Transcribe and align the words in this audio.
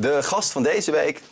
De 0.00 0.22
gast 0.22 0.52
van 0.52 0.62
deze 0.62 0.90
week 0.90 1.22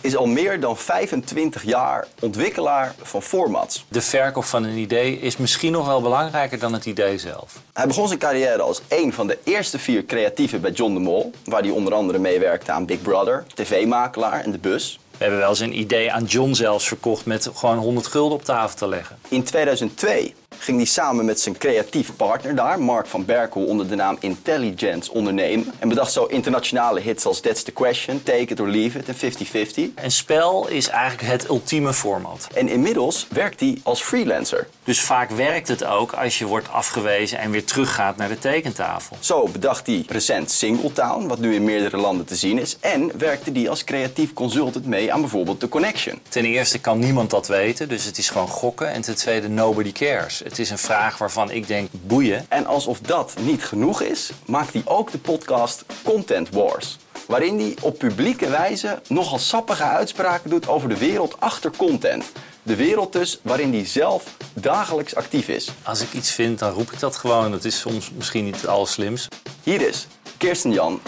is 0.00 0.16
al 0.16 0.26
meer 0.26 0.60
dan 0.60 0.76
25 0.76 1.62
jaar 1.62 2.06
ontwikkelaar 2.20 2.94
van 3.02 3.22
formats. 3.22 3.84
De 3.88 4.00
verkoop 4.00 4.44
van 4.44 4.64
een 4.64 4.76
idee 4.76 5.20
is 5.20 5.36
misschien 5.36 5.72
nog 5.72 5.86
wel 5.86 6.02
belangrijker 6.02 6.58
dan 6.58 6.72
het 6.72 6.86
idee 6.86 7.18
zelf. 7.18 7.60
Hij 7.72 7.86
begon 7.86 8.06
zijn 8.06 8.18
carrière 8.18 8.62
als 8.62 8.82
een 8.88 9.12
van 9.12 9.26
de 9.26 9.38
eerste 9.44 9.78
vier 9.78 10.04
creatieven 10.04 10.60
bij 10.60 10.70
John 10.70 10.94
de 10.94 11.00
Mol, 11.00 11.32
waar 11.44 11.60
hij 11.60 11.70
onder 11.70 11.94
andere 11.94 12.18
meewerkte 12.18 12.72
aan 12.72 12.86
Big 12.86 13.02
Brother, 13.02 13.44
tv-makelaar 13.54 14.40
en 14.44 14.50
de 14.50 14.58
bus. 14.58 14.98
We 15.10 15.16
hebben 15.18 15.38
wel 15.38 15.48
eens 15.48 15.60
een 15.60 15.78
idee 15.78 16.12
aan 16.12 16.24
John 16.24 16.52
zelfs 16.52 16.88
verkocht 16.88 17.24
met 17.24 17.50
gewoon 17.54 17.78
100 17.78 18.06
gulden 18.06 18.38
op 18.38 18.44
tafel 18.44 18.76
te 18.76 18.88
leggen. 18.88 19.18
In 19.28 19.42
2002 19.42 20.34
ging 20.58 20.76
hij 20.76 20.86
samen 20.86 21.24
met 21.24 21.40
zijn 21.40 21.58
creatief 21.58 22.16
partner 22.16 22.54
daar, 22.54 22.80
Mark 22.80 23.06
van 23.06 23.24
Berkel, 23.24 23.64
onder 23.64 23.88
de 23.88 23.94
naam 23.94 24.16
Intelligence 24.20 25.12
ondernemen. 25.12 25.72
En 25.78 25.88
bedacht 25.88 26.12
zo 26.12 26.24
internationale 26.24 27.00
hits 27.00 27.26
als 27.26 27.40
That's 27.40 27.62
the 27.62 27.72
Question, 27.72 28.22
Take 28.22 28.46
It 28.46 28.60
or 28.60 28.68
Leave 28.68 28.98
It 28.98 29.08
en 29.08 29.90
50-50. 29.90 29.94
En 29.94 30.10
spel 30.10 30.68
is 30.68 30.88
eigenlijk 30.88 31.32
het 31.32 31.48
ultieme 31.48 31.92
format. 31.92 32.48
En 32.54 32.68
inmiddels 32.68 33.26
werkt 33.30 33.60
hij 33.60 33.78
als 33.82 34.02
freelancer. 34.02 34.68
Dus 34.86 35.00
vaak 35.00 35.30
werkt 35.30 35.68
het 35.68 35.84
ook 35.84 36.12
als 36.12 36.38
je 36.38 36.46
wordt 36.46 36.72
afgewezen 36.72 37.38
en 37.38 37.50
weer 37.50 37.64
teruggaat 37.64 38.16
naar 38.16 38.28
de 38.28 38.38
tekentafel. 38.38 39.16
Zo 39.20 39.48
bedacht 39.48 39.86
hij 39.86 40.04
recent 40.08 40.50
Singletown, 40.50 41.26
wat 41.26 41.38
nu 41.38 41.54
in 41.54 41.64
meerdere 41.64 41.96
landen 41.96 42.26
te 42.26 42.36
zien 42.36 42.58
is. 42.58 42.76
En 42.80 43.18
werkte 43.18 43.50
hij 43.52 43.68
als 43.68 43.84
creatief 43.84 44.32
consultant 44.32 44.86
mee 44.86 45.12
aan 45.12 45.20
bijvoorbeeld 45.20 45.60
The 45.60 45.68
Connection. 45.68 46.20
Ten 46.28 46.44
eerste 46.44 46.78
kan 46.78 46.98
niemand 46.98 47.30
dat 47.30 47.48
weten, 47.48 47.88
dus 47.88 48.04
het 48.04 48.18
is 48.18 48.30
gewoon 48.30 48.48
gokken. 48.48 48.90
En 48.92 49.00
ten 49.00 49.16
tweede, 49.16 49.48
nobody 49.48 49.92
cares. 49.92 50.38
Het 50.44 50.58
is 50.58 50.70
een 50.70 50.78
vraag 50.78 51.18
waarvan 51.18 51.50
ik 51.50 51.66
denk, 51.66 51.88
boeien. 51.92 52.46
En 52.48 52.66
alsof 52.66 53.00
dat 53.00 53.34
niet 53.40 53.64
genoeg 53.64 54.02
is, 54.02 54.30
maakt 54.44 54.72
hij 54.72 54.82
ook 54.84 55.10
de 55.10 55.18
podcast 55.18 55.84
Content 56.04 56.50
Wars. 56.50 56.96
Waarin 57.26 57.58
hij 57.58 57.76
op 57.82 57.98
publieke 57.98 58.48
wijze 58.48 59.00
nogal 59.08 59.38
sappige 59.38 59.82
uitspraken 59.82 60.50
doet 60.50 60.68
over 60.68 60.88
de 60.88 60.98
wereld 60.98 61.40
achter 61.40 61.70
content. 61.76 62.24
De 62.66 62.76
wereld 62.76 63.12
dus 63.12 63.40
waarin 63.42 63.72
hij 63.72 63.86
zelf 63.86 64.24
dagelijks 64.52 65.14
actief 65.14 65.48
is. 65.48 65.70
Als 65.82 66.00
ik 66.00 66.12
iets 66.12 66.30
vind, 66.30 66.58
dan 66.58 66.72
roep 66.72 66.92
ik 66.92 67.00
dat 67.00 67.16
gewoon. 67.16 67.50
Dat 67.50 67.64
is 67.64 67.80
soms 67.80 68.10
misschien 68.10 68.44
niet 68.44 68.60
het 68.60 68.66
allerslims. 68.66 69.28
Hier 69.62 69.88
is 69.88 70.06
Kirsten 70.36 70.72
Jan 70.72 71.00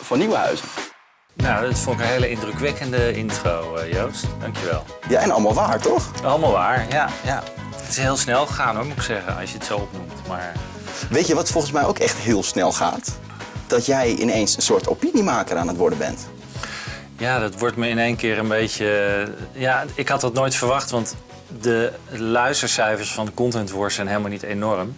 van 0.00 0.18
Nieuwenhuizen. 0.18 0.66
Nou, 1.34 1.66
dat 1.68 1.78
vond 1.78 1.98
ik 1.98 2.04
een 2.04 2.10
hele 2.10 2.30
indrukwekkende 2.30 3.12
intro, 3.12 3.76
eh, 3.76 3.92
Joost. 3.92 4.24
Dankjewel. 4.40 4.84
Ja, 5.08 5.20
en 5.20 5.30
allemaal 5.30 5.54
waar, 5.54 5.80
toch? 5.80 6.10
Allemaal 6.24 6.52
waar, 6.52 6.86
ja. 6.90 7.08
ja. 7.24 7.42
Het 7.76 7.88
is 7.88 7.96
heel 7.96 8.16
snel 8.16 8.46
gegaan 8.46 8.76
hoor, 8.76 8.84
moet 8.86 8.96
ik 8.96 9.02
zeggen, 9.02 9.36
als 9.36 9.50
je 9.50 9.58
het 9.58 9.66
zo 9.66 9.76
opnoemt. 9.76 10.28
Maar 10.28 10.52
Weet 11.10 11.26
je 11.26 11.34
wat 11.34 11.50
volgens 11.50 11.72
mij 11.72 11.84
ook 11.84 11.98
echt 11.98 12.18
heel 12.18 12.42
snel 12.42 12.72
gaat? 12.72 13.18
Dat 13.66 13.86
jij 13.86 14.14
ineens 14.14 14.56
een 14.56 14.62
soort 14.62 14.88
opiniemaker 14.88 15.56
aan 15.56 15.68
het 15.68 15.76
worden 15.76 15.98
bent. 15.98 16.26
Ja, 17.22 17.38
dat 17.38 17.58
wordt 17.58 17.76
me 17.76 17.88
in 17.88 17.98
één 17.98 18.16
keer 18.16 18.38
een 18.38 18.48
beetje... 18.48 19.28
Ja, 19.52 19.84
ik 19.94 20.08
had 20.08 20.20
dat 20.20 20.32
nooit 20.32 20.54
verwacht, 20.54 20.90
want 20.90 21.16
de 21.60 21.92
luistercijfers 22.10 23.12
van 23.12 23.26
de 23.26 23.34
Content 23.34 23.70
Wars 23.70 23.94
zijn 23.94 24.06
helemaal 24.06 24.30
niet 24.30 24.42
enorm. 24.42 24.96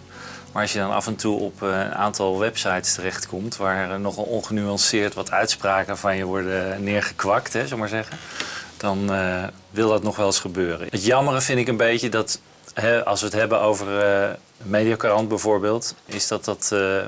Maar 0.51 0.61
als 0.61 0.73
je 0.73 0.79
dan 0.79 0.91
af 0.91 1.07
en 1.07 1.15
toe 1.15 1.39
op 1.39 1.63
eh, 1.63 1.69
een 1.69 1.93
aantal 1.93 2.39
websites 2.39 2.93
terechtkomt... 2.93 3.57
waar 3.57 3.91
eh, 3.91 3.97
nogal 3.97 4.23
ongenuanceerd 4.23 5.13
wat 5.13 5.31
uitspraken 5.31 5.97
van 5.97 6.17
je 6.17 6.23
worden 6.23 6.83
neergekwakt, 6.83 7.53
hè, 7.53 7.77
maar 7.77 7.87
zeggen... 7.87 8.17
dan 8.77 9.13
eh, 9.13 9.43
wil 9.69 9.89
dat 9.89 10.03
nog 10.03 10.15
wel 10.15 10.25
eens 10.25 10.39
gebeuren. 10.39 10.87
Het 10.89 11.05
jammere 11.05 11.41
vind 11.41 11.59
ik 11.59 11.67
een 11.67 11.77
beetje 11.77 12.09
dat, 12.09 12.39
hè, 12.73 13.05
als 13.05 13.19
we 13.19 13.25
het 13.25 13.35
hebben 13.35 13.61
over 13.61 13.99
eh 13.99 14.33
Mediacarant 14.65 15.27
bijvoorbeeld... 15.27 15.95
is 16.05 16.27
dat 16.27 16.45
dat 16.45 16.69
eh, 16.73 17.05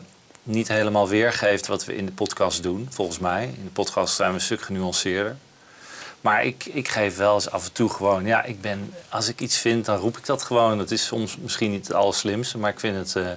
niet 0.48 0.68
helemaal 0.68 1.08
weergeeft 1.08 1.68
wat 1.68 1.86
we 1.86 1.96
in 1.96 2.06
de 2.06 2.12
podcast 2.12 2.64
doen, 2.64 2.88
volgens 2.92 3.20
mij. 3.20 3.44
In 3.44 3.64
de 3.64 3.70
podcast 3.70 4.16
zijn 4.16 4.30
we 4.30 4.36
een 4.36 4.42
stuk 4.42 4.62
genuanceerder. 4.62 5.36
Maar 6.22 6.46
ik, 6.46 6.66
ik 6.66 6.88
geef 6.88 7.18
wel 7.18 7.34
eens 7.34 7.50
af 7.50 7.66
en 7.66 7.72
toe 7.72 7.90
gewoon, 7.90 8.26
ja, 8.26 8.44
ik 8.44 8.62
ben, 8.62 8.94
als 9.10 9.28
ik 9.28 9.40
iets 9.42 9.58
vind, 9.58 9.86
dan 9.86 9.98
roep 9.98 10.18
ik 10.18 10.26
dat 10.26 10.44
gewoon. 10.44 10.78
Dat 10.78 10.92
is 10.92 11.06
soms 11.06 11.38
misschien 11.38 11.72
niet 11.72 11.88
het 11.88 11.96
allerslimste, 11.96 12.58
maar 12.58 12.72
ik 12.72 12.80
vind 12.80 12.96
het. 12.98 13.16
eh, 13.16 13.32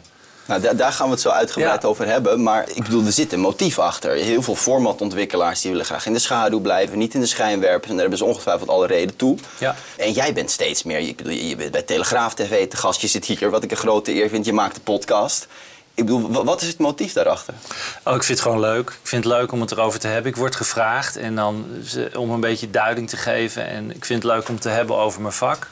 Nou, 0.47 0.61
da- 0.63 0.73
daar 0.73 0.93
gaan 0.93 1.07
we 1.07 1.13
het 1.13 1.21
zo 1.21 1.29
uitgebreid 1.29 1.83
Ja. 1.83 1.89
over 1.89 2.07
hebben. 2.07 2.43
Maar 2.43 2.69
ik 2.75 2.83
bedoel, 2.83 3.05
er 3.05 3.13
zit 3.13 3.33
een 3.33 3.41
motief 3.41 3.79
achter. 3.79 4.13
Heel 4.15 4.43
veel 4.43 4.55
formatontwikkelaars 4.57 5.61
die 5.61 5.71
willen 5.71 5.87
graag 5.87 6.07
in 6.07 6.13
de 6.13 6.19
schaduw 6.19 6.61
blijven, 6.61 6.99
niet 6.99 7.15
in 7.15 7.21
de 7.21 7.27
schijnwerpers. 7.27 7.85
En 7.91 7.91
daar 7.93 8.01
hebben 8.01 8.19
ze 8.19 8.25
ongetwijfeld 8.25 8.69
alle 8.69 8.87
reden 8.87 9.17
toe. 9.17 9.39
Ja. 9.59 9.77
En 9.97 10.13
jij 10.13 10.33
bent 10.33 10.51
steeds 10.51 10.83
meer, 10.83 10.99
ik 10.99 11.17
bedoel, 11.17 11.33
je 11.33 11.57
bent 11.57 11.71
bij 11.71 11.83
Telegraaf 11.83 12.35
TV 12.35 12.69
te 12.69 12.77
gast, 12.77 13.01
je 13.01 13.07
zit 13.07 13.25
hier, 13.25 13.51
wat 13.51 13.63
ik 13.63 13.71
een 13.71 13.77
grote 13.77 14.15
eer 14.15 14.29
vind, 14.29 14.45
je 14.45 14.53
maakt 14.53 14.77
een 14.77 14.83
podcast. 14.83 15.47
Ik 16.01 16.07
bedoel, 16.07 16.31
wa- 16.33 16.45
wat 16.45 16.63
is 16.63 16.69
het 16.69 16.79
motief 16.79 17.13
daarachter? 17.13 17.55
Oh, 18.05 18.15
ik 18.15 18.23
vind 18.23 18.39
het 18.39 18.41
gewoon 18.49 18.61
leuk. 18.61 18.89
Ik 18.91 19.09
vind 19.09 19.25
het 19.25 19.33
leuk 19.33 19.53
om 19.53 19.61
het 19.61 19.71
erover 19.73 20.01
te 20.01 20.07
hebben. 20.07 20.31
Ik 20.31 20.37
word 20.37 20.57
gevraagd 20.57 21.17
en 21.17 21.35
dan 21.37 21.67
ze- 21.85 22.11
om 22.17 22.31
een 22.31 22.41
beetje 22.41 22.71
duiding 22.71 23.09
te 23.09 23.17
geven. 23.17 23.67
En 23.67 23.95
ik 23.95 24.05
vind 24.05 24.23
het 24.23 24.33
leuk 24.33 24.49
om 24.49 24.61
te 24.61 24.69
hebben 24.69 24.97
over 24.97 25.21
mijn 25.21 25.33
vak. 25.33 25.67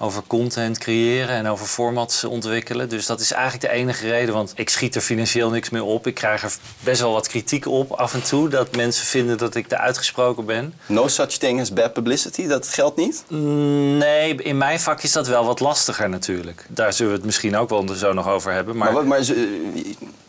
Over 0.00 0.22
content 0.26 0.78
creëren 0.78 1.28
en 1.36 1.46
over 1.46 1.66
formats 1.66 2.24
ontwikkelen. 2.24 2.88
Dus 2.88 3.06
dat 3.06 3.20
is 3.20 3.32
eigenlijk 3.32 3.62
de 3.62 3.78
enige 3.78 4.08
reden. 4.08 4.34
Want 4.34 4.52
ik 4.56 4.68
schiet 4.68 4.94
er 4.94 5.00
financieel 5.00 5.50
niks 5.50 5.70
meer 5.70 5.82
op. 5.82 6.06
Ik 6.06 6.14
krijg 6.14 6.42
er 6.42 6.52
best 6.80 7.00
wel 7.00 7.12
wat 7.12 7.28
kritiek 7.28 7.66
op 7.66 7.92
af 7.92 8.14
en 8.14 8.22
toe. 8.22 8.48
Dat 8.48 8.76
mensen 8.76 9.06
vinden 9.06 9.38
dat 9.38 9.54
ik 9.54 9.68
te 9.68 9.78
uitgesproken 9.78 10.44
ben. 10.44 10.74
No 10.86 11.08
such 11.08 11.30
thing 11.32 11.60
as 11.60 11.72
bad 11.72 11.92
publicity, 11.92 12.46
dat 12.46 12.68
geldt 12.68 12.96
niet? 12.96 13.24
Nee, 13.28 14.34
in 14.34 14.58
mijn 14.58 14.80
vak 14.80 15.02
is 15.02 15.12
dat 15.12 15.26
wel 15.26 15.44
wat 15.44 15.60
lastiger 15.60 16.08
natuurlijk. 16.08 16.66
Daar 16.68 16.92
zullen 16.92 17.12
we 17.12 17.16
het 17.18 17.26
misschien 17.26 17.56
ook 17.56 17.68
wel 17.68 17.88
zo 17.94 18.12
nog 18.12 18.28
over 18.28 18.52
hebben. 18.52 18.76
Maar, 18.76 18.86
Maar, 18.92 18.96
wat, 18.96 19.04
maar 19.06 19.22
ze- 19.22 19.60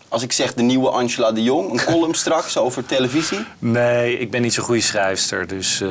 als 0.10 0.24
ik 0.24 0.32
zeg 0.32 0.54
de 0.54 0.62
nieuwe 0.62 0.90
Angela 0.90 1.32
de 1.32 1.44
Jong, 1.44 1.72
een 1.72 1.84
column 1.86 2.14
straks 2.24 2.58
over 2.58 2.86
televisie. 2.86 3.40
Nee, 3.60 4.18
ik 4.18 4.32
ben 4.32 4.42
niet 4.42 4.54
zo'n 4.54 4.64
goede 4.64 4.82
schrijfster. 4.82 5.48
Dus 5.48 5.82
eh, 5.82 5.90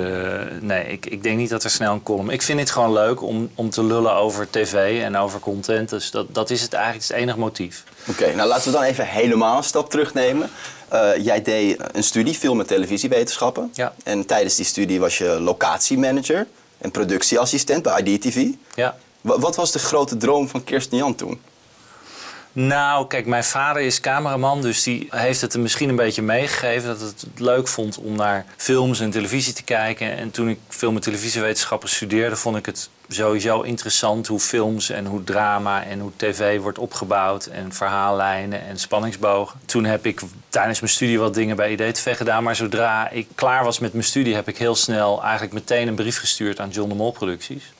nee, 0.61 0.85
ik, 0.87 1.07
ik 1.07 1.23
denk 1.23 1.37
niet 1.39 1.51
dat 1.51 1.65
er 1.65 1.71
snel 1.71 1.93
een 1.93 2.03
column... 2.03 2.31
Ik 2.31 2.43
vind 2.43 2.61
het 2.61 2.71
gewoon 2.71 2.93
leuk 2.93 3.23
om, 3.23 3.51
om 3.55 3.71
te 3.71 3.85
lullen 3.85 4.13
over 4.15 4.51
tv 4.51 5.03
en 5.03 5.17
over 5.17 5.41
content. 5.41 5.89
Dus 5.89 6.11
dat, 6.11 6.35
dat 6.35 6.51
is 6.51 6.63
het 6.63 6.73
eigenlijk 6.73 7.07
het 7.09 7.17
enige 7.17 7.39
motief. 7.39 7.85
Oké, 8.09 8.35
nou 8.35 8.49
laten 8.49 8.65
we 8.73 8.77
dan 8.79 8.87
even 8.87 9.07
helemaal 9.07 9.57
een 9.57 9.65
stap 9.65 9.91
terugnemen. 9.91 10.51
Eh, 10.89 11.11
jij 11.25 11.43
deed 11.43 11.77
een 11.93 12.03
studie 12.05 12.35
film- 12.35 12.61
en 12.61 12.67
televisiewetenschappen. 12.67 13.71
Ja. 13.75 13.95
En 14.05 14.27
tijdens 14.27 14.55
die 14.57 14.65
studie 14.65 15.01
was 15.01 15.19
je 15.19 15.41
locatiemanager 15.41 16.47
en 16.79 16.91
productieassistent 16.91 17.83
bij 17.83 18.03
IDTV. 18.03 18.47
Ja. 18.75 18.97
Wa- 19.21 19.39
Wat 19.39 19.57
was 19.57 19.73
de 19.73 19.79
grote 19.79 20.17
droom 20.17 20.49
van 20.49 20.65
Kirsten 20.65 20.97
Jan 20.99 21.15
toen? 21.15 21.41
Nou, 22.67 23.07
kijk, 23.07 23.27
mijn 23.27 23.45
vader 23.45 23.83
is 23.83 24.01
cameraman, 24.01 24.61
dus 24.61 24.83
die 24.83 25.07
heeft 25.11 25.41
het 25.41 25.55
er 25.55 25.61
misschien 25.61 25.89
een 25.89 25.97
beetje 25.97 26.23
meegegeven 26.23 26.89
dat 26.89 27.01
het 27.01 27.27
leuk 27.37 27.69
vond 27.69 27.99
om 27.99 28.17
naar 28.17 28.45
films 28.57 29.01
en 29.01 29.11
televisie 29.11 29.53
te 29.53 29.63
kijken. 29.63 30.17
En 30.17 30.31
toen 30.31 30.49
ik 30.49 30.59
film- 30.69 30.95
en 30.95 31.01
televisiewetenschappen 31.01 31.89
studeerde, 31.89 32.37
vond 32.37 32.57
ik 32.57 32.67
het 32.67 32.89
sowieso 33.09 33.61
interessant 33.61 34.27
hoe 34.27 34.41
films 34.41 34.91
en 34.91 35.07
hoe 35.07 35.25
drama 35.25 35.85
en 35.85 36.01
hoe 36.01 36.11
tv 36.17 36.61
wordt 36.61 36.79
opgebouwd 36.79 37.47
en 37.47 37.73
verhaallijnen 37.73 38.67
en 38.67 38.79
spanningsbogen. 38.79 39.61
Toen 39.65 39.85
heb 39.85 40.07
ik 40.07 40.21
tijdens 40.49 40.81
mijn 40.81 40.93
studie 40.93 41.19
wat 41.19 41.35
dingen 41.35 41.57
bij 41.57 41.73
IDTV 41.73 42.17
gedaan, 42.17 42.43
maar 42.43 42.57
zodra 42.57 43.11
ik 43.11 43.29
klaar 43.35 43.65
was 43.65 43.79
met 43.79 43.93
mijn 43.93 44.05
studie 44.05 44.35
heb 44.35 44.49
ik 44.49 44.59
heel 44.59 44.75
snel 44.75 45.23
eigenlijk 45.23 45.53
meteen 45.53 45.89
een 45.89 45.95
brief 45.95 46.19
gestuurd 46.19 46.61
aan 46.61 46.71
John 46.71 46.89
de 46.89 46.95
Mol 46.95 47.13
Producties. 47.13 47.73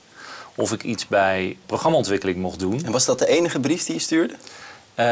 Of 0.55 0.71
ik 0.71 0.83
iets 0.83 1.07
bij 1.07 1.57
programmaontwikkeling 1.65 2.37
mocht 2.37 2.59
doen. 2.59 2.85
En 2.85 2.91
was 2.91 3.05
dat 3.05 3.19
de 3.19 3.27
enige 3.27 3.59
brief 3.59 3.85
die 3.85 3.95
je 3.95 4.01
stuurde? 4.01 4.35
Eh, 4.99 5.05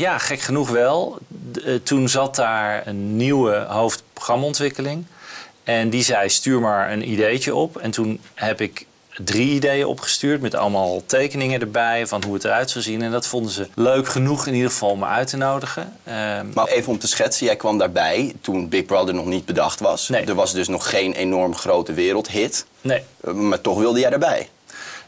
ja, 0.00 0.18
gek 0.18 0.40
genoeg 0.40 0.70
wel. 0.70 1.18
Eh, 1.64 1.74
toen 1.82 2.08
zat 2.08 2.34
daar 2.36 2.86
een 2.86 3.16
nieuwe 3.16 3.54
hoofdprogrammaontwikkeling. 3.68 5.04
En 5.64 5.90
die 5.90 6.02
zei, 6.02 6.28
stuur 6.28 6.60
maar 6.60 6.92
een 6.92 7.10
ideetje 7.10 7.54
op. 7.54 7.76
En 7.76 7.90
toen 7.90 8.20
heb 8.34 8.60
ik 8.60 8.86
drie 9.24 9.50
ideeën 9.54 9.86
opgestuurd 9.86 10.40
met 10.40 10.54
allemaal 10.54 11.02
tekeningen 11.06 11.60
erbij 11.60 12.06
van 12.06 12.24
hoe 12.24 12.34
het 12.34 12.44
eruit 12.44 12.70
zou 12.70 12.84
zien. 12.84 13.02
En 13.02 13.10
dat 13.10 13.26
vonden 13.26 13.52
ze 13.52 13.68
leuk 13.74 14.08
genoeg 14.08 14.46
in 14.46 14.54
ieder 14.54 14.70
geval 14.70 14.90
om 14.90 14.98
me 14.98 15.06
uit 15.06 15.28
te 15.28 15.36
nodigen. 15.36 15.92
Ehm, 16.04 16.46
Maar 16.54 16.66
even 16.66 16.92
om 16.92 16.98
te 16.98 17.08
schetsen, 17.08 17.46
jij 17.46 17.56
kwam 17.56 17.78
daarbij 17.78 18.32
toen 18.40 18.68
Big 18.68 18.84
Brother 18.84 19.14
nog 19.14 19.26
niet 19.26 19.44
bedacht 19.44 19.80
was. 19.80 20.08
Nee. 20.08 20.24
Er 20.24 20.34
was 20.34 20.52
dus 20.52 20.68
nog 20.68 20.90
geen 20.90 21.12
enorm 21.12 21.54
grote 21.54 21.92
wereldhit. 21.92 22.66
nee, 22.80 23.02
Eh, 23.20 23.32
Maar 23.32 23.60
toch 23.60 23.78
wilde 23.78 24.00
jij 24.00 24.10
daarbij. 24.10 24.48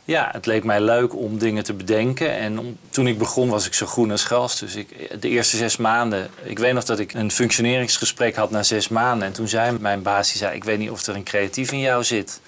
Ja, 0.07 0.29
het 0.33 0.47
leek 0.47 0.65
mij 0.65 0.81
leuk 0.81 1.17
om 1.17 1.39
dingen 1.39 1.65
te 1.65 1.73
bedenken. 1.73 2.31
En 2.31 2.79
toen 2.91 3.07
ik 3.07 3.19
begon 3.19 3.49
was 3.49 3.67
ik 3.67 3.75
zo 3.75 3.87
groen 3.87 4.11
als 4.11 4.25
gras. 4.25 4.59
Dus 4.59 4.75
ik, 4.75 5.21
de 5.21 5.29
eerste 5.29 5.57
zes 5.57 5.77
maanden... 5.77 6.29
Ik 6.43 6.59
weet 6.59 6.73
nog 6.75 6.85
dat 6.85 6.99
ik 6.99 7.15
een 7.15 7.31
functioneringsgesprek 7.31 8.37
had 8.37 8.51
na 8.51 8.63
zes 8.63 8.89
maanden. 8.89 9.27
En 9.27 9.33
toen 9.33 9.49
zei 9.49 9.79
mijn 9.81 10.03
baas, 10.03 10.29
die 10.29 10.39
zei... 10.39 10.55
ik 10.55 10.65
weet 10.65 10.79
niet 10.79 10.91
of 10.91 11.07
er 11.07 11.15
een 11.15 11.23
creatief 11.23 11.73
in 11.73 11.81
jou 11.81 12.05
zit. 12.05 12.41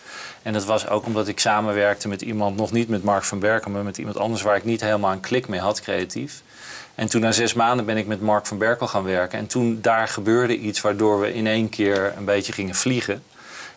En 0.43 0.53
dat 0.53 0.65
was 0.65 0.89
ook 0.89 1.07
omdat 1.07 1.29
ik 1.29 1.41
samenwerkte 1.41 2.09
met 2.09 2.23
iemand... 2.23 2.57
nog 2.57 2.73
niet 2.73 2.89
met 2.89 3.03
Mark 3.03 3.25
van 3.25 3.39
Berkel, 3.39 3.71
maar 3.71 3.85
met 3.85 3.99
iemand 3.99 4.17
anders... 4.17 4.43
waar 4.43 4.57
ik 4.57 4.65
niet 4.65 4.81
helemaal 4.81 5.13
een 5.13 5.21
klik 5.21 5.49
mee 5.49 5.61
had, 5.61 5.81
creatief. 5.81 6.43
En 6.95 7.09
toen 7.09 7.21
na 7.21 7.33
zes 7.33 7.55
maanden 7.55 7.87
ben 7.87 7.97
ik 7.97 8.07
met 8.07 8.21
Mark 8.21 8.47
van 8.47 8.59
Berkel 8.59 8.87
gaan 8.87 9.05
werken. 9.05 9.39
En 9.39 9.47
toen 9.47 9.79
daar 9.83 10.09
gebeurde 10.09 10.59
iets 10.59 10.81
waardoor 10.81 11.21
we 11.21 11.35
in 11.35 11.47
één 11.47 11.69
keer 11.69 12.13
een 12.17 12.25
beetje 12.25 12.53
gingen 12.53 12.75
vliegen. 12.75 13.23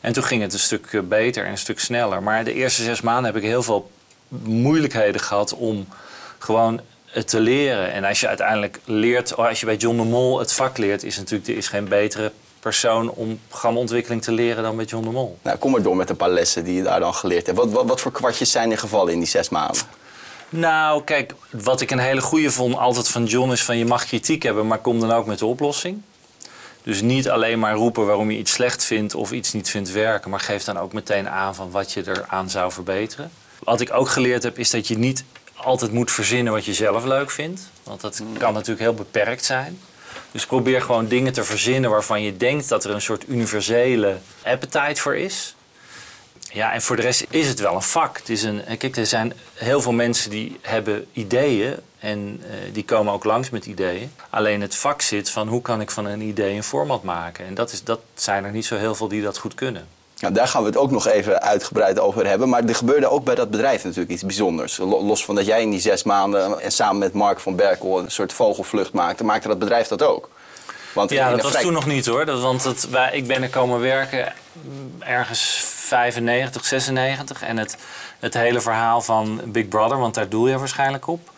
En 0.01 0.13
toen 0.13 0.23
ging 0.23 0.41
het 0.41 0.53
een 0.53 0.59
stuk 0.59 0.87
eh, 0.91 1.01
beter 1.01 1.45
en 1.45 1.51
een 1.51 1.57
stuk 1.57 1.79
sneller. 1.79 2.23
Maar 2.23 2.43
de 2.43 2.53
eerste 2.53 2.83
zes 2.83 3.01
maanden 3.01 3.25
heb 3.25 3.35
ik 3.35 3.49
heel 3.49 3.63
veel 3.63 3.91
moeilijkheden 4.43 5.21
gehad 5.21 5.53
om 5.53 5.87
gewoon 6.37 6.81
het 7.05 7.27
te 7.27 7.39
leren. 7.39 7.91
En 7.91 8.03
als 8.03 8.19
je 8.19 8.27
uiteindelijk 8.27 8.79
leert, 8.85 9.35
oh, 9.35 9.47
als 9.47 9.59
je 9.59 9.65
bij 9.65 9.75
John 9.75 9.97
de 9.97 10.03
Mol 10.03 10.39
het 10.39 10.53
vak 10.53 10.77
leert, 10.77 11.03
is 11.03 11.17
natuurlijk 11.17 11.49
er 11.49 11.57
is 11.57 11.67
geen 11.67 11.87
betere 11.87 12.31
persoon 12.59 13.09
om 13.09 13.39
programmaontwikkeling 13.47 14.21
te 14.21 14.31
leren 14.31 14.63
dan 14.63 14.75
met 14.75 14.89
John 14.89 15.03
de 15.03 15.09
Mol. 15.09 15.37
Nou, 15.41 15.57
kom 15.57 15.71
maar 15.71 15.81
door 15.81 15.95
met 15.95 16.09
een 16.09 16.15
paar 16.15 16.29
lessen 16.29 16.63
die 16.63 16.75
je 16.75 16.83
daar 16.83 16.99
dan 16.99 17.13
geleerd 17.13 17.45
hebt. 17.45 17.57
Wat, 17.57 17.71
wat, 17.71 17.85
wat 17.85 18.01
voor 18.01 18.11
kwartjes 18.11 18.51
zijn 18.51 18.71
er 18.71 18.77
gevallen 18.77 19.13
in 19.13 19.19
die 19.19 19.27
zes 19.27 19.49
maanden? 19.49 19.81
Nou, 20.49 21.03
kijk, 21.03 21.33
wat 21.49 21.81
ik 21.81 21.91
een 21.91 21.99
hele 21.99 22.21
goede 22.21 22.51
vond 22.51 22.75
altijd 22.77 23.07
van 23.07 23.25
John 23.25 23.51
is 23.51 23.63
van 23.63 23.77
je 23.77 23.85
mag 23.85 24.05
kritiek 24.05 24.43
hebben, 24.43 24.67
maar 24.67 24.77
kom 24.77 24.99
dan 24.99 25.11
ook 25.11 25.25
met 25.25 25.39
de 25.39 25.45
oplossing. 25.45 26.01
Dus 26.83 27.01
niet 27.01 27.29
alleen 27.29 27.59
maar 27.59 27.73
roepen 27.73 28.05
waarom 28.05 28.31
je 28.31 28.37
iets 28.37 28.51
slecht 28.51 28.83
vindt 28.83 29.15
of 29.15 29.31
iets 29.31 29.53
niet 29.53 29.69
vindt 29.69 29.91
werken, 29.91 30.29
maar 30.29 30.39
geef 30.39 30.63
dan 30.63 30.77
ook 30.77 30.93
meteen 30.93 31.29
aan 31.29 31.55
van 31.55 31.71
wat 31.71 31.91
je 31.91 32.03
eraan 32.07 32.49
zou 32.49 32.71
verbeteren. 32.71 33.31
Wat 33.59 33.81
ik 33.81 33.93
ook 33.93 34.09
geleerd 34.09 34.43
heb, 34.43 34.57
is 34.57 34.69
dat 34.69 34.87
je 34.87 34.97
niet 34.97 35.23
altijd 35.55 35.91
moet 35.91 36.11
verzinnen 36.11 36.53
wat 36.53 36.65
je 36.65 36.73
zelf 36.73 37.03
leuk 37.03 37.31
vindt. 37.31 37.61
Want 37.83 38.01
dat 38.01 38.21
kan 38.37 38.53
natuurlijk 38.53 38.79
heel 38.79 38.93
beperkt 38.93 39.45
zijn. 39.45 39.79
Dus 40.31 40.45
probeer 40.45 40.81
gewoon 40.81 41.07
dingen 41.07 41.33
te 41.33 41.43
verzinnen 41.43 41.89
waarvan 41.89 42.21
je 42.21 42.37
denkt 42.37 42.69
dat 42.69 42.83
er 42.83 42.91
een 42.91 43.01
soort 43.01 43.27
universele 43.27 44.17
appetite 44.43 45.01
voor 45.01 45.15
is. 45.15 45.55
Ja, 46.53 46.73
en 46.73 46.81
voor 46.81 46.95
de 46.95 47.01
rest 47.01 47.25
is 47.29 47.47
het 47.47 47.59
wel 47.59 47.75
een 47.75 47.81
vak. 47.81 48.17
Het 48.17 48.29
is 48.29 48.43
een, 48.43 48.63
kijk, 48.77 48.97
er 48.97 49.05
zijn 49.05 49.33
heel 49.53 49.81
veel 49.81 49.91
mensen 49.91 50.29
die 50.29 50.57
hebben 50.61 51.05
ideeën 51.13 51.75
en 52.01 52.41
uh, 52.43 52.73
die 52.73 52.85
komen 52.85 53.13
ook 53.13 53.23
langs 53.23 53.49
met 53.49 53.65
ideeën. 53.65 54.11
Alleen 54.29 54.61
het 54.61 54.75
vak 54.75 55.01
zit 55.01 55.29
van 55.29 55.47
hoe 55.47 55.61
kan 55.61 55.81
ik 55.81 55.91
van 55.91 56.05
een 56.05 56.21
idee 56.21 56.55
een 56.55 56.63
format 56.63 57.03
maken. 57.03 57.45
En 57.45 57.53
dat, 57.53 57.71
is, 57.71 57.83
dat 57.83 57.99
zijn 58.13 58.43
er 58.43 58.51
niet 58.51 58.65
zo 58.65 58.75
heel 58.75 58.95
veel 58.95 59.07
die 59.07 59.21
dat 59.21 59.37
goed 59.37 59.53
kunnen. 59.53 59.87
Nou, 60.19 60.33
daar 60.33 60.47
gaan 60.47 60.61
we 60.61 60.67
het 60.67 60.77
ook 60.77 60.91
nog 60.91 61.07
even 61.07 61.41
uitgebreid 61.41 61.99
over 61.99 62.27
hebben. 62.27 62.49
Maar 62.49 62.63
er 62.63 62.75
gebeurde 62.75 63.09
ook 63.09 63.23
bij 63.23 63.35
dat 63.35 63.51
bedrijf 63.51 63.83
natuurlijk 63.83 64.11
iets 64.11 64.23
bijzonders. 64.23 64.77
Los 64.77 65.25
van 65.25 65.35
dat 65.35 65.45
jij 65.45 65.61
in 65.61 65.69
die 65.69 65.79
zes 65.79 66.03
maanden 66.03 66.61
en 66.61 66.71
samen 66.71 66.97
met 66.97 67.13
Mark 67.13 67.39
van 67.39 67.55
Berkel 67.55 67.99
een 67.99 68.11
soort 68.11 68.33
vogelvlucht 68.33 68.93
maakte, 68.93 69.23
maakte 69.23 69.47
dat 69.47 69.59
bedrijf 69.59 69.87
dat 69.87 70.03
ook. 70.03 70.29
Want 70.93 71.09
ja, 71.09 71.29
dat 71.29 71.41
was 71.41 71.61
toen 71.61 71.73
nog 71.73 71.85
niet 71.85 72.05
hoor. 72.05 72.25
Dat, 72.25 72.41
want 72.41 72.63
het, 72.63 72.89
wij, 72.89 73.09
ik 73.13 73.27
ben 73.27 73.43
er 73.43 73.49
komen 73.49 73.79
werken 73.79 74.33
ergens 74.99 75.63
95, 75.65 76.65
96. 76.65 77.41
En 77.41 77.57
het, 77.57 77.77
het 78.19 78.33
hele 78.33 78.61
verhaal 78.61 79.01
van 79.01 79.41
Big 79.45 79.67
Brother, 79.67 79.97
want 79.97 80.13
daar 80.13 80.29
doel 80.29 80.47
je 80.47 80.57
waarschijnlijk 80.57 81.07
op. 81.07 81.30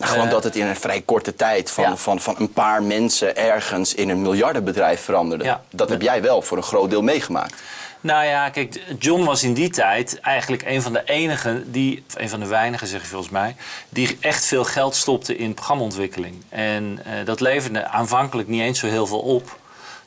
Nou, 0.00 0.12
gewoon 0.12 0.26
uh, 0.26 0.32
dat 0.32 0.44
het 0.44 0.56
in 0.56 0.66
een 0.66 0.76
vrij 0.76 1.00
korte 1.00 1.34
tijd 1.34 1.70
van, 1.70 1.98
van, 1.98 2.20
van 2.20 2.34
een 2.38 2.52
paar 2.52 2.82
mensen 2.82 3.36
ergens 3.36 3.94
in 3.94 4.08
een 4.08 4.22
miljardenbedrijf 4.22 5.00
veranderde. 5.00 5.44
Ja. 5.44 5.62
Dat 5.70 5.88
heb 5.88 6.02
jij 6.02 6.22
wel 6.22 6.42
voor 6.42 6.56
een 6.56 6.62
groot 6.62 6.90
deel 6.90 7.02
meegemaakt. 7.02 7.54
Nou 8.00 8.24
ja, 8.24 8.50
kijk, 8.50 8.80
John 8.98 9.24
was 9.24 9.42
in 9.42 9.54
die 9.54 9.70
tijd 9.70 10.20
eigenlijk 10.20 10.62
een 10.66 10.82
van 10.82 10.92
de 10.92 11.02
enigen 11.04 11.72
die, 11.72 12.04
of 12.08 12.20
een 12.20 12.28
van 12.28 12.40
de 12.40 12.46
weinigen 12.46 12.86
zeg 12.86 13.00
je 13.00 13.06
volgens 13.06 13.30
mij, 13.30 13.56
die 13.88 14.16
echt 14.20 14.44
veel 14.44 14.64
geld 14.64 14.94
stopte 14.94 15.36
in 15.36 15.54
programmaontwikkeling. 15.54 16.44
En 16.48 17.00
uh, 17.06 17.26
dat 17.26 17.40
leverde 17.40 17.86
aanvankelijk 17.86 18.48
niet 18.48 18.60
eens 18.60 18.78
zo 18.78 18.86
heel 18.86 19.06
veel 19.06 19.20
op, 19.20 19.58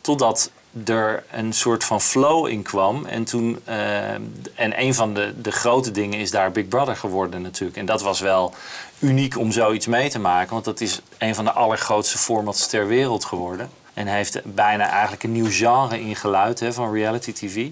totdat 0.02 0.52
er 0.86 1.24
een 1.32 1.54
soort 1.54 1.84
van 1.84 2.02
flow 2.02 2.48
in 2.48 2.62
kwam. 2.62 3.06
En, 3.06 3.24
toen, 3.24 3.60
uh, 3.68 4.12
en 4.56 4.82
een 4.82 4.94
van 4.94 5.14
de, 5.14 5.34
de 5.42 5.52
grote 5.52 5.92
dingen 5.92 6.20
is 6.20 6.32
daar 6.32 6.52
Big 6.52 6.68
Brother 6.68 6.96
geworden 6.96 7.42
natuurlijk. 7.42 7.78
En 7.78 7.86
dat 7.86 8.02
was 8.02 8.20
wel 8.20 8.54
uniek 9.00 9.38
om 9.38 9.52
zoiets 9.52 9.88
mee 9.88 10.10
te 10.10 10.20
maken, 10.20 10.54
want 10.54 10.66
dat 10.66 10.82
is 10.82 11.02
een 11.18 11.36
van 11.36 11.46
de 11.46 11.52
allergrootste 11.52 12.18
formats 12.18 12.68
ter 12.68 12.88
wereld 12.88 13.26
geworden. 13.26 13.70
En 13.94 14.08
heeft 14.08 14.42
bijna 14.44 14.90
eigenlijk 14.90 15.24
een 15.24 15.32
nieuw 15.32 15.50
genre 15.50 16.00
ingeluid 16.00 16.60
hè, 16.60 16.74
van 16.74 16.94
reality 16.94 17.34
TV. 17.34 17.70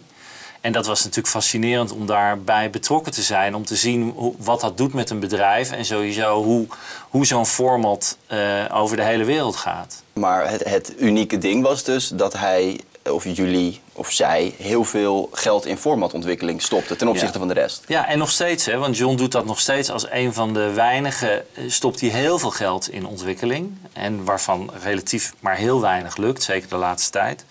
En 0.62 0.72
dat 0.72 0.86
was 0.86 1.00
natuurlijk 1.00 1.28
fascinerend 1.28 1.92
om 1.92 2.06
daarbij 2.06 2.70
betrokken 2.70 3.12
te 3.12 3.22
zijn. 3.22 3.56
Om 3.56 3.66
te 3.66 3.76
zien 3.76 4.14
hoe, 4.16 4.34
wat 4.38 4.62
dat 4.62 4.78
doet 4.78 4.94
met 4.94 5.10
een 5.10 5.20
bedrijf. 5.20 5.72
En 5.72 5.86
sowieso 5.86 6.44
hoe, 6.44 6.68
hoe 7.10 7.26
zo'n 7.26 7.46
format 7.46 8.18
uh, 8.32 8.66
over 8.72 8.96
de 8.96 9.04
hele 9.04 9.24
wereld 9.24 9.56
gaat. 9.56 10.04
Maar 10.14 10.50
het, 10.50 10.64
het 10.64 10.94
unieke 10.98 11.38
ding 11.38 11.64
was 11.64 11.84
dus 11.84 12.08
dat 12.08 12.34
hij 12.34 12.80
of 13.04 13.26
jullie 13.26 13.82
of 13.94 14.12
zij 14.12 14.54
heel 14.58 14.84
veel 14.84 15.30
geld 15.32 15.66
in 15.66 15.78
formatontwikkeling 15.78 16.62
stopte 16.62 16.96
ten 16.96 17.08
opzichte 17.08 17.34
ja. 17.34 17.40
van 17.40 17.48
de 17.48 17.54
rest. 17.54 17.84
Ja, 17.88 18.08
en 18.08 18.18
nog 18.18 18.30
steeds, 18.30 18.66
hè, 18.66 18.78
want 18.78 18.98
John 18.98 19.16
doet 19.16 19.32
dat 19.32 19.46
nog 19.46 19.60
steeds 19.60 19.90
als 19.92 20.12
een 20.12 20.34
van 20.34 20.54
de 20.54 20.72
weinigen. 20.74 21.46
Stopt 21.68 22.02
hij 22.02 22.10
heel 22.10 22.40
veel 22.40 22.52
geld 22.52 22.90
in 22.90 23.06
ontwikkeling. 23.06 23.78
En 23.94 24.24
waarvan 24.24 24.72
relatief 24.84 25.34
maar 25.40 25.56
heel 25.56 25.82
weinig 25.82 26.18
lukt, 26.18 26.44
zeker 26.44 26.70
de 26.70 26.76
laatste 26.76 27.12
tijd. 27.12 27.46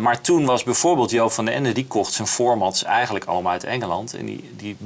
Maar 0.00 0.20
toen 0.20 0.44
was 0.44 0.62
bijvoorbeeld 0.62 1.10
Joop 1.10 1.32
van 1.32 1.44
den 1.44 1.54
Ende, 1.54 1.72
die 1.72 1.86
kocht 1.86 2.12
zijn 2.12 2.28
formats 2.28 2.84
eigenlijk 2.84 3.24
allemaal 3.24 3.52
uit 3.52 3.64
Engeland. 3.64 4.14
En 4.14 4.26
die, 4.26 4.50
die, 4.56 4.76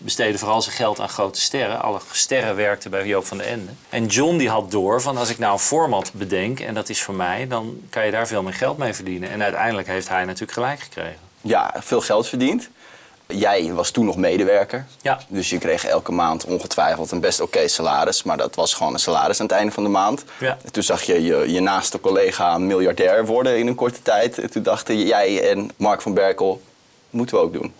besteedde 0.00 0.38
vooral 0.38 0.62
zijn 0.62 0.76
geld 0.76 1.00
aan 1.00 1.08
grote 1.08 1.40
sterren. 1.40 1.82
Alle 1.82 2.00
sterren 2.12 2.56
werkten 2.56 2.90
bij 2.90 3.06
Joop 3.06 3.26
van 3.26 3.38
den 3.38 3.46
Ende. 3.46 3.70
En 3.88 4.06
John 4.06 4.36
die 4.36 4.48
had 4.48 4.70
door 4.70 5.02
van 5.02 5.16
als 5.16 5.30
ik 5.30 5.38
nou 5.38 5.52
een 5.52 5.58
format 5.58 6.10
bedenk 6.14 6.60
en 6.60 6.74
dat 6.74 6.88
is 6.88 7.02
voor 7.02 7.14
mij, 7.14 7.46
dan 7.46 7.80
kan 7.90 8.04
je 8.04 8.10
daar 8.10 8.26
veel 8.26 8.42
meer 8.42 8.54
geld 8.54 8.78
mee 8.78 8.94
verdienen. 8.94 9.30
En 9.30 9.42
uiteindelijk 9.42 9.86
heeft 9.86 10.08
hij 10.08 10.24
natuurlijk 10.24 10.52
gelijk 10.52 10.80
gekregen. 10.80 11.18
Ja, 11.40 11.74
veel 11.78 12.00
geld 12.00 12.28
verdiend. 12.28 12.68
Jij 13.34 13.72
was 13.72 13.90
toen 13.90 14.04
nog 14.04 14.16
medewerker. 14.16 14.86
Ja. 15.02 15.20
Dus 15.28 15.50
je 15.50 15.58
kreeg 15.58 15.84
elke 15.84 16.12
maand 16.12 16.44
ongetwijfeld 16.44 17.10
een 17.10 17.20
best 17.20 17.40
oké 17.40 17.68
salaris. 17.68 18.22
Maar 18.22 18.36
dat 18.36 18.54
was 18.54 18.74
gewoon 18.74 18.92
een 18.92 18.98
salaris 18.98 19.40
aan 19.40 19.46
het 19.46 19.54
einde 19.54 19.72
van 19.72 19.82
de 19.82 19.88
maand. 19.88 20.24
Ja. 20.38 20.58
En 20.64 20.72
toen 20.72 20.82
zag 20.82 21.02
je, 21.02 21.22
je 21.22 21.52
je 21.52 21.60
naaste 21.60 22.00
collega 22.00 22.58
miljardair 22.58 23.26
worden 23.26 23.58
in 23.58 23.66
een 23.66 23.74
korte 23.74 24.02
tijd. 24.02 24.38
En 24.38 24.50
toen 24.50 24.62
dachten 24.62 25.06
jij 25.06 25.50
en 25.50 25.70
Mark 25.76 26.02
van 26.02 26.14
Berkel, 26.14 26.62
moeten 27.10 27.36
we 27.36 27.42
ook 27.42 27.52
doen. 27.52 27.72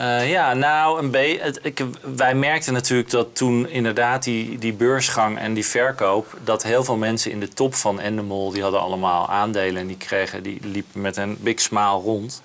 Uh, 0.00 0.30
ja, 0.30 0.54
nou, 0.54 0.98
een 0.98 1.10
beetje. 1.10 1.86
Wij 2.16 2.34
merkten 2.34 2.72
natuurlijk 2.72 3.10
dat 3.10 3.36
toen 3.36 3.68
inderdaad 3.68 4.22
die, 4.22 4.58
die 4.58 4.72
beursgang 4.72 5.38
en 5.38 5.54
die 5.54 5.66
verkoop... 5.66 6.38
dat 6.44 6.62
heel 6.62 6.84
veel 6.84 6.96
mensen 6.96 7.30
in 7.30 7.40
de 7.40 7.48
top 7.48 7.74
van 7.74 8.00
Endemol... 8.00 8.50
die 8.50 8.62
hadden 8.62 8.80
allemaal 8.80 9.28
aandelen 9.28 9.80
en 9.80 9.86
die, 9.86 9.96
kregen, 9.96 10.42
die 10.42 10.58
liepen 10.62 11.00
met 11.00 11.16
een 11.16 11.36
big 11.40 11.60
smile 11.60 12.00
rond... 12.00 12.42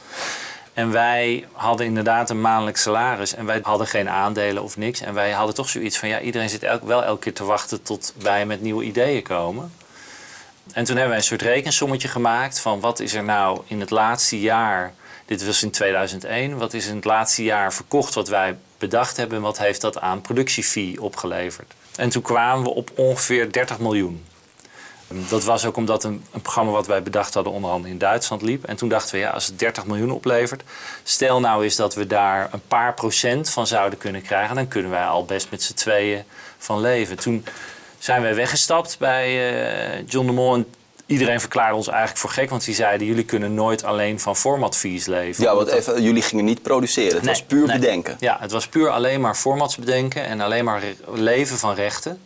En 0.74 0.92
wij 0.92 1.46
hadden 1.52 1.86
inderdaad 1.86 2.30
een 2.30 2.42
maandelijk 2.42 2.78
salaris 2.78 3.36
en 3.36 3.46
wij 3.46 3.60
hadden 3.62 3.88
geen 3.88 4.10
aandelen 4.10 4.64
of 4.64 4.78
niks. 4.78 5.02
En 5.02 5.14
wij 5.14 5.32
hadden 5.32 5.56
toch 5.56 5.70
zoiets 5.70 5.98
van, 5.98 6.10
ja, 6.10 6.20
iedereen 6.20 6.50
zit 6.50 6.64
elk, 6.64 6.84
wel 6.84 7.04
elke 7.04 7.22
keer 7.22 7.34
te 7.34 7.44
wachten 7.44 7.82
tot 7.82 8.14
wij 8.18 8.46
met 8.46 8.62
nieuwe 8.62 8.84
ideeën 8.84 9.24
komen. 9.24 9.72
En 10.74 10.84
toen 10.84 10.96
hebben 10.96 11.08
wij 11.08 11.18
een 11.18 11.24
soort 11.24 11.42
rekensommetje 11.42 12.08
gemaakt 12.08 12.60
van 12.60 12.80
wat 12.80 13.00
is 13.00 13.14
er 13.14 13.24
nou 13.24 13.62
in 13.68 13.80
het 13.80 13.90
laatste 13.90 14.40
jaar, 14.40 14.94
dit 15.26 15.46
was 15.46 15.64
in 15.64 15.72
2001, 15.72 16.58
wat 16.58 16.74
is 16.74 16.88
in 16.88 16.96
het 16.96 17.06
laatste 17.06 17.44
jaar 17.44 17.74
verkocht 17.74 18.14
wat 18.14 18.28
wij 18.28 18.58
bedacht 18.78 19.18
hebben 19.18 19.38
en 19.38 19.44
wat 19.44 19.58
heeft 19.58 19.82
dat 19.82 20.00
aan 20.00 20.22
productiefee 20.22 21.02
opgeleverd. 21.02 21.74
En 21.96 22.10
toen 22.10 22.22
kwamen 22.22 22.64
we 22.64 22.70
op 22.70 22.92
ongeveer 22.96 23.52
30 23.52 23.80
miljoen. 23.80 24.26
Dat 25.30 25.44
was 25.44 25.66
ook 25.66 25.78
omdat 25.78 26.04
een, 26.04 26.24
een, 26.32 26.42
programma 26.42 26.72
wat 26.72 26.88
wij 26.88 27.04
bedacht 27.04 27.34
hadden 27.34 27.54
onder 27.54 27.72
andere 27.72 27.94
in 27.94 28.00
Duitsland 28.00 28.42
liep. 28.42 28.64
En 28.64 28.76
toen 28.76 28.90
dachten 28.90 29.16
we, 29.16 29.20
ja, 29.20 29.30
als 29.30 29.48
het 29.48 29.60
30 29.60 29.86
miljoen 29.86 30.12
oplevert... 30.12 30.64
stel 31.04 31.40
nou 31.40 31.64
eens 31.64 31.76
dat 31.76 31.96
we 31.96 32.08
daar 32.08 32.50
een 32.52 32.62
paar 32.68 32.94
procent 32.94 33.50
van 33.50 33.68
zouden 33.68 34.00
kunnen 34.00 34.22
krijgen... 34.22 34.56
dan 34.56 34.68
kunnen 34.68 34.92
wij 34.92 35.06
al 35.06 35.26
best 35.26 35.52
met 35.52 35.64
z'n 35.64 35.74
tweeën 35.74 36.24
van 36.58 36.82
leven. 36.82 37.18
Toen 37.18 37.46
zijn 38.00 38.22
wij 38.22 38.36
weggestapt 38.36 38.98
bij 39.00 39.54
uh, 40.00 40.08
John 40.08 40.26
de 40.26 40.34
Mol... 40.34 40.56
En 40.56 40.66
iedereen 41.06 41.40
verklaarde 41.40 41.76
ons 41.76 41.88
eigenlijk 41.88 42.20
voor 42.20 42.30
gek, 42.30 42.50
want 42.50 42.66
die 42.66 42.76
zeiden: 42.76 43.08
jullie 43.08 43.26
kunnen 43.26 43.54
nooit 43.54 43.84
alleen 43.84 44.20
van 44.20 44.36
formatfees 44.36 45.06
leven. 45.06 45.44
Ja, 45.44 45.56
want 45.56 45.68
even, 45.68 46.02
jullie 46.02 46.22
gingen 46.22 46.46
niet 46.46 46.62
produceren. 46.62 47.14
Het 47.14 47.22
Nee, 47.22 47.34
was 47.34 47.44
puur 47.44 47.68
nee. 47.68 47.80
bedenken. 47.80 48.16
Ja, 48.20 48.38
het 48.40 48.52
was 48.52 48.68
puur 48.68 48.90
alleen 48.90 49.22
maar 49.22 49.36
formats 49.36 49.76
bedenken 49.76 50.26
en 50.26 50.42
alleen 50.42 50.66
maar 50.66 50.82
leven 51.14 51.58
van 51.58 51.76
rechten. 51.76 52.22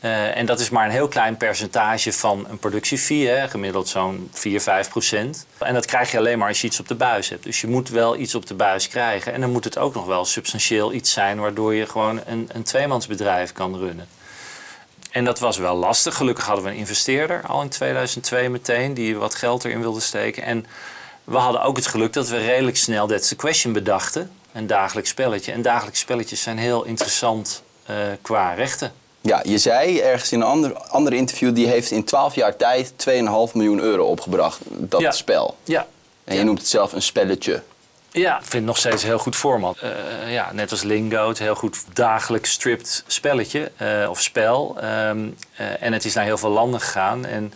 Eh, 0.00 0.36
en 0.36 0.46
dat 0.46 0.60
is 0.60 0.70
maar 0.70 0.84
een 0.84 0.90
heel 0.90 1.08
klein 1.08 1.36
percentage 1.36 2.12
van 2.12 2.46
een 2.48 2.58
productiefee, 2.58 3.28
hè, 3.28 3.48
gemiddeld 3.48 3.88
zo'n 3.88 4.30
4, 4.32 4.60
5 4.60 4.88
procent. 4.88 5.46
En 5.58 5.74
dat 5.74 5.86
krijg 5.86 6.10
je 6.10 6.18
alleen 6.18 6.38
maar 6.38 6.48
als 6.48 6.60
je 6.60 6.66
iets 6.66 6.80
op 6.80 6.88
de 6.88 6.94
buis 6.94 7.28
hebt. 7.28 7.44
Dus 7.44 7.60
je 7.60 7.66
moet 7.66 7.88
wel 7.88 8.16
iets 8.16 8.34
op 8.34 8.46
de 8.46 8.54
buis 8.54 8.88
krijgen. 8.88 9.32
En 9.32 9.40
dan 9.40 9.50
moet 9.50 9.64
het 9.64 9.78
ook 9.78 9.94
nog 9.94 10.06
wel 10.06 10.24
substantieel 10.24 10.92
iets 10.92 11.12
zijn 11.12 11.40
waardoor 11.40 11.74
je 11.74 11.86
gewoon 11.86 12.20
een, 12.26 12.48
een 12.52 12.62
tweemansbedrijf 12.62 13.52
kan 13.52 13.78
runnen. 13.78 14.08
En 15.10 15.24
dat 15.24 15.38
was 15.38 15.58
wel 15.58 15.76
lastig. 15.76 16.14
Gelukkig 16.14 16.46
hadden 16.46 16.64
we 16.64 16.70
een 16.70 16.76
investeerder 16.76 17.42
al 17.46 17.62
in 17.62 17.68
2002 17.68 18.48
meteen 18.48 18.94
die 18.94 19.16
wat 19.16 19.34
geld 19.34 19.64
erin 19.64 19.80
wilde 19.80 20.00
steken. 20.00 20.42
En 20.42 20.66
we 21.24 21.36
hadden 21.36 21.62
ook 21.62 21.76
het 21.76 21.86
geluk 21.86 22.12
dat 22.12 22.28
we 22.28 22.36
redelijk 22.38 22.76
snel 22.76 23.06
That's 23.06 23.28
the 23.28 23.36
Question 23.36 23.72
bedachten. 23.72 24.30
Een 24.52 24.66
dagelijks 24.66 25.10
spelletje. 25.10 25.52
En 25.52 25.62
dagelijkse 25.62 26.02
spelletjes 26.02 26.42
zijn 26.42 26.58
heel 26.58 26.84
interessant 26.84 27.62
eh, 27.86 27.96
qua 28.22 28.52
rechten. 28.52 28.92
Ja, 29.20 29.40
je 29.44 29.58
zei 29.58 29.98
ergens 30.00 30.32
in 30.32 30.40
een 30.40 30.46
ander, 30.46 30.74
ander 30.74 31.12
interview... 31.12 31.54
die 31.54 31.66
heeft 31.66 31.90
in 31.90 32.04
12 32.04 32.34
jaar 32.34 32.56
tijd 32.56 32.92
2,5 33.08 33.12
miljoen 33.52 33.80
euro 33.80 34.04
opgebracht, 34.04 34.60
dat 34.64 35.00
Ja. 35.00 35.10
spel. 35.10 35.56
Ja, 35.64 35.86
En 36.24 36.36
je 36.36 36.44
noemt 36.44 36.58
het 36.58 36.68
zelf 36.68 36.92
een 36.92 37.02
spelletje. 37.02 37.62
Ja, 38.12 38.34
ik 38.36 38.40
vind 38.40 38.52
het 38.52 38.64
nog 38.64 38.76
steeds 38.76 39.02
een 39.02 39.08
heel 39.08 39.18
goed 39.18 39.36
format. 39.36 39.78
Eh, 39.78 40.32
ja, 40.32 40.52
net 40.52 40.70
als 40.70 40.82
Lingo, 40.82 41.28
het 41.28 41.38
heel 41.38 41.54
goed 41.54 41.84
dagelijks 41.92 42.50
stript 42.50 43.04
spelletje 43.06 43.70
eh, 43.76 44.06
of 44.10 44.20
spel. 44.20 44.76
Ehm, 44.80 45.28
eh, 45.56 45.82
en 45.82 45.92
het 45.92 46.04
is 46.04 46.14
naar 46.14 46.24
heel 46.24 46.38
veel 46.38 46.50
landen 46.50 46.80
gegaan. 46.80 47.26
En 47.26 47.52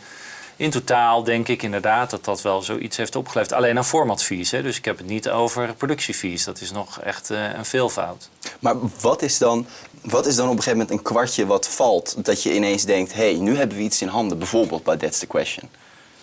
in 0.57 0.71
totaal 0.71 1.25
denk 1.25 1.49
ik 1.49 1.63
inderdaad 1.63 2.11
dat 2.11 2.25
dat 2.25 2.43
wel 2.43 2.63
zoiets 2.63 2.97
heeft 2.97 3.17
opgeleverd. 3.17 3.53
Alleen 3.53 3.77
aan 3.77 3.85
formatfees, 3.85 4.51
hè? 4.51 4.63
dus 4.63 4.77
ik 4.77 4.85
heb 4.85 4.99
het 4.99 5.07
niet 5.07 5.29
over 5.31 5.75
productiefees. 5.75 6.45
Dat 6.45 6.61
is 6.61 6.71
nog 6.71 7.01
echt 7.01 7.29
een 7.29 7.65
veelvoud. 7.65 8.29
Maar 8.59 8.75
wat 9.01 9.23
is, 9.23 9.39
dan, 9.39 9.67
wat 10.05 10.27
is 10.27 10.37
dan 10.37 10.49
op 10.49 10.57
een 10.57 10.63
gegeven 10.63 10.79
moment 10.79 10.99
een 10.99 11.03
kwartje 11.03 11.47
wat 11.47 11.69
valt... 11.69 12.25
dat 12.25 12.43
je 12.43 12.55
ineens 12.55 12.85
denkt, 12.85 13.15
hé, 13.15 13.31
hey, 13.31 13.41
nu 13.41 13.57
hebben 13.57 13.77
we 13.77 13.83
iets 13.83 14.03
in 14.03 14.09
handen. 14.09 14.39
Bijvoorbeeld 14.39 14.83
bij 14.83 14.97
That's 14.97 15.19
the 15.19 15.27
Question. 15.27 15.69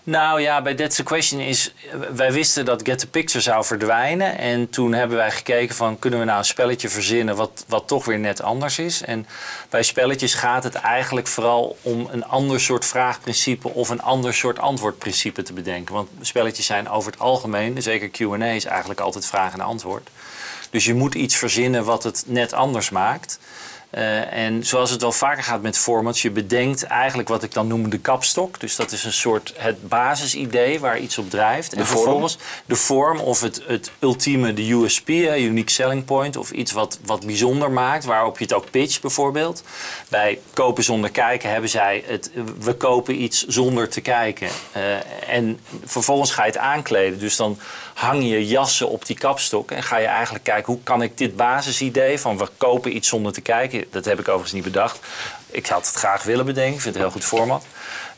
Nou 0.03 0.41
ja, 0.41 0.61
bij 0.61 0.75
That's 0.75 0.95
the 0.95 1.03
Question 1.03 1.39
is... 1.39 1.73
Wij 2.15 2.31
wisten 2.31 2.65
dat 2.65 2.81
Get 2.83 2.99
the 2.99 3.07
Picture 3.07 3.43
zou 3.43 3.65
verdwijnen. 3.65 4.37
En 4.37 4.69
toen 4.69 4.93
hebben 4.93 5.17
wij 5.17 5.31
gekeken 5.31 5.75
van... 5.75 5.99
kunnen 5.99 6.19
we 6.19 6.25
nou 6.25 6.37
een 6.37 6.45
spelletje 6.45 6.89
verzinnen 6.89 7.35
wat, 7.35 7.65
wat 7.67 7.87
toch 7.87 8.05
weer 8.05 8.19
net 8.19 8.41
anders 8.41 8.79
is? 8.79 9.01
En 9.01 9.27
bij 9.69 9.83
spelletjes 9.83 10.33
gaat 10.33 10.63
het 10.63 10.75
eigenlijk 10.75 11.27
vooral 11.27 11.77
om 11.81 12.07
een 12.11 12.25
ander 12.25 12.59
soort 12.59 12.85
vraagprincipe... 12.85 13.69
of 13.69 13.89
een 13.89 14.01
ander 14.01 14.33
soort 14.33 14.59
antwoordprincipe 14.59 15.43
te 15.43 15.53
bedenken. 15.53 15.93
Want 15.93 16.09
spelletjes 16.21 16.65
zijn 16.65 16.89
over 16.89 17.11
het 17.11 17.21
algemeen... 17.21 17.81
zeker 17.81 18.09
Q&A 18.09 18.45
is 18.45 18.65
eigenlijk 18.65 18.99
altijd 18.99 19.25
vraag 19.25 19.53
en 19.53 19.61
antwoord. 19.61 20.09
Dus 20.69 20.85
je 20.85 20.93
moet 20.93 21.15
iets 21.15 21.35
verzinnen 21.35 21.83
wat 21.83 22.03
het 22.03 22.23
net 22.27 22.53
anders 22.53 22.89
maakt... 22.89 23.39
Uh, 23.91 24.33
en 24.33 24.65
zoals 24.65 24.89
het 24.89 25.01
wel 25.01 25.11
vaker 25.11 25.43
gaat 25.43 25.61
met 25.61 25.77
formats, 25.77 26.21
je 26.21 26.31
bedenkt 26.31 26.83
eigenlijk 26.83 27.29
wat 27.29 27.43
ik 27.43 27.53
dan 27.53 27.67
noem 27.67 27.89
de 27.89 27.97
kapstok. 27.97 28.59
Dus 28.59 28.75
dat 28.75 28.91
is 28.91 29.03
een 29.03 29.13
soort 29.13 29.53
het 29.57 29.87
basisidee 29.87 30.79
waar 30.79 30.99
iets 30.99 31.17
op 31.17 31.29
drijft. 31.29 31.71
De 31.71 31.77
en 31.77 31.85
vorm? 31.85 31.97
vervolgens 31.97 32.37
de 32.65 32.75
vorm 32.75 33.19
of 33.19 33.41
het, 33.41 33.61
het 33.67 33.91
ultieme, 33.99 34.53
de 34.53 34.71
USP, 34.71 35.09
unique 35.09 35.71
selling 35.71 36.05
point, 36.05 36.37
of 36.37 36.51
iets 36.51 36.71
wat, 36.71 36.99
wat 37.05 37.25
bijzonder 37.25 37.71
maakt, 37.71 38.05
waarop 38.05 38.37
je 38.37 38.43
het 38.43 38.53
ook 38.53 38.71
pitcht 38.71 39.01
bijvoorbeeld. 39.01 39.63
Bij 40.09 40.39
kopen 40.53 40.83
zonder 40.83 41.11
kijken 41.11 41.49
hebben 41.49 41.69
zij 41.69 42.03
het, 42.05 42.31
we 42.59 42.73
kopen 42.73 43.21
iets 43.21 43.47
zonder 43.47 43.89
te 43.89 44.01
kijken. 44.01 44.47
Uh, 44.77 45.35
en 45.35 45.59
vervolgens 45.85 46.31
ga 46.31 46.41
je 46.41 46.51
het 46.51 46.59
aankleden. 46.59 47.19
Dus 47.19 47.35
dan 47.35 47.59
hang 47.93 48.23
je 48.23 48.47
jassen 48.47 48.89
op 48.89 49.05
die 49.05 49.17
kapstok 49.17 49.71
en 49.71 49.83
ga 49.83 49.97
je 49.97 50.05
eigenlijk 50.05 50.43
kijken 50.43 50.73
hoe 50.73 50.83
kan 50.83 51.01
ik 51.01 51.17
dit 51.17 51.35
basisidee 51.35 52.19
van 52.19 52.37
we 52.37 52.47
kopen 52.57 52.95
iets 52.95 53.07
zonder 53.07 53.33
te 53.33 53.41
kijken, 53.41 53.80
dat 53.91 54.05
heb 54.05 54.19
ik 54.19 54.27
overigens 54.27 54.53
niet 54.53 54.63
bedacht. 54.63 54.99
Ik 55.47 55.67
had 55.67 55.87
het 55.87 55.95
graag 55.95 56.23
willen 56.23 56.45
bedenken, 56.45 56.73
ik 56.75 56.81
vind 56.81 56.95
het 56.95 57.03
een 57.03 57.09
heel 57.09 57.19
goed 57.19 57.29
format. 57.29 57.65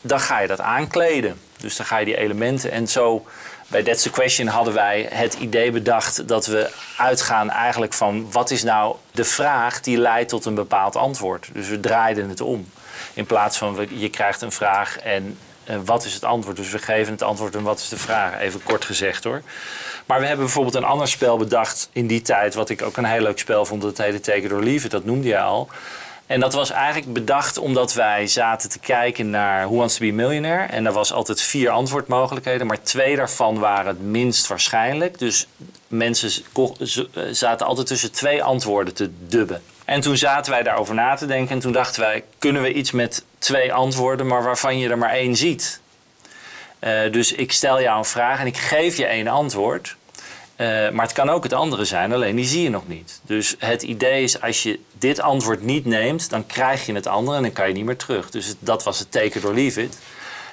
Dan 0.01 0.20
ga 0.20 0.39
je 0.39 0.48
dat 0.48 0.62
aankleden. 0.62 1.39
Dus 1.58 1.75
dan 1.75 1.86
ga 1.86 1.98
je 1.98 2.05
die 2.05 2.17
elementen 2.17 2.72
en 2.72 2.88
zo. 2.88 3.25
Bij 3.67 3.84
That's 3.84 4.03
the 4.03 4.10
Question 4.10 4.48
hadden 4.48 4.74
wij 4.74 5.08
het 5.10 5.34
idee 5.34 5.72
bedacht 5.72 6.27
dat 6.27 6.46
we 6.46 6.70
uitgaan 6.98 7.50
eigenlijk 7.50 7.93
van 7.93 8.32
wat 8.32 8.51
is 8.51 8.63
nou 8.63 8.96
de 9.12 9.24
vraag 9.24 9.82
die 9.82 9.98
leidt 9.98 10.29
tot 10.29 10.46
een 10.46 10.55
bepaald 10.55 10.96
antwoord. 10.96 11.50
Dus 11.53 11.67
we 11.67 11.79
draaiden 11.79 12.29
het 12.29 12.41
om. 12.41 12.70
In 13.13 13.25
plaats 13.25 13.58
van 13.58 13.88
je 13.89 14.10
krijgt 14.10 14.41
een 14.41 14.51
vraag 14.51 15.00
en 15.00 15.38
uh, 15.70 15.75
wat 15.86 16.05
is 16.05 16.13
het 16.13 16.24
antwoord? 16.24 16.58
Dus 16.58 16.70
we 16.70 16.77
geven 16.77 17.13
het 17.13 17.22
antwoord 17.22 17.55
en 17.55 17.63
wat 17.63 17.79
is 17.79 17.89
de 17.89 17.98
vraag? 17.98 18.39
Even 18.39 18.63
kort 18.63 18.86
gezegd 18.86 19.24
hoor. 19.24 19.41
Maar 20.05 20.19
we 20.19 20.25
hebben 20.25 20.45
bijvoorbeeld 20.45 20.75
een 20.75 20.83
ander 20.83 21.07
spel 21.07 21.38
bedacht 21.38 21.89
in 21.93 22.07
die 22.07 22.22
tijd, 22.22 22.53
wat 22.53 22.69
ik 22.69 22.81
ook 22.81 22.98
een 22.98 23.05
heel 23.05 23.22
leuk 23.22 23.39
spel 23.39 23.65
vond. 23.65 23.81
Dat 23.81 23.98
heette 23.98 24.19
Take 24.19 24.41
It 24.41 24.51
or 24.51 24.63
Leave 24.63 24.86
It, 24.86 24.91
dat 24.91 25.05
noemde 25.05 25.27
je 25.27 25.39
al. 25.39 25.69
En 26.25 26.39
dat 26.39 26.53
was 26.53 26.69
eigenlijk 26.72 27.13
bedacht 27.13 27.57
omdat 27.57 27.93
wij 27.93 28.27
zaten 28.27 28.69
te 28.69 28.79
kijken 28.79 29.29
naar 29.29 29.65
Who 29.65 29.75
Wants 29.75 29.98
to 29.98 30.05
Be 30.05 30.12
Millionaire. 30.12 30.63
En 30.63 30.86
er 30.86 30.91
was 30.91 31.13
altijd 31.13 31.41
vier 31.41 31.69
antwoordmogelijkheden, 31.69 32.67
maar 32.67 32.81
twee 32.81 33.15
daarvan 33.15 33.60
waren 33.60 33.88
het 33.88 34.01
minst 34.01 34.48
waarschijnlijk. 34.48 35.19
Dus 35.19 35.48
mensen 35.88 36.31
zaten 37.31 37.65
altijd 37.65 37.88
tussen 37.88 38.12
twee 38.12 38.43
antwoorden 38.43 38.93
te 38.93 39.12
dubben. 39.27 39.62
En 39.86 40.01
toen 40.01 40.17
zaten 40.17 40.51
wij 40.51 40.63
daarover 40.63 40.95
na 40.95 41.15
te 41.15 41.25
denken 41.25 41.55
en 41.55 41.62
toen 41.62 41.72
dachten 41.72 42.01
wij, 42.01 42.24
kunnen 42.39 42.62
we 42.62 42.74
iets 42.74 42.91
met 42.91 43.25
twee 43.38 43.74
antwoorden, 43.74 44.27
maar 44.27 44.43
waarvan 44.43 44.79
je 44.79 44.89
er 44.89 44.98
maar 44.98 45.13
één 45.13 45.36
ziet? 45.36 45.81
Uh, 46.83 47.11
dus 47.11 47.31
ik 47.31 47.51
stel 47.51 47.81
jou 47.81 47.97
een 47.97 48.05
vraag 48.05 48.39
en 48.39 48.47
ik 48.47 48.57
geef 48.57 48.97
je 48.97 49.05
één 49.05 49.27
antwoord. 49.27 49.95
Uh, 50.57 50.89
maar 50.89 51.05
het 51.05 51.13
kan 51.13 51.29
ook 51.29 51.43
het 51.43 51.53
andere 51.53 51.85
zijn, 51.85 52.13
alleen 52.13 52.35
die 52.35 52.45
zie 52.45 52.63
je 52.63 52.69
nog 52.69 52.87
niet. 52.87 53.21
Dus 53.23 53.55
het 53.59 53.83
idee 53.83 54.23
is, 54.23 54.41
als 54.41 54.63
je 54.63 54.79
dit 54.97 55.19
antwoord 55.19 55.61
niet 55.61 55.85
neemt, 55.85 56.29
dan 56.29 56.45
krijg 56.45 56.85
je 56.85 56.93
het 56.93 57.07
andere 57.07 57.37
en 57.37 57.43
dan 57.43 57.51
kan 57.51 57.67
je 57.67 57.73
niet 57.73 57.85
meer 57.85 57.97
terug. 57.97 58.29
Dus 58.29 58.45
het, 58.45 58.57
dat 58.59 58.83
was 58.83 58.99
het 58.99 59.11
teken 59.11 59.41
door 59.41 59.53
Leave 59.53 59.81
It. 59.83 59.97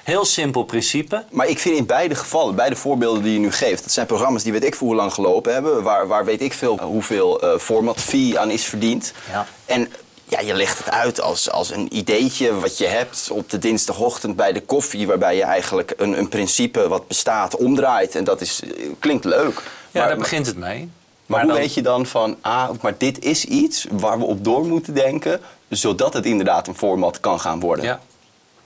Heel 0.03 0.25
simpel 0.25 0.63
principe. 0.63 1.25
Maar 1.31 1.47
ik 1.47 1.59
vind 1.59 1.77
in 1.77 1.85
beide 1.85 2.15
gevallen, 2.15 2.55
beide 2.55 2.75
voorbeelden 2.75 3.23
die 3.23 3.33
je 3.33 3.39
nu 3.39 3.51
geeft, 3.51 3.83
dat 3.83 3.91
zijn 3.91 4.05
programma's 4.05 4.43
die 4.43 4.51
weet 4.51 4.63
ik 4.63 4.75
voor 4.75 4.87
hoe 4.87 4.95
lang 4.95 5.13
gelopen 5.13 5.53
hebben, 5.53 5.83
waar, 5.83 6.07
waar 6.07 6.25
weet 6.25 6.41
ik 6.41 6.53
veel 6.53 6.79
hoeveel 6.79 7.43
uh, 7.43 7.59
format 7.59 7.99
fee 7.99 8.39
aan 8.39 8.51
is 8.51 8.65
verdiend. 8.65 9.13
Ja. 9.31 9.47
En 9.65 9.91
ja, 10.31 10.39
je 10.39 10.53
legt 10.53 10.77
het 10.77 10.89
uit 10.89 11.21
als, 11.21 11.49
als 11.49 11.71
een 11.71 11.97
ideetje 11.97 12.59
wat 12.59 12.77
je 12.77 12.85
hebt 12.87 13.29
op 13.31 13.49
de 13.49 13.57
dinsdagochtend 13.57 14.35
bij 14.35 14.53
de 14.53 14.61
koffie, 14.61 15.07
waarbij 15.07 15.35
je 15.35 15.43
eigenlijk 15.43 15.93
een, 15.97 16.17
een 16.17 16.29
principe 16.29 16.87
wat 16.87 17.07
bestaat 17.07 17.55
omdraait. 17.55 18.15
En 18.15 18.23
dat 18.23 18.41
is, 18.41 18.61
klinkt 18.99 19.25
leuk. 19.25 19.61
Ja, 19.91 19.99
maar, 19.99 20.07
daar 20.07 20.17
begint 20.17 20.45
het 20.45 20.57
mee. 20.57 20.79
Maar, 20.79 20.89
maar 21.25 21.39
hoe 21.39 21.49
dan... 21.49 21.59
weet 21.59 21.73
je 21.73 21.81
dan 21.81 22.05
van, 22.05 22.37
ah, 22.41 22.69
maar 22.81 22.93
dit 22.97 23.23
is 23.23 23.45
iets 23.45 23.87
waar 23.91 24.19
we 24.19 24.25
op 24.25 24.43
door 24.43 24.65
moeten 24.65 24.93
denken, 24.93 25.39
zodat 25.69 26.13
het 26.13 26.25
inderdaad 26.25 26.67
een 26.67 26.77
format 26.77 27.19
kan 27.19 27.39
gaan 27.39 27.59
worden? 27.59 27.85
Ja. 27.85 27.99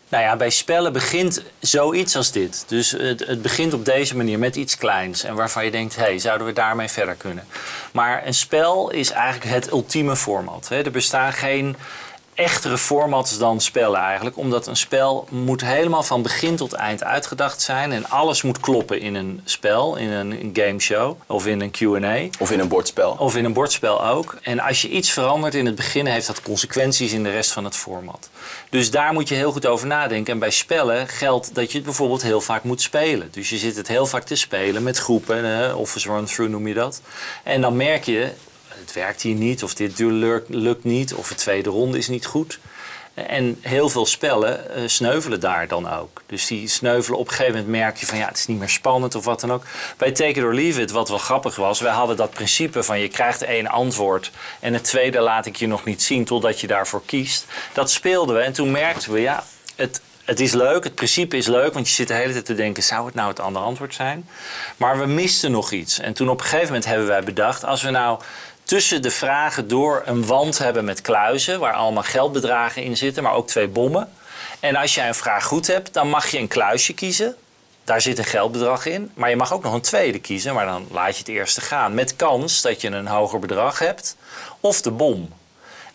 Nou 0.09 0.23
ja, 0.23 0.35
bij 0.35 0.49
spellen 0.49 0.93
begint 0.93 1.43
zoiets 1.59 2.15
als 2.15 2.31
dit. 2.31 2.63
Dus 2.67 2.91
het, 2.91 3.27
het, 3.27 3.41
begint 3.41 3.73
op 3.73 3.85
deze 3.85 4.15
manier 4.15 4.39
met 4.39 4.55
iets 4.55 4.77
kleins. 4.77 5.23
En 5.23 5.35
waarvan 5.35 5.65
je 5.65 5.71
denkt, 5.71 5.95
hé, 5.95 6.01
hey, 6.01 6.19
zouden 6.19 6.47
we 6.47 6.53
daarmee 6.53 6.87
verder 6.87 7.15
kunnen? 7.15 7.43
Maar 7.91 8.27
een 8.27 8.33
spel 8.33 8.91
is 8.91 9.11
eigenlijk 9.11 9.51
het 9.55 9.71
ultieme 9.71 10.15
format. 10.15 10.67
Hè? 10.69 10.83
Er 10.83 10.91
bestaan 10.91 11.33
geen 11.33 11.75
echtere 12.35 12.77
formats 12.77 13.37
dan 13.37 13.61
spellen 13.61 13.99
eigenlijk. 13.99 14.37
Omdat 14.37 14.67
een 14.67 14.75
spel 14.75 15.27
moet 15.31 15.61
helemaal 15.61 16.03
van 16.03 16.21
begin 16.21 16.55
tot 16.55 16.73
eind 16.73 17.03
uitgedacht 17.03 17.61
zijn. 17.61 17.91
En 17.91 18.09
alles 18.09 18.41
moet 18.41 18.59
kloppen 18.59 18.99
in 18.99 19.15
een 19.15 19.41
spel, 19.45 19.95
in 19.95 20.11
een 20.11 20.49
gameshow 20.53 21.17
of 21.27 21.47
in 21.47 21.61
een 21.61 21.71
Q&A. 21.71 22.37
Of 22.39 22.51
in 22.51 22.59
een 22.59 22.67
bordspel. 22.67 23.15
Of 23.19 23.35
in 23.35 23.45
een 23.45 23.53
bordspel 23.53 24.05
ook. 24.05 24.37
En 24.41 24.59
als 24.59 24.81
je 24.81 24.89
iets 24.89 25.11
verandert 25.11 25.55
in 25.55 25.65
het 25.65 25.75
begin, 25.75 26.05
heeft 26.05 26.27
dat 26.27 26.41
consequenties 26.41 27.13
in 27.13 27.23
de 27.23 27.31
rest 27.31 27.51
van 27.51 27.63
het 27.63 27.75
format. 27.75 28.29
Dus 28.69 28.91
daar 28.91 29.13
moet 29.13 29.29
je 29.29 29.35
heel 29.35 29.51
goed 29.51 29.65
over 29.65 29.87
nadenken. 29.87 30.33
En 30.33 30.39
bij 30.39 30.49
spellen 30.49 31.07
geldt 31.07 31.55
dat 31.55 31.71
je 31.71 31.77
het 31.77 31.85
bijvoorbeeld 31.85 32.21
heel 32.21 32.41
vaak 32.41 32.63
moet 32.63 32.81
spelen. 32.81 33.27
Dus 33.31 33.49
je 33.49 33.57
zit 33.57 33.75
het 33.75 33.87
heel 33.87 34.05
vaak 34.05 34.23
te 34.23 34.35
spelen 34.35 34.83
met 34.83 34.97
groepen, 34.97 35.61
eh, 35.61 35.77
office 35.77 36.09
run-through 36.09 36.51
noem 36.51 36.67
je 36.67 36.73
dat. 36.73 37.01
En 37.43 37.61
dan 37.61 37.75
merk 37.75 38.03
je, 38.03 38.31
het 38.85 38.93
werkt 38.93 39.21
hier 39.21 39.35
niet, 39.35 39.63
of 39.63 39.73
dit 39.73 39.99
lukt, 40.47 40.83
niet, 40.83 41.13
of 41.13 41.27
de 41.27 41.35
tweede 41.35 41.69
ronde 41.69 41.97
is 41.97 42.07
niet 42.07 42.25
goed. 42.25 42.59
En 43.13 43.57
heel 43.61 43.89
veel 43.89 44.05
spellen 44.05 44.65
uh, 44.77 44.87
sneuvelen 44.87 45.39
daar 45.39 45.67
dan 45.67 45.89
ook. 45.89 46.21
Dus 46.25 46.47
die 46.47 46.67
sneuvelen 46.67 47.19
op 47.19 47.27
een 47.27 47.33
gegeven 47.33 47.53
moment 47.53 47.71
merk 47.71 47.97
je 47.97 48.05
van 48.05 48.17
ja, 48.17 48.27
het 48.27 48.37
is 48.37 48.47
niet 48.47 48.59
meer 48.59 48.69
spannend 48.69 49.15
of 49.15 49.25
wat 49.25 49.39
dan 49.39 49.51
ook. 49.51 49.63
Bij 49.97 50.11
Take 50.11 50.29
It 50.29 50.43
or 50.43 50.53
Leave 50.53 50.81
It, 50.81 50.91
wat 50.91 51.09
wel 51.09 51.17
grappig 51.17 51.55
was, 51.55 51.79
wij 51.79 51.91
hadden 51.91 52.17
dat 52.17 52.29
principe 52.31 52.83
van 52.83 52.99
je 52.99 53.07
krijgt 53.07 53.41
één 53.41 53.67
antwoord 53.67 54.31
en 54.59 54.73
het 54.73 54.83
tweede 54.83 55.19
laat 55.19 55.45
ik 55.45 55.55
je 55.55 55.67
nog 55.67 55.83
niet 55.83 56.03
zien 56.03 56.25
totdat 56.25 56.59
je 56.59 56.67
daarvoor 56.67 57.01
kiest. 57.05 57.45
Dat 57.73 57.91
speelden 57.91 58.35
we 58.35 58.41
en 58.41 58.53
toen 58.53 58.71
merkten 58.71 59.11
we 59.11 59.19
ja, 59.19 59.43
het, 59.75 60.01
het 60.25 60.39
is 60.39 60.53
leuk, 60.53 60.83
het 60.83 60.95
principe 60.95 61.37
is 61.37 61.47
leuk, 61.47 61.73
want 61.73 61.87
je 61.87 61.93
zit 61.93 62.07
de 62.07 62.13
hele 62.13 62.33
tijd 62.33 62.45
te 62.45 62.55
denken: 62.55 62.83
zou 62.83 63.05
het 63.05 63.15
nou 63.15 63.29
het 63.29 63.39
andere 63.39 63.65
antwoord 63.65 63.93
zijn? 63.93 64.29
Maar 64.77 64.99
we 64.99 65.05
misten 65.05 65.51
nog 65.51 65.71
iets. 65.71 65.99
En 65.99 66.13
toen 66.13 66.29
op 66.29 66.39
een 66.39 66.45
gegeven 66.45 66.65
moment 66.65 66.85
hebben 66.85 67.07
wij 67.07 67.23
bedacht: 67.23 67.63
als 67.65 67.81
we 67.81 67.89
nou 67.89 68.19
tussen 68.65 69.01
de 69.01 69.11
vragen 69.11 69.67
door 69.67 70.01
een 70.05 70.25
wand 70.25 70.57
hebben 70.57 70.85
met 70.85 71.01
kluizen, 71.01 71.59
waar 71.59 71.73
allemaal 71.73 72.03
geldbedragen 72.03 72.83
in 72.83 72.97
zitten, 72.97 73.23
maar 73.23 73.33
ook 73.33 73.47
twee 73.47 73.67
bommen. 73.67 74.09
En 74.59 74.75
als 74.75 74.95
jij 74.95 75.07
een 75.07 75.15
vraag 75.15 75.43
goed 75.43 75.67
hebt, 75.67 75.93
dan 75.93 76.09
mag 76.09 76.27
je 76.27 76.37
een 76.37 76.47
kluisje 76.47 76.93
kiezen. 76.93 77.35
Daar 77.83 78.01
zit 78.01 78.17
een 78.17 78.25
geldbedrag 78.25 78.85
in. 78.85 79.11
Maar 79.13 79.29
je 79.29 79.35
mag 79.35 79.53
ook 79.53 79.63
nog 79.63 79.73
een 79.73 79.81
tweede 79.81 80.19
kiezen, 80.19 80.53
maar 80.53 80.65
dan 80.65 80.87
laat 80.91 81.13
je 81.13 81.19
het 81.19 81.27
eerste 81.27 81.61
gaan. 81.61 81.93
Met 81.93 82.15
kans 82.15 82.61
dat 82.61 82.81
je 82.81 82.87
een 82.87 83.07
hoger 83.07 83.39
bedrag 83.39 83.79
hebt. 83.79 84.17
Of 84.59 84.81
de 84.81 84.91
bom. 84.91 85.29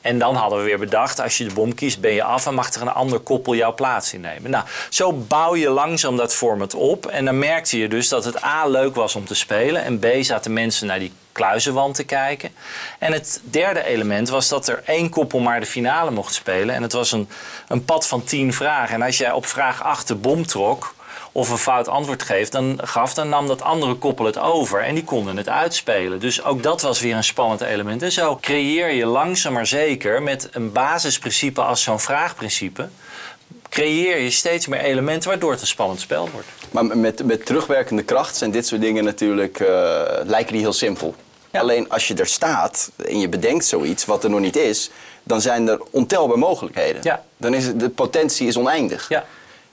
En 0.00 0.18
dan 0.18 0.34
hadden 0.34 0.58
we 0.58 0.64
weer 0.64 0.78
bedacht, 0.78 1.20
als 1.20 1.38
je 1.38 1.44
de 1.44 1.54
bom 1.54 1.74
kiest, 1.74 2.00
ben 2.00 2.12
je 2.12 2.22
af 2.22 2.46
en 2.46 2.54
mag 2.54 2.72
er 2.72 2.80
een 2.80 2.88
ander 2.88 3.18
koppel 3.18 3.54
jouw 3.54 3.74
plaats 3.74 4.14
innemen. 4.14 4.50
Nou, 4.50 4.64
zo 4.88 5.12
bouw 5.12 5.56
je 5.56 5.70
langzaam 5.70 6.16
dat 6.16 6.34
format 6.34 6.74
op. 6.74 7.06
En 7.06 7.24
dan 7.24 7.38
merkte 7.38 7.78
je 7.78 7.88
dus 7.88 8.08
dat 8.08 8.24
het 8.24 8.44
A 8.44 8.66
leuk 8.66 8.94
was 8.94 9.14
om 9.14 9.24
te 9.24 9.34
spelen. 9.34 9.84
En 9.84 9.98
B 9.98 10.06
zaten 10.20 10.52
mensen 10.52 10.86
naar 10.86 10.98
die 10.98 11.12
kluizenwand 11.40 11.94
te 11.94 12.04
kijken. 12.04 12.50
En 12.99 13.12
het 13.12 13.40
derde 13.44 13.85
element 13.85 14.28
was 14.28 14.49
dat 14.49 14.68
er 14.68 14.82
één 14.85 15.09
koppel 15.09 15.38
maar 15.38 15.61
de 15.61 15.66
finale 15.66 16.11
mocht 16.11 16.35
spelen. 16.35 16.75
En 16.75 16.82
het 16.82 16.92
was 16.92 17.12
een, 17.12 17.28
een 17.68 17.85
pad 17.85 18.06
van 18.06 18.25
tien 18.25 18.52
vragen. 18.52 18.94
En 18.94 19.02
als 19.02 19.18
jij 19.18 19.32
op 19.32 19.47
vraag 19.47 19.82
8 19.82 20.09
de 20.09 20.14
bom 20.14 20.47
trok 20.47 20.94
of 21.32 21.50
een 21.50 21.59
fout 21.59 21.88
antwoord 21.88 22.23
geeft, 22.23 22.52
dan 22.52 22.78
gaf, 22.82 23.14
dan 23.14 23.28
nam 23.28 23.47
dat 23.47 23.62
andere 23.62 23.94
koppel 23.94 24.25
het 24.25 24.38
over 24.38 24.82
en 24.82 24.94
die 24.94 25.04
konden 25.04 25.37
het 25.37 25.49
uitspelen. 25.49 26.20
Dus 26.20 26.44
ook 26.44 26.62
dat 26.62 26.82
was 26.82 27.00
weer 27.00 27.16
een 27.16 27.25
spannend 27.25 27.61
element. 27.61 28.02
En 28.02 28.12
zo 28.12 28.38
creëer 28.40 28.90
je 28.90 29.06
langzaam 29.06 29.52
maar 29.52 29.66
zeker 29.66 30.23
met 30.23 30.49
een 30.52 30.73
basisprincipe 30.73 31.62
als 31.62 31.82
zo'n 31.82 32.00
vraagprincipe, 32.00 32.88
creëer 33.68 34.18
je 34.18 34.30
steeds 34.30 34.66
meer 34.66 34.80
elementen 34.80 35.28
waardoor 35.28 35.50
het 35.50 35.61
een 35.61 35.66
spannend 35.66 36.00
spel 36.00 36.28
wordt. 36.32 36.47
Maar 36.70 36.99
met, 36.99 37.25
met 37.25 37.47
terugwerkende 37.47 38.02
kracht 38.02 38.37
zijn 38.37 38.50
dit 38.50 38.66
soort 38.66 38.80
dingen 38.80 39.04
natuurlijk, 39.04 39.61
uh, 39.61 39.68
lijken 40.25 40.52
die 40.52 40.62
heel 40.62 40.73
simpel. 40.73 41.14
Ja. 41.50 41.61
Alleen 41.61 41.90
als 41.90 42.09
je 42.09 42.14
er 42.14 42.26
staat 42.26 42.90
en 43.07 43.21
je 43.21 43.28
bedenkt 43.28 43.64
zoiets 43.64 44.04
wat 44.04 44.25
er 44.25 44.30
nog 44.30 44.40
niet 44.40 44.57
is, 44.57 44.90
dan 45.23 45.40
zijn 45.40 45.69
er 45.69 45.80
ontelbare 45.90 46.38
mogelijkheden. 46.38 47.00
Ja. 47.04 47.25
Dan 47.37 47.54
is 47.54 47.66
het, 47.66 47.80
de 47.80 47.88
potentie 47.88 48.47
is 48.47 48.57
oneindig. 48.57 49.09
Ja. 49.09 49.25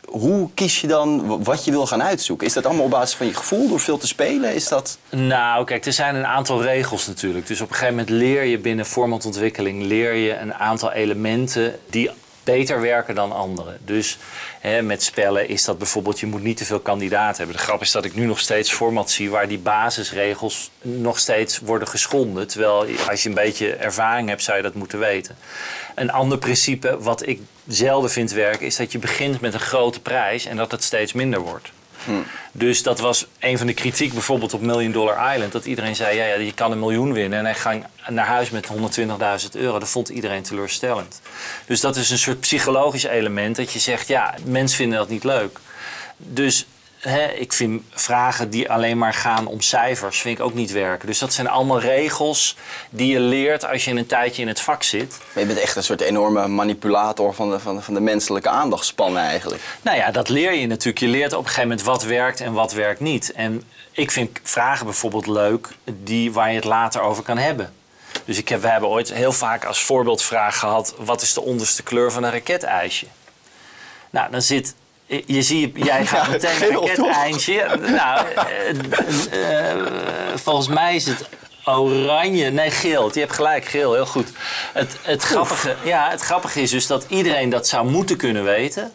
Hoe 0.05 0.49
kies 0.53 0.81
je 0.81 0.87
dan 0.87 1.43
wat 1.43 1.65
je 1.65 1.71
wil 1.71 1.87
gaan 1.87 2.03
uitzoeken? 2.03 2.47
Is 2.47 2.53
dat 2.53 2.65
allemaal 2.65 2.83
op 2.83 2.91
basis 2.91 3.15
van 3.15 3.25
je 3.25 3.33
gevoel 3.33 3.67
door 3.67 3.79
veel 3.79 3.97
te 3.97 4.07
spelen? 4.07 4.53
Is 4.53 4.67
dat... 4.67 4.97
Nou, 5.09 5.65
kijk, 5.65 5.85
er 5.85 5.93
zijn 5.93 6.15
een 6.15 6.25
aantal 6.25 6.61
regels 6.61 7.07
natuurlijk. 7.07 7.47
Dus 7.47 7.61
op 7.61 7.69
een 7.69 7.75
gegeven 7.75 7.95
moment 7.95 8.15
leer 8.15 8.43
je 8.43 8.57
binnen 8.57 8.85
formatontwikkeling 8.85 9.83
leer 9.83 10.13
je 10.13 10.37
een 10.37 10.53
aantal 10.53 10.91
elementen 10.91 11.79
die 11.89 12.09
beter 12.47 12.81
werken 12.81 13.15
dan 13.15 13.31
anderen. 13.31 13.77
Dus 13.85 14.17
hè, 14.59 14.81
met 14.81 15.03
spellen 15.03 15.49
is 15.49 15.63
dat 15.63 15.77
bijvoorbeeld, 15.77 16.19
je 16.19 16.25
moet 16.25 16.43
niet 16.43 16.57
te 16.57 16.65
veel 16.65 16.79
kandidaten 16.79 17.37
hebben. 17.37 17.55
De 17.55 17.61
grap 17.63 17.81
is 17.81 17.91
dat 17.91 18.05
ik 18.05 18.15
nu 18.15 18.25
nog 18.25 18.39
steeds 18.39 18.71
format 18.71 19.09
zie 19.09 19.29
waar 19.29 19.47
die 19.47 19.59
basisregels 19.59 20.71
nog 20.81 21.19
steeds 21.19 21.59
worden 21.59 21.87
geschonden. 21.87 22.47
Terwijl 22.47 22.85
als 23.09 23.23
je 23.23 23.29
een 23.29 23.35
beetje 23.35 23.73
ervaring 23.73 24.29
hebt, 24.29 24.43
zou 24.43 24.57
je 24.57 24.63
dat 24.63 24.73
moeten 24.73 24.99
weten. 24.99 25.37
Een 25.95 26.11
ander 26.11 26.37
principe 26.37 26.97
wat 26.99 27.27
ik 27.27 27.39
zelden 27.67 28.09
vind 28.09 28.31
werken, 28.31 28.65
is 28.65 28.75
dat 28.75 28.91
je 28.91 28.99
begint 28.99 29.41
met 29.41 29.53
een 29.53 29.59
grote 29.59 29.99
prijs 30.01 30.45
en 30.45 30.57
dat 30.57 30.71
het 30.71 30.83
steeds 30.83 31.13
minder 31.13 31.39
wordt. 31.39 31.71
Dus 32.51 32.83
dat 32.83 32.99
was 32.99 33.27
een 33.39 33.57
van 33.57 33.67
de 33.67 33.73
kritiek 33.73 34.13
bijvoorbeeld 34.13 34.53
op 34.53 34.61
Million 34.61 34.91
Dollar 34.91 35.33
Island. 35.33 35.51
Dat 35.51 35.65
iedereen 35.65 35.95
zei, 35.95 36.17
ja, 36.17 36.25
ja 36.25 36.35
je 36.35 36.53
kan 36.53 36.71
een 36.71 36.79
miljoen 36.79 37.13
winnen. 37.13 37.39
En 37.39 37.45
hij 37.45 37.55
ging 37.55 37.85
naar 38.07 38.25
huis 38.25 38.49
met 38.49 38.67
120.000 38.67 39.51
euro. 39.51 39.79
Dat 39.79 39.89
vond 39.89 40.09
iedereen 40.09 40.43
teleurstellend. 40.43 41.21
Dus 41.65 41.81
dat 41.81 41.95
is 41.95 42.09
een 42.09 42.17
soort 42.17 42.39
psychologisch 42.39 43.03
element. 43.03 43.55
Dat 43.55 43.71
je 43.71 43.79
zegt, 43.79 44.07
ja, 44.07 44.33
mensen 44.45 44.77
vinden 44.77 44.97
dat 44.97 45.09
niet 45.09 45.23
leuk. 45.23 45.59
Dus 46.17 46.65
ik 47.15 47.53
vind 47.53 47.81
vragen 47.93 48.49
die 48.49 48.71
alleen 48.71 48.97
maar 48.97 49.13
gaan 49.13 49.47
om 49.47 49.61
cijfers, 49.61 50.21
vind 50.21 50.39
ik 50.39 50.45
ook 50.45 50.53
niet 50.53 50.71
werken. 50.71 51.07
Dus 51.07 51.19
dat 51.19 51.33
zijn 51.33 51.47
allemaal 51.47 51.79
regels 51.79 52.57
die 52.89 53.13
je 53.13 53.19
leert 53.19 53.65
als 53.65 53.85
je 53.85 53.91
een 53.91 54.05
tijdje 54.05 54.41
in 54.41 54.47
het 54.47 54.61
vak 54.61 54.83
zit. 54.83 55.17
Maar 55.33 55.43
je 55.43 55.49
bent 55.49 55.59
echt 55.59 55.75
een 55.75 55.83
soort 55.83 56.01
enorme 56.01 56.47
manipulator 56.47 57.33
van 57.33 57.51
de, 57.51 57.59
van 57.59 57.75
de, 57.75 57.81
van 57.81 57.93
de 57.93 57.99
menselijke 57.99 58.49
aandachtspannen 58.49 59.21
eigenlijk. 59.21 59.61
Nou 59.81 59.97
ja, 59.97 60.11
dat 60.11 60.29
leer 60.29 60.53
je 60.53 60.67
natuurlijk. 60.67 60.99
Je 60.99 61.07
leert 61.07 61.33
op 61.33 61.39
een 61.39 61.45
gegeven 61.45 61.69
moment 61.69 61.85
wat 61.85 62.03
werkt 62.03 62.41
en 62.41 62.53
wat 62.53 62.73
werkt 62.73 62.99
niet. 62.99 63.31
En 63.31 63.63
ik 63.91 64.11
vind 64.11 64.39
vragen 64.43 64.85
bijvoorbeeld 64.85 65.27
leuk 65.27 65.67
die, 65.83 66.33
waar 66.33 66.49
je 66.49 66.55
het 66.55 66.63
later 66.63 67.01
over 67.01 67.23
kan 67.23 67.37
hebben. 67.37 67.73
Dus 68.25 68.37
ik 68.37 68.49
heb, 68.49 68.61
we 68.61 68.67
hebben 68.67 68.89
ooit 68.89 69.13
heel 69.13 69.31
vaak 69.31 69.65
als 69.65 69.83
voorbeeldvraag 69.83 70.59
gehad... 70.59 70.93
wat 70.97 71.21
is 71.21 71.33
de 71.33 71.41
onderste 71.41 71.83
kleur 71.83 72.11
van 72.11 72.23
een 72.23 72.31
raketijsje? 72.31 73.05
Nou, 74.09 74.31
dan 74.31 74.41
zit 74.41 74.75
je 75.07 75.41
ziet, 75.41 75.77
jij 75.85 76.05
gaat 76.05 76.29
meteen 76.29 76.63
een 76.63 76.87
raketeindje. 76.87 77.77
Nou, 77.79 78.27
uh, 78.27 79.73
uh, 79.73 79.85
volgens 80.35 80.67
mij 80.67 80.95
is 80.95 81.05
het 81.05 81.29
oranje. 81.65 82.49
Nee, 82.49 82.71
geel. 82.71 83.09
Je 83.13 83.19
hebt 83.19 83.33
gelijk, 83.33 83.65
geel. 83.65 83.93
Heel 83.93 84.05
goed. 84.05 84.27
Het, 84.73 84.97
het, 85.01 85.23
grappige, 85.23 85.75
ja, 85.83 86.09
het 86.09 86.21
grappige 86.21 86.61
is 86.61 86.71
dus 86.71 86.87
dat 86.87 87.05
iedereen 87.09 87.49
dat 87.49 87.67
zou 87.67 87.89
moeten 87.89 88.17
kunnen 88.17 88.43
weten. 88.43 88.93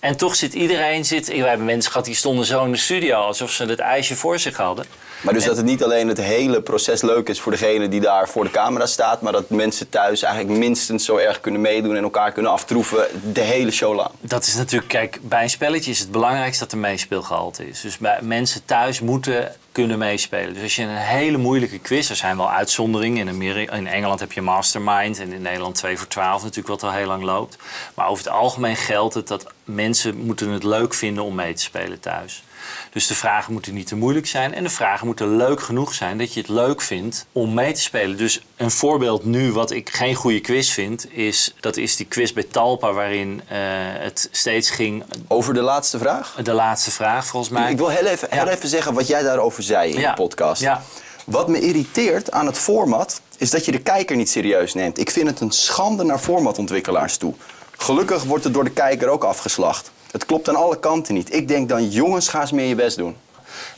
En 0.00 0.16
toch 0.16 0.36
zit 0.36 0.54
iedereen... 0.54 1.04
Zit, 1.04 1.26
we 1.26 1.34
hebben 1.34 1.66
mensen 1.66 1.90
gehad 1.90 2.06
die 2.06 2.14
stonden 2.14 2.44
zo 2.44 2.64
in 2.64 2.72
de 2.72 2.78
studio... 2.78 3.16
alsof 3.16 3.50
ze 3.50 3.64
het 3.64 3.78
ijsje 3.78 4.16
voor 4.16 4.38
zich 4.38 4.56
hadden. 4.56 4.86
Maar 5.26 5.34
dus 5.34 5.44
dat 5.44 5.56
het 5.56 5.66
niet 5.66 5.84
alleen 5.84 6.08
het 6.08 6.20
hele 6.20 6.62
proces 6.62 7.02
leuk 7.02 7.28
is 7.28 7.40
voor 7.40 7.52
degene 7.52 7.88
die 7.88 8.00
daar 8.00 8.28
voor 8.28 8.44
de 8.44 8.50
camera 8.50 8.86
staat, 8.86 9.20
maar 9.20 9.32
dat 9.32 9.50
mensen 9.50 9.88
thuis 9.88 10.22
eigenlijk 10.22 10.58
minstens 10.58 11.04
zo 11.04 11.16
erg 11.16 11.40
kunnen 11.40 11.60
meedoen 11.60 11.96
en 11.96 12.02
elkaar 12.02 12.32
kunnen 12.32 12.52
aftroeven 12.52 13.06
de 13.32 13.40
hele 13.40 13.70
show 13.70 13.94
lang. 13.94 14.10
Dat 14.20 14.46
is 14.46 14.54
natuurlijk, 14.54 14.88
kijk, 14.88 15.18
bij 15.22 15.42
een 15.42 15.50
spelletje 15.50 15.90
is 15.90 15.98
het 15.98 16.10
belangrijkste 16.10 16.64
dat 16.64 16.72
er 16.72 16.78
meespeelgehalte 16.78 17.68
is. 17.68 17.80
Dus 17.80 17.98
bij 17.98 18.18
mensen 18.22 18.64
thuis 18.64 19.00
moeten 19.00 19.54
kunnen 19.72 19.98
meespelen. 19.98 20.54
Dus 20.54 20.62
als 20.62 20.76
je 20.76 20.82
een 20.82 20.96
hele 20.96 21.36
moeilijke 21.36 21.78
quiz, 21.78 22.10
er 22.10 22.16
zijn 22.16 22.36
wel 22.36 22.50
uitzonderingen. 22.50 23.28
In, 23.28 23.34
Amerika, 23.34 23.72
in 23.72 23.86
Engeland 23.86 24.20
heb 24.20 24.32
je 24.32 24.42
Mastermind 24.42 25.20
en 25.20 25.32
in 25.32 25.42
Nederland 25.42 25.74
2 25.74 25.98
voor 25.98 26.08
12 26.08 26.42
natuurlijk, 26.42 26.80
wat 26.80 26.90
al 26.90 26.96
heel 26.96 27.06
lang 27.06 27.22
loopt. 27.22 27.56
Maar 27.94 28.08
over 28.08 28.24
het 28.24 28.32
algemeen 28.32 28.76
geldt 28.76 29.14
het 29.14 29.28
dat 29.28 29.46
mensen 29.64 30.16
moeten 30.16 30.48
het 30.48 30.64
leuk 30.64 30.94
vinden 30.94 31.24
om 31.24 31.34
mee 31.34 31.54
te 31.54 31.62
spelen 31.62 32.00
thuis. 32.00 32.42
Dus 32.90 33.06
de 33.06 33.14
vragen 33.14 33.52
moeten 33.52 33.74
niet 33.74 33.86
te 33.86 33.96
moeilijk 33.96 34.26
zijn 34.26 34.54
en 34.54 34.62
de 34.62 34.70
vragen 34.70 35.06
moeten 35.06 35.36
leuk 35.36 35.60
genoeg 35.60 35.94
zijn 35.94 36.18
dat 36.18 36.34
je 36.34 36.40
het 36.40 36.48
leuk 36.48 36.80
vindt 36.80 37.26
om 37.32 37.54
mee 37.54 37.72
te 37.72 37.80
spelen. 37.80 38.16
Dus 38.16 38.42
een 38.56 38.70
voorbeeld 38.70 39.24
nu 39.24 39.52
wat 39.52 39.70
ik 39.70 39.90
geen 39.90 40.14
goede 40.14 40.40
quiz 40.40 40.70
vind, 40.70 41.12
is 41.12 41.54
dat 41.60 41.76
is 41.76 41.96
die 41.96 42.06
quiz 42.06 42.32
bij 42.32 42.46
Talpa 42.50 42.92
waarin 42.92 43.28
uh, 43.28 43.58
het 43.98 44.28
steeds 44.30 44.70
ging... 44.70 45.04
Over 45.28 45.54
de 45.54 45.60
laatste 45.60 45.98
vraag? 45.98 46.34
De 46.42 46.52
laatste 46.52 46.90
vraag 46.90 47.26
volgens 47.26 47.52
mij. 47.52 47.70
Ik 47.70 47.76
wil 47.76 47.88
heel 47.88 48.06
even, 48.06 48.28
heel 48.30 48.48
even 48.48 48.68
zeggen 48.68 48.94
wat 48.94 49.06
jij 49.06 49.22
daarover 49.22 49.62
zei 49.62 49.92
in 49.92 50.00
de 50.00 50.12
podcast. 50.14 50.62
Ja. 50.62 50.82
Wat 51.24 51.48
me 51.48 51.60
irriteert 51.60 52.30
aan 52.30 52.46
het 52.46 52.58
format 52.58 53.20
is 53.38 53.50
dat 53.50 53.64
je 53.64 53.72
de 53.72 53.78
kijker 53.78 54.16
niet 54.16 54.30
serieus 54.30 54.74
neemt. 54.74 54.98
Ik 54.98 55.10
vind 55.10 55.26
het 55.26 55.40
een 55.40 55.50
schande 55.50 56.04
naar 56.04 56.18
formatontwikkelaars 56.18 57.16
toe. 57.16 57.34
Gelukkig 57.76 58.24
wordt 58.24 58.44
het 58.44 58.54
door 58.54 58.64
de 58.64 58.70
kijker 58.70 59.08
ook 59.08 59.24
afgeslacht. 59.24 59.90
Het 60.16 60.26
klopt 60.26 60.48
aan 60.48 60.56
alle 60.56 60.78
kanten 60.78 61.14
niet. 61.14 61.34
Ik 61.34 61.48
denk 61.48 61.68
dan, 61.68 61.88
jongens, 61.88 62.28
ga 62.28 62.40
eens 62.40 62.52
meer 62.52 62.66
je 62.66 62.74
best 62.74 62.96
doen. 62.96 63.16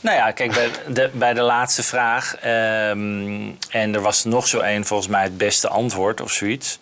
Nou 0.01 0.17
ja, 0.17 0.31
kijk, 0.31 0.53
bij 0.53 0.71
de, 0.87 1.09
bij 1.13 1.33
de 1.33 1.41
laatste 1.41 1.83
vraag, 1.83 2.35
ehm, 2.35 3.51
en 3.69 3.93
er 3.93 4.01
was 4.01 4.23
nog 4.23 4.47
zo 4.47 4.59
één, 4.59 4.85
volgens 4.85 5.09
mij 5.09 5.23
het 5.23 5.37
beste 5.37 5.67
antwoord 5.67 6.21
of 6.21 6.31
zoiets, 6.31 6.79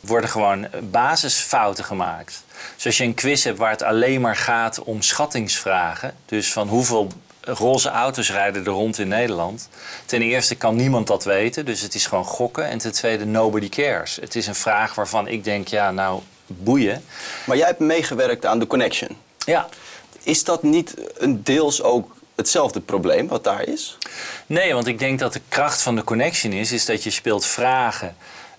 worden 0.00 0.30
gewoon 0.30 0.66
basisfouten 0.90 1.84
gemaakt. 1.84 2.44
Dus 2.74 2.86
als 2.86 2.96
je 2.96 3.04
een 3.04 3.14
quiz 3.14 3.44
hebt 3.44 3.58
waar 3.58 3.70
het 3.70 3.82
alleen 3.82 4.20
maar 4.20 4.36
gaat 4.36 4.82
om 4.82 5.02
schattingsvragen, 5.02 6.14
dus 6.26 6.52
van 6.52 6.68
hoeveel 6.68 7.08
roze 7.40 7.88
auto's 7.88 8.30
rijden 8.30 8.64
er 8.64 8.72
rond 8.72 8.98
in 8.98 9.08
Nederland. 9.08 9.68
Ten 10.06 10.22
eerste 10.22 10.54
kan 10.54 10.76
niemand 10.76 11.06
dat 11.06 11.24
weten, 11.24 11.64
dus 11.64 11.80
het 11.80 11.94
is 11.94 12.06
gewoon 12.06 12.24
gokken. 12.24 12.68
En 12.68 12.78
ten 12.78 12.92
tweede, 12.92 13.24
nobody 13.24 13.68
cares. 13.68 14.18
Het 14.20 14.34
is 14.34 14.46
een 14.46 14.54
vraag 14.54 14.94
waarvan 14.94 15.28
ik 15.28 15.44
denk, 15.44 15.68
ja, 15.68 15.90
nou, 15.90 16.20
boeien. 16.46 17.04
Maar 17.46 17.56
jij 17.56 17.66
hebt 17.66 17.78
meegewerkt 17.78 18.46
aan 18.46 18.58
de 18.58 18.66
connection. 18.66 19.16
Ja. 19.44 19.68
Is 20.22 20.44
dat 20.44 20.62
niet 20.62 20.94
een 21.18 21.42
deels 21.42 21.82
ook 21.82 22.16
hetzelfde 22.34 22.80
probleem 22.80 23.28
wat 23.28 23.44
daar 23.44 23.68
is? 23.68 23.98
Nee, 24.46 24.74
want 24.74 24.86
ik 24.86 24.98
denk 24.98 25.18
dat 25.18 25.32
de 25.32 25.40
kracht 25.48 25.82
van 25.82 25.96
de 25.96 26.04
connection 26.04 26.52
is, 26.52 26.72
is 26.72 26.84
dat 26.84 27.02
je 27.02 27.10
speelt 27.10 27.46
vragen. 27.46 28.16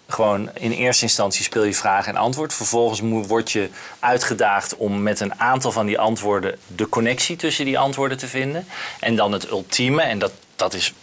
Gewoon 0.07 0.49
in 0.53 0.71
eerste 0.71 1.03
instantie 1.03 1.43
speel 1.43 1.63
je 1.63 1.73
vraag 1.73 2.07
en 2.07 2.15
antwoord. 2.15 2.53
Vervolgens 2.53 3.27
word 3.27 3.51
je 3.51 3.69
uitgedaagd 3.99 4.75
om 4.75 5.03
met 5.03 5.19
een 5.19 5.39
aantal 5.39 5.71
van 5.71 5.85
die 5.85 5.99
antwoorden 5.99 6.59
de 6.75 6.89
connectie 6.89 7.35
tussen 7.35 7.65
die 7.65 7.79
antwoorden 7.79 8.17
te 8.17 8.27
vinden. 8.27 8.67
En 8.99 9.15
dan 9.15 9.31
het 9.31 9.49
ultieme, 9.49 10.01
en 10.01 10.19
dat, 10.19 10.31
dat 10.55 10.73
is 10.73 10.93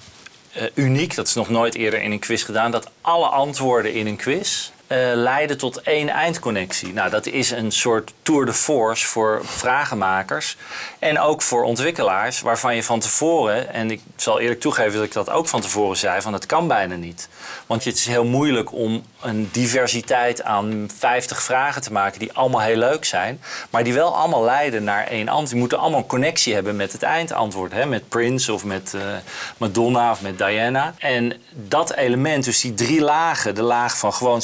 uh, 0.57 0.63
uniek, 0.75 1.15
dat 1.15 1.27
is 1.27 1.35
nog 1.35 1.49
nooit 1.49 1.75
eerder 1.75 2.03
in 2.03 2.13
een 2.13 2.19
quiz 2.19 2.45
gedaan, 2.45 2.71
dat 2.71 2.91
alle 3.01 3.27
antwoorden 3.27 3.95
in 3.95 4.07
een 4.07 4.17
quiz 4.17 4.71
uh, 4.89 4.99
leiden 5.15 5.59
tot 5.59 5.81
één 5.81 6.09
eindconnectie. 6.09 6.93
Nou, 6.93 7.11
dat 7.11 7.27
is 7.27 7.51
een 7.51 7.73
soort 7.73 8.13
tour 8.23 8.47
de 8.47 8.53
force 8.53 9.07
voor 9.07 9.41
vragenmakers 9.45 10.57
en 10.99 11.21
ook 11.21 11.43
voor 11.43 11.63
ontwikkelaars, 11.63 12.41
waarvan 12.41 12.75
je 12.75 12.83
van 12.83 13.01
tevoren, 13.01 13.73
en 13.73 13.91
ik 13.91 14.01
zal 14.17 14.41
eerlijk 14.41 14.61
toegeven 14.61 14.93
dat 14.93 15.03
ik 15.05 15.13
dat 15.13 15.31
ook 15.31 15.49
van 15.49 15.61
tevoren 15.61 15.97
zei, 15.97 16.21
van 16.21 16.33
het 16.33 16.47
kan 16.47 16.69
bijna 16.69 16.95
niet. 16.95 17.29
Want 17.67 17.85
het 17.85 17.97
is 17.97 18.07
heel 18.07 18.25
moeilijk 18.25 18.73
om 18.73 19.05
een 19.21 19.49
diversiteit 19.53 20.43
aan 20.43 20.91
50 20.99 21.43
vragen 21.43 21.83
te 21.83 21.93
maken 21.93 22.19
die 22.19 22.33
allemaal 22.33 22.61
heel 22.61 22.77
leuk 22.77 23.05
zijn, 23.05 23.41
maar 23.71 23.85
die 23.85 23.95
wel 23.95 24.17
allemaal 24.17 24.45
leiden 24.45 24.85
naar 24.85 25.07
één 25.07 25.29
antwoord. 25.29 25.51
Die 25.51 25.59
moeten 25.59 25.79
allemaal 25.79 26.01
een 26.01 26.07
connectie 26.07 26.55
hebben 26.55 26.77
met 26.77 26.93
het 26.93 27.03
eindantwoord, 27.03 27.73
hè? 27.73 27.87
met 27.87 28.09
Prince 28.09 28.53
of 28.53 28.65
met 28.65 28.93
uh, 28.95 29.03
Madonna 29.57 30.11
of 30.11 30.23
met 30.23 30.39
Diana. 30.39 30.95
En 30.99 31.33
dat 31.51 31.95
element, 31.95 32.45
dus 32.45 32.61
die 32.61 32.75
drie 32.75 33.01
lagen, 33.01 33.55
de 33.55 33.63
laag 33.63 33.99
van 33.99 34.13
gewoon 34.13 34.43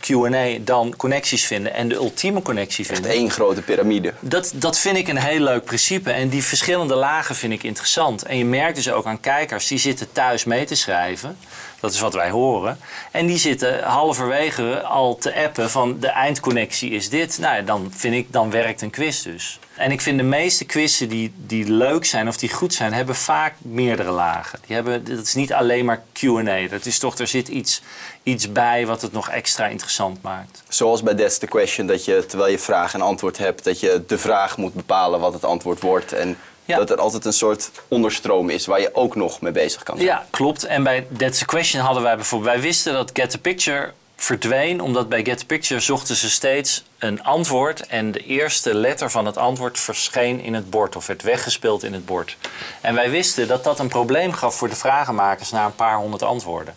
QA, 0.00 0.58
dan 0.60 0.96
connecties 0.96 1.44
vinden 1.44 1.74
en 1.74 1.88
de 1.88 1.94
ultieme 1.94 2.42
connectie 2.42 2.86
vinden. 2.86 3.04
Echt 3.04 3.14
één 3.14 3.30
grote 3.30 3.62
piramide. 3.62 4.12
Dat, 4.20 4.52
dat 4.54 4.78
vind 4.78 4.96
ik 4.96 5.08
een 5.08 5.18
heel 5.18 5.40
leuk 5.40 5.64
principe. 5.64 6.10
En 6.10 6.28
die 6.28 6.44
verschillende 6.44 6.94
lagen 6.94 7.34
vind 7.34 7.52
ik 7.52 7.62
interessant. 7.62 8.22
En 8.22 8.38
je 8.38 8.44
merkt 8.44 8.76
dus 8.76 8.90
ook 8.90 9.06
aan 9.06 9.20
kijkers, 9.20 9.66
die 9.66 9.78
zitten 9.78 10.12
thuis 10.12 10.44
mee 10.44 10.64
te 10.64 10.74
schrijven. 10.74 11.36
Dat 11.82 11.92
is 11.92 12.00
wat 12.00 12.14
wij 12.14 12.30
horen. 12.30 12.78
En 13.10 13.26
die 13.26 13.38
zitten 13.38 13.82
halverwege 13.82 14.82
al 14.82 15.16
te 15.16 15.34
appen 15.34 15.70
van 15.70 16.00
de 16.00 16.06
eindconnectie 16.08 16.90
is 16.90 17.08
dit. 17.08 17.38
Nou 17.38 17.64
dan 17.64 17.92
vind 17.94 18.14
ik, 18.14 18.32
dan 18.32 18.50
werkt 18.50 18.82
een 18.82 18.90
quiz 18.90 19.22
dus. 19.22 19.58
En 19.74 19.90
ik 19.90 20.00
vind 20.00 20.18
de 20.18 20.24
meeste 20.24 20.64
quizzen 20.64 21.08
die, 21.08 21.32
die 21.36 21.70
leuk 21.70 22.04
zijn 22.04 22.28
of 22.28 22.36
die 22.36 22.52
goed 22.52 22.74
zijn, 22.74 22.92
hebben 22.92 23.14
vaak 23.14 23.54
meerdere 23.58 24.10
lagen. 24.10 24.58
Die 24.66 24.74
hebben, 24.74 25.04
dat 25.04 25.24
is 25.24 25.34
niet 25.34 25.52
alleen 25.52 25.84
maar 25.84 26.02
Q&A. 26.12 26.68
Dat 26.68 26.86
is 26.86 26.98
toch, 26.98 27.18
er 27.18 27.26
zit 27.26 27.48
iets, 27.48 27.82
iets 28.22 28.52
bij 28.52 28.86
wat 28.86 29.02
het 29.02 29.12
nog 29.12 29.30
extra 29.30 29.66
interessant 29.66 30.22
maakt. 30.22 30.62
Zoals 30.68 31.02
bij 31.02 31.14
That's 31.14 31.38
the 31.38 31.46
Question, 31.46 31.86
dat 31.86 32.04
je 32.04 32.26
terwijl 32.26 32.50
je 32.50 32.58
vraag 32.58 32.94
en 32.94 33.00
antwoord 33.00 33.38
hebt, 33.38 33.64
dat 33.64 33.80
je 33.80 34.04
de 34.06 34.18
vraag 34.18 34.56
moet 34.56 34.74
bepalen 34.74 35.20
wat 35.20 35.32
het 35.32 35.44
antwoord 35.44 35.80
wordt. 35.80 36.12
En 36.12 36.36
dat 36.66 36.90
er 36.90 36.98
altijd 36.98 37.24
een 37.24 37.32
soort 37.32 37.70
onderstroom 37.88 38.50
is 38.50 38.66
waar 38.66 38.80
je 38.80 38.94
ook 38.94 39.16
nog 39.16 39.40
mee 39.40 39.52
bezig 39.52 39.82
kan 39.82 39.96
zijn. 39.96 40.08
Ja, 40.08 40.26
klopt. 40.30 40.64
En 40.64 40.82
bij 40.82 41.06
That's 41.18 41.38
the 41.38 41.44
Question 41.44 41.82
hadden 41.82 42.02
wij 42.02 42.16
bijvoorbeeld... 42.16 42.52
Wij 42.52 42.62
wisten 42.62 42.92
dat 42.92 43.10
Get 43.12 43.30
the 43.30 43.38
Picture 43.38 43.92
verdween, 44.16 44.80
omdat 44.80 45.08
bij 45.08 45.24
Get 45.24 45.38
the 45.38 45.46
Picture 45.46 45.80
zochten 45.80 46.16
ze 46.16 46.30
steeds 46.30 46.84
een 46.98 47.22
antwoord 47.22 47.86
en 47.86 48.12
de 48.12 48.24
eerste 48.24 48.74
letter 48.74 49.10
van 49.10 49.26
het 49.26 49.36
antwoord 49.36 49.78
verscheen 49.78 50.40
in 50.40 50.54
het 50.54 50.70
bord 50.70 50.96
of 50.96 51.06
werd 51.06 51.22
weggespeeld 51.22 51.82
in 51.82 51.92
het 51.92 52.06
bord. 52.06 52.36
En 52.80 52.94
wij 52.94 53.10
wisten 53.10 53.48
dat 53.48 53.64
dat 53.64 53.78
een 53.78 53.88
probleem 53.88 54.32
gaf 54.32 54.54
voor 54.54 54.68
de 54.68 54.76
vragenmakers 54.76 55.50
na 55.50 55.64
een 55.64 55.74
paar 55.74 55.96
honderd 55.96 56.22
antwoorden. 56.22 56.74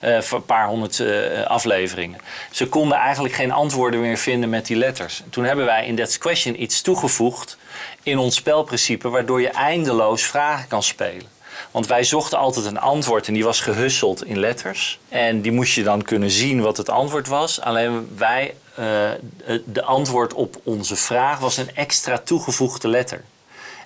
Uh, 0.00 0.30
een 0.30 0.44
paar 0.44 0.66
honderd 0.66 0.98
uh, 0.98 1.42
afleveringen. 1.46 2.20
Ze 2.50 2.68
konden 2.68 2.98
eigenlijk 2.98 3.34
geen 3.34 3.52
antwoorden 3.52 4.00
meer 4.00 4.16
vinden 4.16 4.48
met 4.48 4.66
die 4.66 4.76
letters. 4.76 5.22
Toen 5.30 5.44
hebben 5.44 5.64
wij 5.64 5.86
in 5.86 5.96
That's 5.96 6.18
Question 6.18 6.62
iets 6.62 6.80
toegevoegd 6.80 7.58
in 8.02 8.18
ons 8.18 8.36
spelprincipe, 8.36 9.08
waardoor 9.08 9.40
je 9.40 9.48
eindeloos 9.48 10.22
vragen 10.22 10.68
kan 10.68 10.82
spelen. 10.82 11.34
Want 11.70 11.86
wij 11.86 12.04
zochten 12.04 12.38
altijd 12.38 12.66
een 12.66 12.78
antwoord 12.78 13.26
en 13.28 13.34
die 13.34 13.44
was 13.44 13.60
gehusseld 13.60 14.24
in 14.24 14.38
letters. 14.38 14.98
En 15.08 15.40
die 15.40 15.52
moest 15.52 15.74
je 15.74 15.82
dan 15.82 16.02
kunnen 16.02 16.30
zien 16.30 16.60
wat 16.60 16.76
het 16.76 16.88
antwoord 16.88 17.26
was. 17.26 17.60
Alleen 17.60 18.14
wij 18.16 18.54
eh, 18.74 19.10
de 19.64 19.82
antwoord 19.82 20.34
op 20.34 20.60
onze 20.62 20.96
vraag 20.96 21.38
was 21.38 21.56
een 21.56 21.74
extra 21.74 22.18
toegevoegde 22.18 22.88
letter. 22.88 23.24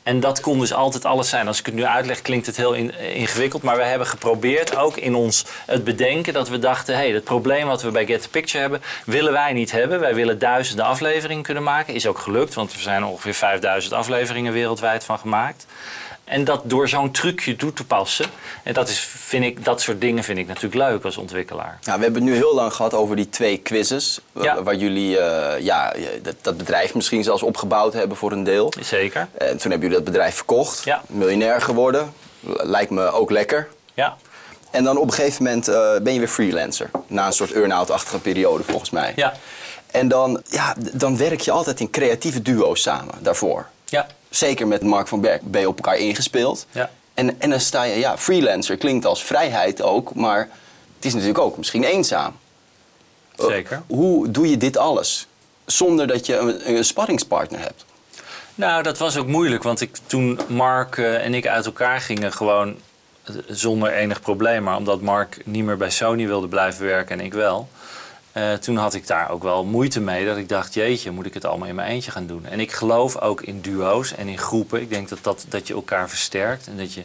En 0.02 0.20
dat 0.20 0.40
kon 0.40 0.58
dus 0.58 0.72
altijd 0.72 1.04
alles 1.04 1.28
zijn. 1.28 1.46
Als 1.46 1.58
ik 1.58 1.66
het 1.66 1.74
nu 1.74 1.84
uitleg, 1.84 2.22
klinkt 2.22 2.46
het 2.46 2.56
heel 2.56 2.74
ingewikkeld. 2.74 3.62
Maar 3.62 3.76
we 3.76 3.82
hebben 3.82 4.06
geprobeerd, 4.06 4.76
ook 4.76 4.96
in 4.96 5.14
ons 5.14 5.44
het 5.66 5.84
bedenken, 5.84 6.32
dat 6.32 6.48
we 6.48 6.58
dachten: 6.58 6.94
hé, 6.94 7.00
hey, 7.00 7.10
het 7.10 7.24
probleem 7.24 7.66
wat 7.66 7.82
we 7.82 7.90
bij 7.90 8.06
Get 8.06 8.22
the 8.22 8.28
Picture 8.28 8.60
hebben, 8.60 8.82
willen 9.04 9.32
wij 9.32 9.52
niet 9.52 9.70
hebben. 9.70 10.00
Wij 10.00 10.14
willen 10.14 10.38
duizenden 10.38 10.84
afleveringen 10.84 11.42
kunnen 11.42 11.62
maken. 11.62 11.94
Is 11.94 12.06
ook 12.06 12.18
gelukt, 12.18 12.54
want 12.54 12.72
er 12.72 12.78
zijn 12.78 13.04
ongeveer 13.04 13.34
5000 13.34 13.94
afleveringen 13.94 14.52
wereldwijd 14.52 15.04
van 15.04 15.18
gemaakt. 15.18 15.66
En 16.30 16.44
dat 16.44 16.60
door 16.64 16.88
zo'n 16.88 17.10
trucje 17.10 17.56
toe 17.56 17.72
te 17.72 17.84
passen. 17.84 18.26
En 18.62 18.72
dat, 18.72 18.88
is, 18.88 18.98
vind 19.00 19.44
ik, 19.44 19.64
dat 19.64 19.80
soort 19.80 20.00
dingen 20.00 20.24
vind 20.24 20.38
ik 20.38 20.46
natuurlijk 20.46 20.74
leuk 20.74 21.04
als 21.04 21.16
ontwikkelaar. 21.16 21.78
Ja, 21.80 21.96
we 21.96 22.02
hebben 22.02 22.22
het 22.22 22.30
nu 22.30 22.36
heel 22.36 22.54
lang 22.54 22.72
gehad 22.72 22.94
over 22.94 23.16
die 23.16 23.28
twee 23.28 23.58
quizzes. 23.58 24.20
Waar 24.32 24.74
jullie 24.74 25.18
uh, 25.18 25.52
ja, 25.58 25.94
dat, 26.22 26.34
dat, 26.40 26.56
bedrijf 26.56 26.94
misschien 26.94 27.24
zelfs 27.24 27.42
opgebouwd 27.42 27.92
hebben 27.92 28.16
voor 28.16 28.32
een 28.32 28.44
deel. 28.44 28.72
Zeker. 28.80 29.28
En 29.38 29.58
toen 29.58 29.70
hebben 29.70 29.88
jullie 29.88 30.04
dat 30.04 30.04
bedrijf 30.04 30.34
verkocht. 30.34 30.84
Ja. 30.84 31.02
Miljonair 31.06 31.60
geworden. 31.60 32.12
Lijkt 32.56 32.90
me 32.90 33.10
ook 33.10 33.30
lekker. 33.30 33.68
Ja. 33.94 34.16
En 34.70 34.84
dan 34.84 34.96
op 34.96 35.06
een 35.06 35.12
gegeven 35.12 35.44
moment 35.44 35.68
uh, 35.68 35.96
ben 36.02 36.12
je 36.12 36.18
weer 36.18 36.28
freelancer. 36.28 36.90
Na 37.06 37.26
een 37.26 37.32
soort 37.32 37.52
earn-out-achtige 37.52 38.20
periode 38.20 38.64
volgens 38.64 38.90
mij. 38.90 39.12
Ja. 39.16 39.32
En 39.90 40.08
dan, 40.08 40.42
ja, 40.50 40.74
dan 40.92 41.16
werk 41.16 41.40
je 41.40 41.50
altijd 41.50 41.80
in 41.80 41.90
creatieve 41.90 42.42
duo's 42.42 42.82
samen 42.82 43.14
daarvoor. 43.20 43.66
Ja 43.84 44.06
zeker 44.30 44.66
met 44.66 44.82
Mark 44.82 45.08
van 45.08 45.20
Berg, 45.20 45.40
ben 45.40 45.60
je 45.60 45.68
op 45.68 45.76
elkaar 45.76 45.96
ingespeeld. 45.96 46.66
Ja. 46.70 46.90
En, 47.14 47.40
en 47.40 47.50
dan 47.50 47.60
sta 47.60 47.82
je, 47.82 47.98
ja, 47.98 48.18
freelancer 48.18 48.76
klinkt 48.76 49.04
als 49.04 49.24
vrijheid 49.24 49.82
ook, 49.82 50.14
maar 50.14 50.48
het 50.96 51.04
is 51.04 51.12
natuurlijk 51.12 51.40
ook 51.40 51.56
misschien 51.56 51.84
eenzaam. 51.84 52.36
Zeker. 53.36 53.82
Uh, 53.88 53.96
hoe 53.96 54.30
doe 54.30 54.50
je 54.50 54.56
dit 54.56 54.76
alles 54.76 55.26
zonder 55.64 56.06
dat 56.06 56.26
je 56.26 56.36
een, 56.36 56.76
een 56.76 56.84
sparringspartner 56.84 57.60
hebt? 57.60 57.84
Nou, 58.54 58.82
dat 58.82 58.98
was 58.98 59.16
ook 59.16 59.26
moeilijk, 59.26 59.62
want 59.62 59.80
ik, 59.80 59.96
toen 60.06 60.40
Mark 60.48 60.96
uh, 60.96 61.24
en 61.24 61.34
ik 61.34 61.46
uit 61.46 61.66
elkaar 61.66 62.00
gingen, 62.00 62.32
gewoon 62.32 62.76
uh, 63.30 63.36
zonder 63.48 63.92
enig 63.92 64.20
probleem, 64.20 64.62
maar 64.62 64.76
omdat 64.76 65.00
Mark 65.00 65.42
niet 65.44 65.64
meer 65.64 65.76
bij 65.76 65.90
Sony 65.90 66.26
wilde 66.26 66.48
blijven 66.48 66.86
werken 66.86 67.18
en 67.18 67.24
ik 67.24 67.32
wel. 67.32 67.68
Uh, 68.36 68.52
toen 68.52 68.76
had 68.76 68.94
ik 68.94 69.06
daar 69.06 69.30
ook 69.30 69.42
wel 69.42 69.64
moeite 69.64 70.00
mee. 70.00 70.26
Dat 70.26 70.36
ik 70.36 70.48
dacht, 70.48 70.74
jeetje, 70.74 71.10
moet 71.10 71.26
ik 71.26 71.34
het 71.34 71.44
allemaal 71.44 71.68
in 71.68 71.74
mijn 71.74 71.90
eentje 71.90 72.10
gaan 72.10 72.26
doen? 72.26 72.46
En 72.46 72.60
ik 72.60 72.72
geloof 72.72 73.20
ook 73.20 73.42
in 73.42 73.60
duo's 73.60 74.14
en 74.14 74.28
in 74.28 74.38
groepen. 74.38 74.80
Ik 74.80 74.90
denk 74.90 75.08
dat, 75.08 75.18
dat, 75.22 75.44
dat 75.48 75.66
je 75.66 75.74
elkaar 75.74 76.08
versterkt. 76.08 76.66
En 76.66 76.76
dat 76.76 76.94
je 76.94 77.02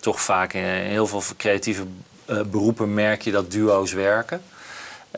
toch 0.00 0.20
vaak 0.20 0.52
in 0.52 0.62
heel 0.64 1.06
veel 1.06 1.22
creatieve 1.36 1.84
uh, 2.26 2.40
beroepen 2.42 2.94
merk 2.94 3.22
je 3.22 3.30
dat 3.30 3.50
duo's 3.50 3.92
werken. 3.92 4.42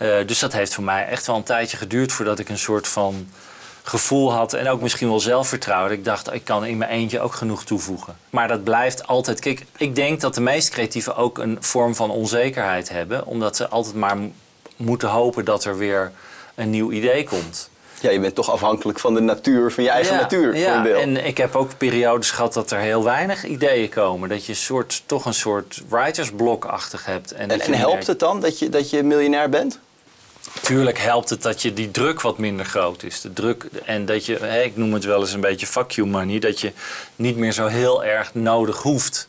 Uh, 0.02 0.26
dus 0.26 0.38
dat 0.38 0.52
heeft 0.52 0.74
voor 0.74 0.84
mij 0.84 1.06
echt 1.06 1.26
wel 1.26 1.36
een 1.36 1.42
tijdje 1.42 1.76
geduurd 1.76 2.12
voordat 2.12 2.38
ik 2.38 2.48
een 2.48 2.58
soort 2.58 2.88
van 2.88 3.28
gevoel 3.82 4.32
had. 4.32 4.52
En 4.52 4.68
ook 4.68 4.80
misschien 4.80 5.08
wel 5.08 5.20
zelfvertrouwen. 5.20 5.92
Ik 5.92 6.04
dacht, 6.04 6.32
ik 6.32 6.44
kan 6.44 6.64
in 6.64 6.78
mijn 6.78 6.90
eentje 6.90 7.20
ook 7.20 7.34
genoeg 7.34 7.64
toevoegen. 7.64 8.16
Maar 8.30 8.48
dat 8.48 8.64
blijft 8.64 9.06
altijd. 9.06 9.40
Kijk, 9.40 9.64
ik 9.76 9.94
denk 9.94 10.20
dat 10.20 10.34
de 10.34 10.40
meest 10.40 10.68
creatieven 10.68 11.16
ook 11.16 11.38
een 11.38 11.56
vorm 11.60 11.94
van 11.94 12.10
onzekerheid 12.10 12.88
hebben. 12.88 13.26
Omdat 13.26 13.56
ze 13.56 13.68
altijd 13.68 13.94
maar 13.94 14.16
moeten 14.80 15.08
hopen 15.08 15.44
dat 15.44 15.64
er 15.64 15.78
weer 15.78 16.12
een 16.54 16.70
nieuw 16.70 16.90
idee 16.90 17.24
komt. 17.24 17.70
Ja, 18.00 18.10
je 18.10 18.20
bent 18.20 18.34
toch 18.34 18.50
afhankelijk 18.50 18.98
van 18.98 19.14
de 19.14 19.20
natuur, 19.20 19.72
van 19.72 19.84
je 19.84 19.90
eigen 19.90 20.16
natuur. 20.16 20.56
Ja, 20.56 20.66
voor 20.66 20.76
een 20.76 20.82
deel. 20.82 21.00
en 21.00 21.26
ik 21.26 21.38
heb 21.38 21.56
ook 21.56 21.76
periodes 21.76 22.30
gehad 22.30 22.52
dat 22.52 22.70
er 22.70 22.78
heel 22.78 23.04
weinig 23.04 23.44
ideeën 23.44 23.88
komen. 23.88 24.28
Dat 24.28 24.44
je 24.46 24.54
soort, 24.54 25.02
toch 25.06 25.24
een 25.24 25.34
soort 25.34 25.82
writersblok-achtig 25.88 27.04
hebt. 27.04 27.32
En, 27.32 27.50
en, 27.50 27.60
en 27.60 27.74
helpt 27.74 28.06
het 28.06 28.18
dan 28.18 28.40
dat 28.40 28.58
je, 28.58 28.68
dat 28.68 28.90
je 28.90 29.02
miljonair 29.02 29.48
bent? 29.48 29.78
Tuurlijk 30.62 30.98
helpt 30.98 31.30
het 31.30 31.42
dat 31.42 31.62
je 31.62 31.72
die 31.72 31.90
druk 31.90 32.20
wat 32.20 32.38
minder 32.38 32.66
groot 32.66 33.02
is. 33.02 33.20
De 33.20 33.32
druk, 33.32 33.66
en 33.84 34.04
dat 34.04 34.26
je, 34.26 34.34
ik 34.64 34.76
noem 34.76 34.92
het 34.92 35.04
wel 35.04 35.20
eens 35.20 35.32
een 35.32 35.40
beetje 35.40 35.66
fuck 35.66 35.90
you 35.90 36.08
money, 36.08 36.38
dat 36.38 36.60
je 36.60 36.72
niet 37.16 37.36
meer 37.36 37.52
zo 37.52 37.66
heel 37.66 38.04
erg 38.04 38.34
nodig 38.34 38.82
hoeft. 38.82 39.28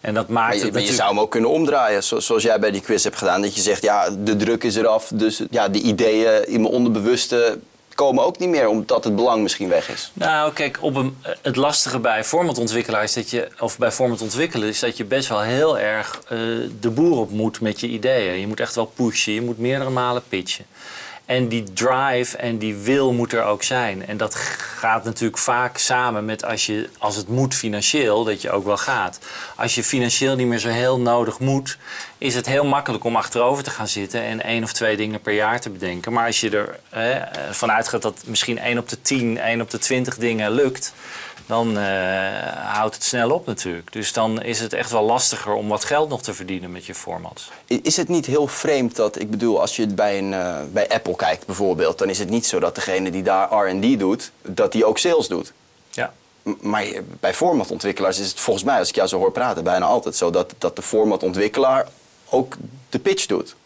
En 0.00 0.14
dat 0.14 0.28
maakt 0.28 0.54
maar 0.56 0.66
je, 0.66 0.72
het 0.72 0.88
je 0.88 0.94
zou 0.94 1.08
hem 1.08 1.20
ook 1.20 1.30
kunnen 1.30 1.50
omdraaien, 1.50 2.02
zoals 2.02 2.42
jij 2.42 2.58
bij 2.58 2.70
die 2.70 2.80
quiz 2.80 3.04
hebt 3.04 3.16
gedaan. 3.16 3.42
Dat 3.42 3.54
je 3.54 3.60
zegt, 3.60 3.82
ja, 3.82 4.10
de 4.10 4.36
druk 4.36 4.64
is 4.64 4.76
eraf, 4.76 5.10
dus 5.14 5.42
ja, 5.50 5.68
de 5.68 5.80
ideeën 5.80 6.48
in 6.48 6.60
mijn 6.60 6.74
onderbewuste 6.74 7.58
komen 7.94 8.24
ook 8.24 8.38
niet 8.38 8.48
meer, 8.48 8.68
omdat 8.68 9.04
het 9.04 9.16
belang 9.16 9.42
misschien 9.42 9.68
weg 9.68 9.90
is. 9.90 10.10
Nou, 10.12 10.52
kijk, 10.52 10.78
op 10.80 10.94
een, 10.94 11.16
het 11.42 11.56
lastige 11.56 11.98
bij 11.98 12.24
formatontwikkelaar 12.24 13.02
is 13.02 13.12
dat 13.12 13.30
je, 13.30 13.48
of 13.60 13.78
bij 13.78 13.92
format 13.92 14.22
ontwikkelen, 14.22 14.68
is 14.68 14.78
dat 14.78 14.96
je 14.96 15.04
best 15.04 15.28
wel 15.28 15.40
heel 15.40 15.78
erg 15.78 16.20
uh, 16.32 16.38
de 16.80 16.90
boer 16.90 17.18
op 17.18 17.30
moet 17.30 17.60
met 17.60 17.80
je 17.80 17.86
ideeën. 17.88 18.40
Je 18.40 18.46
moet 18.46 18.60
echt 18.60 18.74
wel 18.74 18.86
pushen, 18.86 19.32
je 19.32 19.42
moet 19.42 19.58
meerdere 19.58 19.90
malen 19.90 20.22
pitchen. 20.28 20.64
En 21.28 21.48
die 21.48 21.72
drive 21.72 22.36
en 22.36 22.58
die 22.58 22.74
wil 22.76 23.12
moet 23.12 23.32
er 23.32 23.44
ook 23.44 23.62
zijn. 23.62 24.06
En 24.06 24.16
dat 24.16 24.34
gaat 24.78 25.04
natuurlijk 25.04 25.38
vaak 25.38 25.78
samen 25.78 26.24
met 26.24 26.44
als, 26.44 26.66
je, 26.66 26.88
als 26.98 27.16
het 27.16 27.28
moet 27.28 27.54
financieel, 27.54 28.24
dat 28.24 28.42
je 28.42 28.50
ook 28.50 28.64
wel 28.64 28.76
gaat. 28.76 29.18
Als 29.56 29.74
je 29.74 29.84
financieel 29.84 30.36
niet 30.36 30.46
meer 30.46 30.58
zo 30.58 30.68
heel 30.68 31.00
nodig 31.00 31.38
moet, 31.38 31.78
is 32.18 32.34
het 32.34 32.46
heel 32.46 32.64
makkelijk 32.64 33.04
om 33.04 33.16
achterover 33.16 33.64
te 33.64 33.70
gaan 33.70 33.88
zitten 33.88 34.22
en 34.22 34.42
één 34.42 34.62
of 34.62 34.72
twee 34.72 34.96
dingen 34.96 35.20
per 35.20 35.32
jaar 35.34 35.60
te 35.60 35.70
bedenken. 35.70 36.12
Maar 36.12 36.26
als 36.26 36.40
je 36.40 36.50
er 36.50 36.78
eh, 36.88 37.50
vanuit 37.50 37.88
gaat 37.88 38.02
dat 38.02 38.22
misschien 38.26 38.58
één 38.58 38.78
op 38.78 38.88
de 38.88 39.02
tien, 39.02 39.38
één 39.38 39.60
op 39.60 39.70
de 39.70 39.78
twintig 39.78 40.16
dingen 40.16 40.50
lukt, 40.50 40.94
dan 41.48 41.78
uh, 41.78 41.84
houdt 42.54 42.94
het 42.94 43.04
snel 43.04 43.30
op 43.30 43.46
natuurlijk. 43.46 43.92
Dus 43.92 44.12
dan 44.12 44.42
is 44.42 44.60
het 44.60 44.72
echt 44.72 44.90
wel 44.90 45.02
lastiger 45.02 45.52
om 45.52 45.68
wat 45.68 45.84
geld 45.84 46.08
nog 46.08 46.22
te 46.22 46.34
verdienen 46.34 46.72
met 46.72 46.86
je 46.86 46.94
formats. 46.94 47.50
Is 47.66 47.96
het 47.96 48.08
niet 48.08 48.26
heel 48.26 48.46
vreemd 48.46 48.96
dat, 48.96 49.20
ik 49.20 49.30
bedoel, 49.30 49.60
als 49.60 49.76
je 49.76 49.82
het 49.82 49.94
bij, 49.94 50.18
een, 50.18 50.32
uh, 50.32 50.58
bij 50.72 50.88
Apple 50.88 51.16
kijkt 51.16 51.46
bijvoorbeeld, 51.46 51.98
dan 51.98 52.08
is 52.08 52.18
het 52.18 52.30
niet 52.30 52.46
zo 52.46 52.60
dat 52.60 52.74
degene 52.74 53.10
die 53.10 53.22
daar 53.22 53.68
RD 53.70 53.98
doet, 53.98 54.30
dat 54.42 54.72
die 54.72 54.84
ook 54.84 54.98
sales 54.98 55.28
doet. 55.28 55.52
Ja. 55.90 56.12
Maar 56.60 56.86
bij 57.20 57.34
formatontwikkelaars 57.34 58.18
is 58.18 58.28
het 58.28 58.40
volgens 58.40 58.64
mij, 58.64 58.78
als 58.78 58.88
ik 58.88 58.94
jou 58.94 59.08
zo 59.08 59.18
hoor 59.18 59.32
praten, 59.32 59.64
bijna 59.64 59.86
altijd 59.86 60.16
zo 60.16 60.30
dat, 60.30 60.54
dat 60.58 60.76
de 60.76 60.82
formatontwikkelaar 60.82 61.88
ook 62.28 62.56
de 62.88 62.98
pitch 62.98 63.26
doet. 63.26 63.56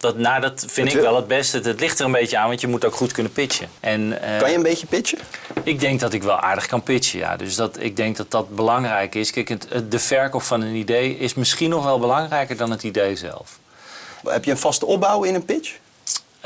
Dat, 0.00 0.16
nou, 0.16 0.40
dat 0.40 0.64
vind 0.68 0.94
ik 0.94 1.00
wel 1.00 1.16
het 1.16 1.26
beste. 1.26 1.58
Het 1.58 1.80
ligt 1.80 1.98
er 1.98 2.04
een 2.04 2.12
beetje 2.12 2.38
aan, 2.38 2.48
want 2.48 2.60
je 2.60 2.66
moet 2.66 2.84
ook 2.84 2.94
goed 2.94 3.12
kunnen 3.12 3.32
pitchen. 3.32 3.68
En, 3.80 4.00
uh, 4.00 4.38
kan 4.38 4.50
je 4.50 4.56
een 4.56 4.62
beetje 4.62 4.86
pitchen? 4.86 5.18
Ik 5.62 5.80
denk 5.80 6.00
dat 6.00 6.12
ik 6.12 6.22
wel 6.22 6.38
aardig 6.38 6.66
kan 6.66 6.82
pitchen, 6.82 7.18
ja. 7.18 7.36
Dus 7.36 7.54
dat, 7.54 7.80
ik 7.80 7.96
denk 7.96 8.16
dat 8.16 8.30
dat 8.30 8.54
belangrijk 8.54 9.14
is. 9.14 9.30
Kijk, 9.30 9.48
het, 9.48 9.66
de 9.88 9.98
verkoop 9.98 10.42
van 10.42 10.60
een 10.60 10.74
idee 10.74 11.18
is 11.18 11.34
misschien 11.34 11.70
nog 11.70 11.84
wel 11.84 11.98
belangrijker 11.98 12.56
dan 12.56 12.70
het 12.70 12.82
idee 12.82 13.16
zelf. 13.16 13.58
Heb 14.24 14.44
je 14.44 14.50
een 14.50 14.58
vaste 14.58 14.86
opbouw 14.86 15.22
in 15.22 15.34
een 15.34 15.44
pitch? 15.44 15.76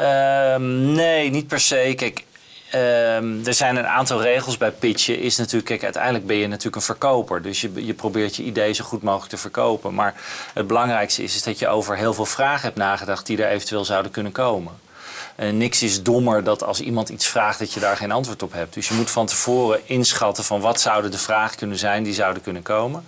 Uh, 0.01 0.57
nee, 0.57 1.31
niet 1.31 1.47
per 1.47 1.61
se. 1.61 1.93
Kijk, 1.97 2.25
Um, 2.75 3.47
er 3.47 3.55
zijn 3.55 3.77
een 3.77 3.87
aantal 3.87 4.23
regels 4.23 4.57
bij 4.57 4.71
pitchen. 4.71 5.21
Is 5.21 5.37
natuurlijk, 5.37 5.65
kijk, 5.65 5.83
uiteindelijk 5.83 6.27
ben 6.27 6.37
je 6.37 6.47
natuurlijk 6.47 6.77
een 6.77 6.83
verkoper. 6.83 7.43
Dus 7.43 7.61
je, 7.61 7.87
je 7.87 7.95
probeert 7.95 8.37
je 8.37 8.43
idee 8.43 8.73
zo 8.73 8.85
goed 8.85 9.03
mogelijk 9.03 9.31
te 9.31 9.37
verkopen. 9.37 9.95
Maar 9.95 10.15
het 10.55 10.67
belangrijkste 10.67 11.23
is, 11.23 11.35
is 11.35 11.43
dat 11.43 11.59
je 11.59 11.69
over 11.69 11.97
heel 11.97 12.15
veel 12.15 12.27
vragen 12.27 12.63
hebt 12.63 12.77
nagedacht 12.77 13.27
die 13.27 13.43
er 13.43 13.49
eventueel 13.51 13.85
zouden 13.85 14.11
kunnen 14.11 14.33
komen. 14.33 14.73
En 15.37 15.57
niks 15.57 15.83
is 15.83 16.03
dommer 16.03 16.45
dat 16.45 16.65
als 16.65 16.81
iemand 16.81 17.09
iets 17.09 17.27
vraagt 17.27 17.59
dat 17.59 17.73
je 17.73 17.81
daar 17.81 17.97
geen 17.97 18.13
antwoord 18.13 18.43
op 18.43 18.53
hebt. 18.53 18.75
Dus 18.75 18.89
je 18.89 18.95
moet 18.95 19.11
van 19.11 19.27
tevoren 19.27 19.81
inschatten 19.85 20.45
van 20.45 20.61
wat 20.61 20.81
zouden 20.81 21.11
de 21.11 21.19
vragen 21.19 21.57
kunnen 21.57 21.79
zijn 21.79 22.03
die 22.03 22.15
zouden 22.15 22.43
kunnen 22.43 22.63
komen. 22.63 23.05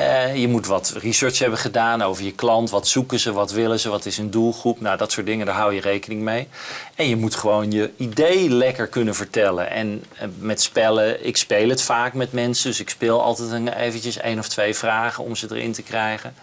Uh, 0.00 0.36
je 0.36 0.48
moet 0.48 0.66
wat 0.66 0.94
research 1.00 1.38
hebben 1.38 1.58
gedaan 1.58 2.02
over 2.02 2.24
je 2.24 2.32
klant. 2.32 2.70
Wat 2.70 2.88
zoeken 2.88 3.18
ze, 3.18 3.32
wat 3.32 3.52
willen 3.52 3.80
ze, 3.80 3.88
wat 3.88 4.06
is 4.06 4.16
hun 4.16 4.30
doelgroep. 4.30 4.80
Nou, 4.80 4.96
dat 4.96 5.12
soort 5.12 5.26
dingen, 5.26 5.46
daar 5.46 5.54
hou 5.54 5.74
je 5.74 5.80
rekening 5.80 6.22
mee. 6.22 6.48
En 6.94 7.08
je 7.08 7.16
moet 7.16 7.34
gewoon 7.34 7.70
je 7.70 7.90
idee 7.96 8.50
lekker 8.50 8.86
kunnen 8.86 9.14
vertellen. 9.14 9.70
En 9.70 10.04
uh, 10.14 10.28
met 10.38 10.62
spellen, 10.62 11.26
ik 11.26 11.36
speel 11.36 11.68
het 11.68 11.82
vaak 11.82 12.14
met 12.14 12.32
mensen. 12.32 12.70
Dus 12.70 12.80
ik 12.80 12.90
speel 12.90 13.22
altijd 13.22 13.50
een, 13.50 13.68
eventjes 13.68 14.16
één 14.16 14.38
of 14.38 14.48
twee 14.48 14.74
vragen 14.74 15.24
om 15.24 15.36
ze 15.36 15.46
erin 15.50 15.72
te 15.72 15.82
krijgen. 15.82 16.34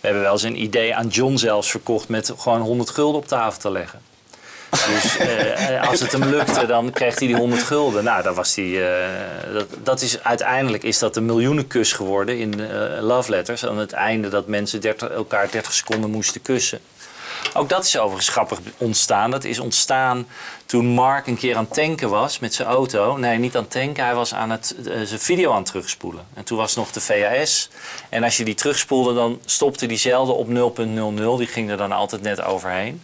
We 0.00 0.06
hebben 0.06 0.22
wel 0.22 0.32
eens 0.32 0.42
een 0.42 0.62
idee 0.62 0.94
aan 0.94 1.08
John 1.08 1.36
zelfs 1.36 1.70
verkocht 1.70 2.08
met 2.08 2.32
gewoon 2.36 2.60
100 2.60 2.90
gulden 2.90 3.20
op 3.20 3.26
tafel 3.26 3.60
te 3.60 3.70
leggen. 3.70 4.09
Dus 4.70 5.20
uh, 5.20 5.88
als 5.88 6.00
het 6.00 6.12
hem 6.12 6.24
lukte, 6.24 6.66
dan 6.66 6.90
kreeg 6.90 7.18
hij 7.18 7.26
die 7.26 7.36
100 7.36 7.62
gulden. 7.62 8.04
Nou, 8.04 8.22
dan 8.22 8.34
was 8.34 8.54
die, 8.54 8.78
uh, 8.78 8.86
dat, 9.52 9.66
dat, 9.82 10.00
is, 10.00 10.22
uiteindelijk 10.22 10.82
is 10.82 10.98
dat 10.98 11.16
een 11.16 11.26
miljoenenkus 11.26 11.92
geworden 11.92 12.38
in 12.38 12.60
uh, 12.60 12.68
love 13.00 13.30
letters. 13.30 13.66
Aan 13.66 13.78
het 13.78 13.92
einde 13.92 14.28
dat 14.28 14.46
mensen 14.46 14.80
30, 14.80 15.10
elkaar 15.10 15.50
30 15.50 15.72
seconden 15.72 16.10
moesten 16.10 16.42
kussen. 16.42 16.80
Ook 17.54 17.68
dat 17.68 17.84
is 17.84 17.98
overigens 17.98 18.28
grappig 18.28 18.58
ontstaan. 18.76 19.30
Dat 19.30 19.44
is 19.44 19.58
ontstaan 19.58 20.26
toen 20.66 20.86
Mark 20.86 21.26
een 21.26 21.36
keer 21.36 21.56
aan 21.56 21.64
het 21.64 21.74
tanken 21.74 22.08
was 22.08 22.38
met 22.38 22.54
zijn 22.54 22.68
auto. 22.68 23.16
Nee, 23.16 23.38
niet 23.38 23.56
aan 23.56 23.68
tanken. 23.68 24.04
Hij 24.04 24.14
was 24.14 24.34
aan 24.34 24.50
het, 24.50 24.76
zijn 24.82 25.20
video 25.20 25.50
aan 25.50 25.56
het 25.56 25.66
terugspoelen. 25.66 26.26
En 26.34 26.44
toen 26.44 26.58
was 26.58 26.74
nog 26.74 26.90
de 26.90 27.00
VHS. 27.00 27.70
En 28.08 28.24
als 28.24 28.36
je 28.36 28.44
die 28.44 28.54
terugspoelde, 28.54 29.14
dan 29.14 29.40
stopte 29.44 29.86
diezelfde 29.86 30.32
op 30.32 30.48
0.00. 30.48 30.52
Die 31.38 31.46
ging 31.46 31.70
er 31.70 31.76
dan 31.76 31.92
altijd 31.92 32.22
net 32.22 32.42
overheen. 32.42 33.02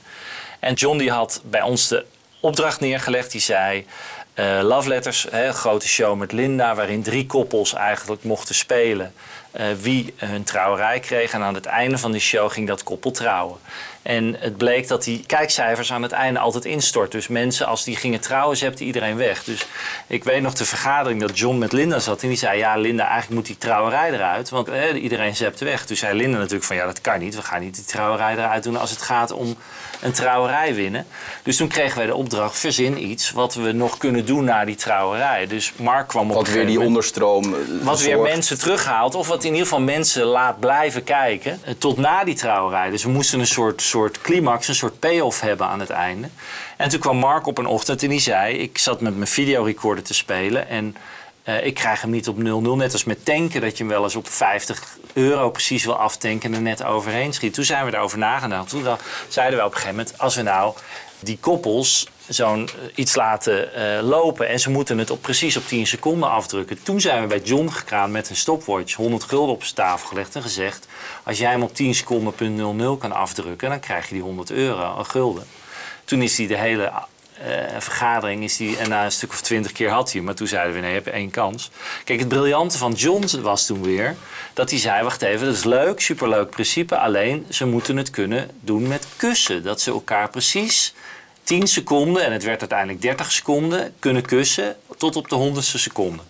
En 0.58 0.74
John 0.74 0.98
die 0.98 1.10
had 1.10 1.40
bij 1.44 1.62
ons 1.62 1.88
de 1.88 2.04
opdracht 2.40 2.80
neergelegd. 2.80 3.32
Die 3.32 3.40
zei, 3.40 3.86
uh, 4.34 4.60
Love 4.62 4.88
Letters, 4.88 5.26
hè, 5.30 5.52
grote 5.52 5.88
show 5.88 6.18
met 6.18 6.32
Linda... 6.32 6.74
waarin 6.74 7.02
drie 7.02 7.26
koppels 7.26 7.74
eigenlijk 7.74 8.22
mochten 8.22 8.54
spelen... 8.54 9.12
Uh, 9.60 9.66
wie 9.80 10.14
hun 10.16 10.44
trouwerij 10.44 11.00
kreeg. 11.00 11.32
En 11.32 11.42
aan 11.42 11.54
het 11.54 11.66
einde 11.66 11.98
van 11.98 12.12
die 12.12 12.20
show 12.20 12.50
ging 12.50 12.66
dat 12.66 12.82
koppel 12.82 13.10
trouwen. 13.10 13.58
En 14.02 14.36
het 14.38 14.56
bleek 14.56 14.88
dat 14.88 15.04
die 15.04 15.24
kijkcijfers 15.26 15.92
aan 15.92 16.02
het 16.02 16.12
einde 16.12 16.38
altijd 16.38 16.64
instort. 16.64 17.12
Dus 17.12 17.28
mensen, 17.28 17.66
als 17.66 17.84
die 17.84 17.96
gingen 17.96 18.20
trouwen, 18.20 18.56
zepte 18.56 18.84
iedereen 18.84 19.16
weg. 19.16 19.44
Dus 19.44 19.66
ik 20.06 20.24
weet 20.24 20.42
nog 20.42 20.54
de 20.54 20.64
vergadering 20.64 21.20
dat 21.20 21.38
John 21.38 21.58
met 21.58 21.72
Linda 21.72 21.98
zat. 21.98 22.22
En 22.22 22.28
die 22.28 22.36
zei, 22.36 22.58
ja 22.58 22.76
Linda, 22.76 23.04
eigenlijk 23.04 23.34
moet 23.34 23.46
die 23.46 23.58
trouwerij 23.58 24.12
eruit. 24.12 24.48
Want 24.48 24.68
eh, 24.68 25.02
iedereen 25.02 25.36
zepte 25.36 25.64
weg. 25.64 25.86
Toen 25.86 25.96
zei 25.96 26.16
Linda 26.16 26.38
natuurlijk 26.38 26.64
van, 26.64 26.76
ja 26.76 26.84
dat 26.84 27.00
kan 27.00 27.18
niet. 27.18 27.34
We 27.34 27.42
gaan 27.42 27.60
niet 27.60 27.74
die 27.74 27.84
trouwerij 27.84 28.32
eruit 28.32 28.62
doen 28.62 28.76
als 28.76 28.90
het 28.90 29.02
gaat 29.02 29.30
om 29.30 29.56
een 30.00 30.12
trouwerij 30.12 30.74
winnen. 30.74 31.06
Dus 31.42 31.56
toen 31.56 31.68
kregen 31.68 31.96
wij 31.96 32.06
de 32.06 32.14
opdracht, 32.14 32.58
verzin 32.58 33.04
iets 33.10 33.30
wat 33.30 33.54
we 33.54 33.72
nog 33.72 33.98
kunnen 33.98 34.26
doen 34.26 34.44
na 34.44 34.64
die 34.64 34.74
trouwerij. 34.74 35.46
Dus 35.46 35.72
Mark 35.76 36.08
kwam 36.08 36.30
op 36.30 36.36
Wat 36.36 36.48
weer 36.48 36.66
die 36.66 36.80
onderstroom 36.80 37.44
eh, 37.44 37.60
Wat 37.82 38.00
weer 38.00 38.18
mensen 38.18 38.58
terughaalt. 38.58 39.14
Of 39.14 39.28
wat 39.28 39.44
in 39.44 39.50
ieder 39.50 39.62
geval 39.66 39.80
mensen 39.80 40.24
laat 40.24 40.60
blijven 40.60 41.04
kijken. 41.04 41.60
eh, 41.64 41.74
Tot 41.78 41.96
na 41.96 42.24
die 42.24 42.34
trouwerij. 42.34 42.90
Dus 42.90 43.02
we 43.04 43.10
moesten 43.10 43.40
een 43.40 43.46
soort, 43.46 43.82
soort 43.82 44.20
climax, 44.20 44.68
een 44.68 44.74
soort 44.74 44.98
payoff 44.98 45.40
hebben 45.40 45.66
aan 45.66 45.80
het 45.80 45.90
einde. 45.90 46.28
En 46.76 46.88
toen 46.88 47.00
kwam 47.00 47.16
Mark 47.16 47.46
op 47.46 47.58
een 47.58 47.66
ochtend 47.66 48.02
en 48.02 48.08
die 48.08 48.20
zei... 48.20 48.54
Ik 48.56 48.78
zat 48.78 49.00
met 49.00 49.14
mijn 49.16 49.26
videorecorder 49.28 50.04
te 50.04 50.14
spelen 50.14 50.68
en... 50.68 50.96
eh, 51.46 51.66
ik 51.66 51.74
krijg 51.74 52.00
hem 52.00 52.10
niet 52.10 52.28
op 52.28 52.36
0-0. 52.36 52.40
Net 52.76 52.92
als 52.92 53.04
met 53.04 53.24
tanken, 53.24 53.60
dat 53.60 53.70
je 53.70 53.84
hem 53.84 53.92
wel 53.92 54.02
eens 54.02 54.16
op 54.16 54.28
50 54.28 54.98
euro 55.12 55.50
precies 55.50 55.84
wil 55.84 55.96
aftanken 55.96 56.50
en 56.50 56.56
er 56.56 56.62
net 56.62 56.84
overheen 56.84 57.32
schiet. 57.32 57.54
Toen 57.54 57.64
zijn 57.64 57.86
we 57.86 57.94
erover 57.94 58.18
nagedacht. 58.18 58.68
Toen 58.68 58.84
zeiden 59.28 59.58
we 59.58 59.64
op 59.64 59.70
een 59.70 59.76
gegeven 59.76 59.96
moment: 59.96 60.18
als 60.18 60.36
we 60.36 60.42
nou 60.42 60.74
die 61.20 61.38
koppels 61.40 62.08
zo'n 62.28 62.68
eh, 62.68 62.74
iets 62.94 63.14
laten 63.14 63.74
eh, 63.74 64.02
lopen 64.02 64.48
en 64.48 64.60
ze 64.60 64.70
moeten 64.70 64.98
het 64.98 65.10
op, 65.10 65.22
precies 65.22 65.56
op 65.56 65.66
10 65.66 65.86
seconden 65.86 66.30
afdrukken. 66.30 66.82
Toen 66.82 67.00
zijn 67.00 67.20
we 67.20 67.26
bij 67.26 67.40
John 67.40 67.68
gegaan 67.68 68.10
met 68.10 68.30
een 68.30 68.36
stopwatch, 68.36 68.94
100 68.94 69.24
gulden 69.24 69.54
op 69.54 69.62
zijn 69.62 69.74
tafel 69.74 70.08
gelegd 70.08 70.34
en 70.34 70.42
gezegd: 70.42 70.86
als 71.24 71.38
jij 71.38 71.50
hem 71.50 71.62
op 71.62 71.74
10 71.74 71.94
seconden 71.94 72.34
punt 72.34 72.56
00 72.56 72.96
kan 72.96 73.12
afdrukken, 73.12 73.68
dan 73.68 73.80
krijg 73.80 74.08
je 74.08 74.14
die 74.14 74.22
100 74.22 74.50
euro, 74.50 74.98
een 74.98 75.06
gulden. 75.06 75.46
Toen 76.04 76.22
is 76.22 76.38
hij 76.38 76.46
de 76.46 76.56
hele 76.56 76.92
eh, 77.44 77.80
vergadering, 77.80 78.44
is 78.44 78.56
die, 78.56 78.76
en 78.76 78.88
na 78.88 79.04
een 79.04 79.12
stuk 79.12 79.30
of 79.32 79.40
twintig 79.40 79.72
keer 79.72 79.90
had 79.90 80.12
hij. 80.12 80.20
Maar 80.20 80.34
toen 80.34 80.46
zeiden 80.46 80.74
we, 80.74 80.80
nee, 80.80 80.88
je 80.88 80.96
hebt 80.96 81.08
één 81.08 81.30
kans. 81.30 81.70
Kijk, 82.04 82.18
het 82.18 82.28
briljante 82.28 82.78
van 82.78 82.92
John 82.92 83.40
was 83.40 83.66
toen 83.66 83.82
weer... 83.82 84.16
dat 84.54 84.70
hij 84.70 84.78
zei, 84.78 85.02
wacht 85.02 85.22
even, 85.22 85.46
dat 85.46 85.54
is 85.54 85.64
leuk, 85.64 86.00
superleuk 86.00 86.50
principe... 86.50 86.98
alleen 86.98 87.46
ze 87.50 87.66
moeten 87.66 87.96
het 87.96 88.10
kunnen 88.10 88.50
doen 88.60 88.88
met 88.88 89.06
kussen. 89.16 89.62
Dat 89.62 89.80
ze 89.80 89.90
elkaar 89.90 90.30
precies 90.30 90.94
10 91.42 91.66
seconden, 91.66 92.24
en 92.24 92.32
het 92.32 92.44
werd 92.44 92.60
uiteindelijk 92.60 93.02
30 93.02 93.32
seconden... 93.32 93.94
kunnen 93.98 94.22
kussen 94.22 94.76
tot 94.96 95.16
op 95.16 95.28
de 95.28 95.34
honderdste 95.34 95.78
seconde. 95.78 96.22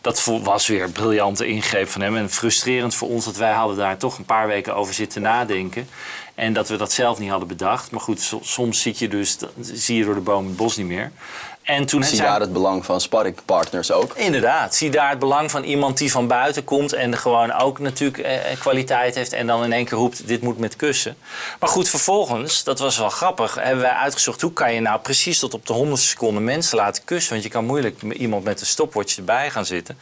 Dat 0.00 0.24
was 0.42 0.66
weer 0.66 0.82
een 0.82 0.92
briljante 0.92 1.46
ingreep 1.46 1.88
van 1.88 2.00
hem. 2.00 2.16
En 2.16 2.30
frustrerend 2.30 2.94
voor 2.94 3.08
ons 3.08 3.24
dat 3.24 3.36
wij 3.36 3.52
hadden 3.52 3.76
daar 3.76 3.96
toch 3.96 4.18
een 4.18 4.24
paar 4.24 4.46
weken 4.46 4.74
over 4.74 4.94
zitten 4.94 5.22
nadenken. 5.22 5.88
En 6.34 6.52
dat 6.52 6.68
we 6.68 6.76
dat 6.76 6.92
zelf 6.92 7.18
niet 7.18 7.30
hadden 7.30 7.48
bedacht. 7.48 7.90
Maar 7.90 8.00
goed, 8.00 8.20
so- 8.20 8.40
soms 8.42 8.80
zie 8.80 8.94
je 8.98 9.08
dus, 9.08 9.38
zie 9.60 9.96
je 9.96 10.04
door 10.04 10.14
de 10.14 10.20
boom 10.20 10.46
het 10.46 10.56
bos 10.56 10.76
niet 10.76 10.86
meer. 10.86 11.12
En 11.62 11.86
toen 11.86 12.04
Zie 12.04 12.16
zijn- 12.16 12.28
daar 12.28 12.40
het 12.40 12.52
belang 12.52 12.84
van 12.84 13.00
sparringpartners 13.00 13.90
ook. 13.92 14.12
Inderdaad, 14.16 14.74
zie 14.74 14.90
daar 14.90 15.10
het 15.10 15.18
belang 15.18 15.50
van 15.50 15.62
iemand 15.64 15.98
die 15.98 16.10
van 16.12 16.26
buiten 16.26 16.64
komt 16.64 16.92
en 16.92 17.18
gewoon 17.18 17.52
ook 17.52 17.78
natuurlijk 17.78 18.18
eh, 18.18 18.58
kwaliteit 18.58 19.14
heeft 19.14 19.32
en 19.32 19.46
dan 19.46 19.64
in 19.64 19.72
één 19.72 19.84
keer 19.84 19.98
roept 19.98 20.26
dit 20.26 20.42
moet 20.42 20.58
met 20.58 20.76
kussen. 20.76 21.16
Maar 21.60 21.68
goed, 21.68 21.88
vervolgens, 21.88 22.64
dat 22.64 22.78
was 22.78 22.98
wel 22.98 23.08
grappig, 23.08 23.54
hebben 23.54 23.82
wij 23.82 23.90
uitgezocht 23.92 24.40
hoe 24.40 24.52
kan 24.52 24.74
je 24.74 24.80
nou 24.80 25.00
precies 25.00 25.38
tot 25.38 25.54
op 25.54 25.66
de 25.66 25.72
honderdste 25.72 26.08
seconde 26.08 26.40
mensen 26.40 26.76
laten 26.76 27.04
kussen. 27.04 27.32
Want 27.32 27.44
je 27.44 27.50
kan 27.50 27.64
moeilijk 27.64 28.02
iemand 28.02 28.44
met 28.44 28.60
een 28.60 28.66
stopwatch 28.66 29.16
erbij 29.16 29.50
gaan 29.50 29.66
zitten. 29.66 29.98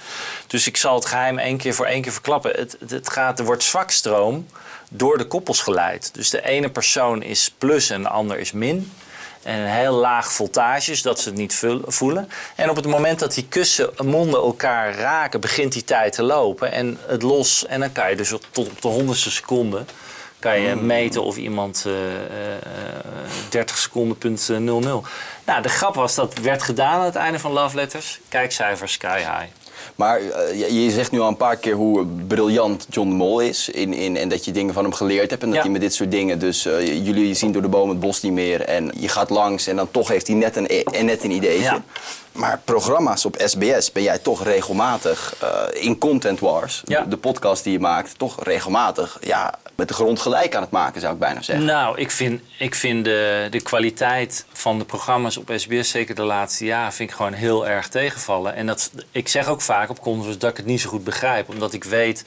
Dus 0.46 0.66
ik 0.66 0.76
zal 0.76 0.94
het 0.94 1.06
geheim 1.06 1.38
één 1.38 1.56
keer 1.56 1.74
voor 1.74 1.86
één 1.86 2.02
keer 2.02 2.12
verklappen. 2.12 2.50
Het, 2.50 2.76
het, 2.80 2.90
het 2.90 3.10
gaat, 3.10 3.38
er 3.38 3.44
wordt 3.44 3.62
zwakstroom 3.62 4.46
door 4.90 5.18
de 5.18 5.24
koppels 5.26 5.60
geleid. 5.62 6.10
Dus 6.14 6.30
de 6.30 6.44
ene 6.44 6.70
persoon 6.70 7.22
is 7.22 7.54
plus 7.58 7.90
en 7.90 8.02
de 8.02 8.08
ander 8.08 8.38
is 8.38 8.52
min. 8.52 8.92
En 9.42 9.58
een 9.58 9.66
heel 9.66 9.94
laag 9.94 10.32
voltage, 10.32 10.94
zodat 10.94 11.20
ze 11.20 11.28
het 11.28 11.38
niet 11.38 11.64
voelen. 11.86 12.28
En 12.54 12.70
op 12.70 12.76
het 12.76 12.86
moment 12.86 13.18
dat 13.18 13.34
die 13.34 13.46
kussen 13.48 13.90
monden 14.04 14.40
elkaar 14.40 14.94
raken, 14.94 15.40
begint 15.40 15.72
die 15.72 15.84
tijd 15.84 16.12
te 16.12 16.22
lopen. 16.22 16.72
En 16.72 16.98
het 17.06 17.22
los. 17.22 17.66
En 17.66 17.80
dan 17.80 17.92
kan 17.92 18.10
je 18.10 18.16
dus 18.16 18.28
tot 18.28 18.68
op 18.68 18.82
de 18.82 18.88
honderdste 18.88 19.30
seconde 19.30 19.84
kan 20.40 20.60
je 20.60 20.76
meten 20.76 21.22
of 21.22 21.36
iemand 21.36 21.84
eh, 21.86 22.14
eh, 22.14 22.62
30 23.48 23.78
seconden 23.78 24.18
punt 24.18 24.48
eh, 24.50 24.56
00. 24.56 25.04
Nou, 25.44 25.62
de 25.62 25.68
grap 25.68 25.94
was 25.94 26.14
dat 26.14 26.38
werd 26.38 26.62
gedaan 26.62 26.98
aan 26.98 27.04
het 27.04 27.16
einde 27.16 27.38
van 27.38 27.52
Love 27.52 27.76
Letters. 27.76 28.20
Kijkcijfers 28.28 28.92
sky 28.92 29.18
high. 29.18 29.59
Maar 29.94 30.20
eh, 30.20 30.84
je, 30.84 30.90
zegt 30.90 31.10
nu 31.10 31.20
al 31.20 31.28
een 31.28 31.36
paar 31.36 31.56
keer 31.56 31.74
hoe 31.74 32.06
briljant 32.26 32.86
John 32.90 33.08
de 33.08 33.14
Mol 33.14 33.40
is. 33.40 33.68
In, 33.68 33.92
in, 33.94 34.16
en 34.16 34.28
dat 34.28 34.44
je 34.44 34.52
dingen 34.52 34.74
van 34.74 34.82
hem 34.84 34.92
geleerd 34.92 35.30
hebt. 35.30 35.42
En 35.42 35.48
dat 35.48 35.56
Ja. 35.56 35.62
hij 35.62 35.70
met 35.72 35.80
dit 35.80 35.94
soort 35.94 36.10
dingen. 36.10 36.38
Dus 36.38 36.66
eh, 36.66 37.04
jullie 37.06 37.34
zien 37.34 37.52
door 37.52 37.62
de 37.62 37.68
boom 37.68 37.88
het 37.88 38.00
bos 38.00 38.22
niet 38.22 38.32
meer. 38.32 38.60
En 38.60 38.92
je 38.96 39.08
gaat 39.08 39.30
langs 39.30 39.66
en 39.66 39.76
dan 39.76 39.90
toch 39.90 40.08
heeft 40.08 40.26
hij 40.26 40.36
net 40.36 40.56
een, 40.56 40.68
en 40.68 41.04
net 41.04 41.24
een 41.24 41.30
ideetje. 41.30 41.62
Ja. 41.62 41.82
Maar 42.32 42.60
programma's 42.64 43.24
op 43.24 43.42
SBS 43.44 43.92
ben 43.92 44.02
jij 44.02 44.18
toch 44.18 44.44
regelmatig 44.44 45.34
eh, 45.40 45.84
in 45.84 45.98
Content 45.98 46.40
Wars. 46.40 46.82
Ja. 46.84 47.02
De, 47.02 47.08
de 47.08 47.16
podcast 47.16 47.64
die 47.64 47.72
je 47.72 47.80
maakt, 47.80 48.18
toch 48.18 48.44
regelmatig 48.44 49.18
ja, 49.20 49.54
met 49.80 49.88
de 49.88 49.94
grond 49.94 50.20
gelijk 50.20 50.54
aan 50.54 50.62
het 50.62 50.70
maken, 50.70 51.00
zou 51.00 51.12
ik 51.12 51.18
bijna 51.18 51.42
zeggen. 51.42 51.64
Nou, 51.64 51.98
ik 51.98 52.10
vind, 52.10 52.40
ik 52.58 52.74
vind 52.74 53.04
de, 53.04 53.46
de 53.50 53.60
kwaliteit 53.60 54.44
van 54.52 54.78
de 54.78 54.84
programma's 54.84 55.36
op 55.36 55.52
SBS, 55.56 55.90
zeker 55.90 56.14
de 56.14 56.22
laatste 56.22 56.64
jaren, 56.64 56.92
vind 56.92 57.10
ik 57.10 57.16
gewoon 57.16 57.32
heel 57.32 57.68
erg 57.68 57.88
tegenvallen. 57.88 58.54
En 58.54 58.66
dat, 58.66 58.90
ik 59.12 59.28
zeg 59.28 59.48
ook 59.48 59.60
vaak 59.60 59.90
op 59.90 60.00
conferences 60.00 60.38
dat 60.38 60.50
ik 60.50 60.56
het 60.56 60.66
niet 60.66 60.80
zo 60.80 60.88
goed 60.88 61.04
begrijp, 61.04 61.48
omdat 61.48 61.72
ik 61.72 61.84
weet 61.84 62.24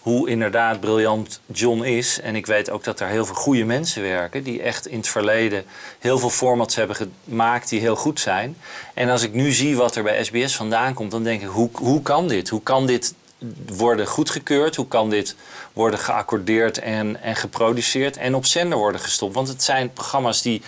hoe 0.00 0.28
inderdaad 0.28 0.80
briljant 0.80 1.40
John 1.46 1.82
is. 1.82 2.20
En 2.20 2.36
ik 2.36 2.46
weet 2.46 2.70
ook 2.70 2.84
dat 2.84 3.00
er 3.00 3.08
heel 3.08 3.26
veel 3.26 3.34
goede 3.34 3.64
mensen 3.64 4.02
werken 4.02 4.42
die 4.42 4.62
echt 4.62 4.86
in 4.86 4.96
het 4.96 5.08
verleden 5.08 5.64
heel 5.98 6.18
veel 6.18 6.30
formats 6.30 6.74
hebben 6.74 6.96
gemaakt 7.24 7.68
die 7.68 7.80
heel 7.80 7.96
goed 7.96 8.20
zijn. 8.20 8.56
En 8.94 9.08
als 9.08 9.22
ik 9.22 9.32
nu 9.32 9.52
zie 9.52 9.76
wat 9.76 9.96
er 9.96 10.02
bij 10.02 10.24
SBS 10.24 10.56
vandaan 10.56 10.94
komt, 10.94 11.10
dan 11.10 11.22
denk 11.22 11.42
ik, 11.42 11.48
hoe, 11.48 11.70
hoe 11.72 12.02
kan 12.02 12.28
dit? 12.28 12.48
Hoe 12.48 12.62
kan 12.62 12.86
dit 12.86 13.14
worden 13.66 14.06
goedgekeurd? 14.06 14.76
Hoe 14.76 14.88
kan 14.88 15.10
dit 15.10 15.36
worden 15.72 15.98
geaccordeerd 15.98 16.78
en, 16.78 17.22
en 17.22 17.36
geproduceerd 17.36 18.16
en 18.16 18.34
op 18.34 18.46
zender 18.46 18.78
worden 18.78 19.00
gestopt? 19.00 19.34
Want 19.34 19.48
het 19.48 19.62
zijn 19.62 19.92
programma's 19.92 20.42
die 20.42 20.62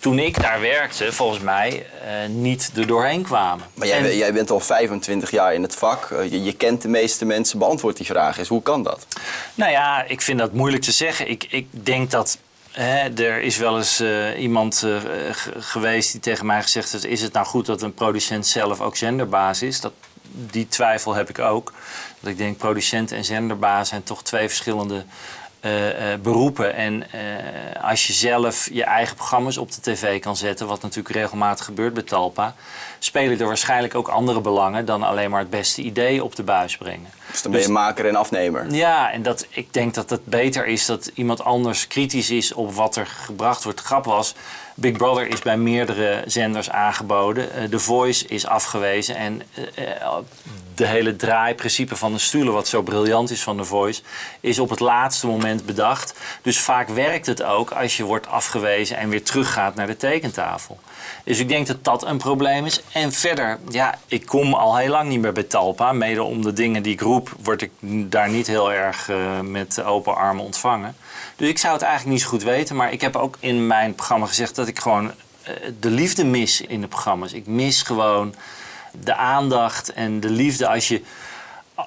toen 0.00 0.18
ik 0.18 0.40
daar 0.40 0.60
werkte, 0.60 1.12
volgens 1.12 1.40
mij, 1.40 1.86
eh, 2.04 2.28
niet 2.28 2.70
er 2.76 2.86
doorheen 2.86 3.22
kwamen. 3.22 3.66
Maar 3.74 3.86
jij, 3.86 3.98
En- 3.98 4.16
jij 4.16 4.32
bent 4.32 4.50
al 4.50 4.60
25 4.60 5.30
jaar 5.30 5.54
in 5.54 5.62
het 5.62 5.74
vak. 5.74 6.10
Eh, 6.10 6.30
je, 6.30 6.42
je 6.42 6.52
kent 6.52 6.82
de 6.82 6.88
meeste 6.88 7.24
mensen. 7.24 7.58
Beantwoord 7.58 7.96
die 7.96 8.06
vraag 8.06 8.38
eens. 8.38 8.48
Hoe 8.48 8.62
kan 8.62 8.82
dat? 8.82 9.06
Nou 9.54 9.70
ja, 9.70 10.04
ik 10.04 10.20
vind 10.20 10.38
dat 10.38 10.52
moeilijk 10.52 10.82
te 10.82 10.92
zeggen. 10.92 11.30
Ik, 11.30 11.46
ik 11.50 11.66
denk 11.70 12.10
dat. 12.10 12.38
Hè, 12.70 13.22
er 13.24 13.40
is 13.40 13.56
wel 13.56 13.76
eens 13.76 14.00
eh, 14.00 14.40
iemand 14.40 14.86
geweest 15.58 16.12
die 16.12 16.20
tegen 16.20 16.46
mij 16.46 16.62
gezegd 16.62 16.92
heeft: 16.92 17.06
Is 17.06 17.22
het 17.22 17.32
nou 17.32 17.46
goed 17.46 17.66
dat 17.66 17.82
een 17.82 17.94
producent 17.94 18.46
zelf 18.46 18.80
ook 18.80 18.96
zenderbaas 18.96 19.62
is? 19.62 19.80
Dat, 19.80 19.92
die 20.32 20.68
twijfel 20.68 21.14
heb 21.14 21.28
ik 21.28 21.38
ook. 21.38 21.72
Dat 22.20 22.30
ik 22.30 22.38
denk, 22.38 22.56
producent 22.56 23.12
en 23.12 23.24
zenderbaas 23.24 23.88
zijn 23.88 24.02
toch 24.02 24.22
twee 24.22 24.48
verschillende 24.48 25.04
eh, 25.60 26.12
eh, 26.12 26.20
beroepen. 26.20 26.74
En 26.74 27.12
eh, 27.12 27.84
als 27.84 28.06
je 28.06 28.12
zelf 28.12 28.68
je 28.72 28.84
eigen 28.84 29.16
programma's 29.16 29.56
op 29.56 29.72
de 29.72 29.80
tv 29.80 30.20
kan 30.20 30.36
zetten, 30.36 30.66
wat 30.66 30.82
natuurlijk 30.82 31.14
regelmatig 31.14 31.64
gebeurt 31.64 31.94
bij 31.94 32.02
Talpa, 32.02 32.54
spelen 32.98 33.40
er 33.40 33.46
waarschijnlijk 33.46 33.94
ook 33.94 34.08
andere 34.08 34.40
belangen 34.40 34.84
dan 34.84 35.02
alleen 35.02 35.30
maar 35.30 35.40
het 35.40 35.50
beste 35.50 35.82
idee 35.82 36.24
op 36.24 36.36
de 36.36 36.42
buis 36.42 36.76
brengen. 36.76 37.10
Dus 37.30 37.42
dan 37.42 37.52
ben 37.52 37.60
je 37.60 37.68
maker 37.68 38.06
en 38.06 38.16
afnemer. 38.16 38.70
Ja, 38.70 39.12
en 39.12 39.22
dat, 39.22 39.46
ik 39.50 39.72
denk 39.72 39.94
dat 39.94 40.10
het 40.10 40.24
beter 40.24 40.66
is 40.66 40.86
dat 40.86 41.10
iemand 41.14 41.42
anders 41.44 41.86
kritisch 41.86 42.30
is 42.30 42.52
op 42.52 42.74
wat 42.74 42.96
er 42.96 43.06
gebracht 43.06 43.64
wordt. 43.64 43.78
De 43.78 43.84
grap 43.84 44.04
was, 44.04 44.34
Big 44.80 44.92
Brother 44.92 45.28
is 45.28 45.40
bij 45.40 45.56
meerdere 45.56 46.22
zenders 46.26 46.70
aangeboden. 46.70 47.52
Eh, 47.52 47.64
The 47.64 47.78
Voice 47.78 48.26
is 48.26 48.46
afgewezen. 48.46 49.16
En 49.16 49.42
eh, 49.74 50.16
de 50.74 50.86
hele 50.86 51.16
draaiprincipe 51.16 51.96
van 51.96 52.12
de 52.12 52.18
stoelen, 52.18 52.52
wat 52.52 52.68
zo 52.68 52.82
briljant 52.82 53.30
is 53.30 53.42
van 53.42 53.56
The 53.56 53.64
Voice, 53.64 54.02
is 54.40 54.58
op 54.58 54.70
het 54.70 54.80
laatste 54.80 55.26
moment 55.26 55.66
bedacht. 55.66 56.14
Dus 56.42 56.60
vaak 56.60 56.88
werkt 56.88 57.26
het 57.26 57.42
ook 57.42 57.70
als 57.70 57.96
je 57.96 58.04
wordt 58.04 58.26
afgewezen 58.26 58.96
en 58.96 59.08
weer 59.08 59.22
teruggaat 59.22 59.74
naar 59.74 59.86
de 59.86 59.96
tekentafel. 59.96 60.78
Dus 61.24 61.38
ik 61.38 61.48
denk 61.48 61.66
dat 61.66 61.84
dat 61.84 62.04
een 62.04 62.18
probleem 62.18 62.66
is. 62.66 62.80
En 62.92 63.12
verder, 63.12 63.58
ja, 63.68 63.98
ik 64.06 64.26
kom 64.26 64.54
al 64.54 64.76
heel 64.76 64.90
lang 64.90 65.08
niet 65.08 65.20
meer 65.20 65.32
bij 65.32 65.42
Talpa. 65.42 65.92
Mede 65.92 66.22
om 66.22 66.42
de 66.42 66.52
dingen 66.52 66.82
die 66.82 66.92
ik 66.92 67.00
roep, 67.00 67.32
word 67.42 67.62
ik 67.62 67.70
daar 68.10 68.30
niet 68.30 68.46
heel 68.46 68.72
erg 68.72 69.10
met 69.42 69.82
open 69.82 70.16
armen 70.16 70.44
ontvangen. 70.44 70.96
Dus 71.40 71.48
ik 71.48 71.58
zou 71.58 71.72
het 71.72 71.82
eigenlijk 71.82 72.12
niet 72.12 72.22
zo 72.22 72.28
goed 72.28 72.42
weten. 72.42 72.76
Maar 72.76 72.92
ik 72.92 73.00
heb 73.00 73.16
ook 73.16 73.36
in 73.38 73.66
mijn 73.66 73.94
programma 73.94 74.26
gezegd 74.26 74.54
dat 74.54 74.68
ik 74.68 74.78
gewoon 74.78 75.12
eh, 75.42 75.54
de 75.80 75.90
liefde 75.90 76.24
mis 76.24 76.60
in 76.60 76.80
de 76.80 76.86
programma's. 76.86 77.32
Ik 77.32 77.46
mis 77.46 77.82
gewoon 77.82 78.34
de 78.92 79.14
aandacht 79.14 79.92
en 79.92 80.20
de 80.20 80.30
liefde 80.30 80.68
als 80.68 80.88
je... 80.88 81.02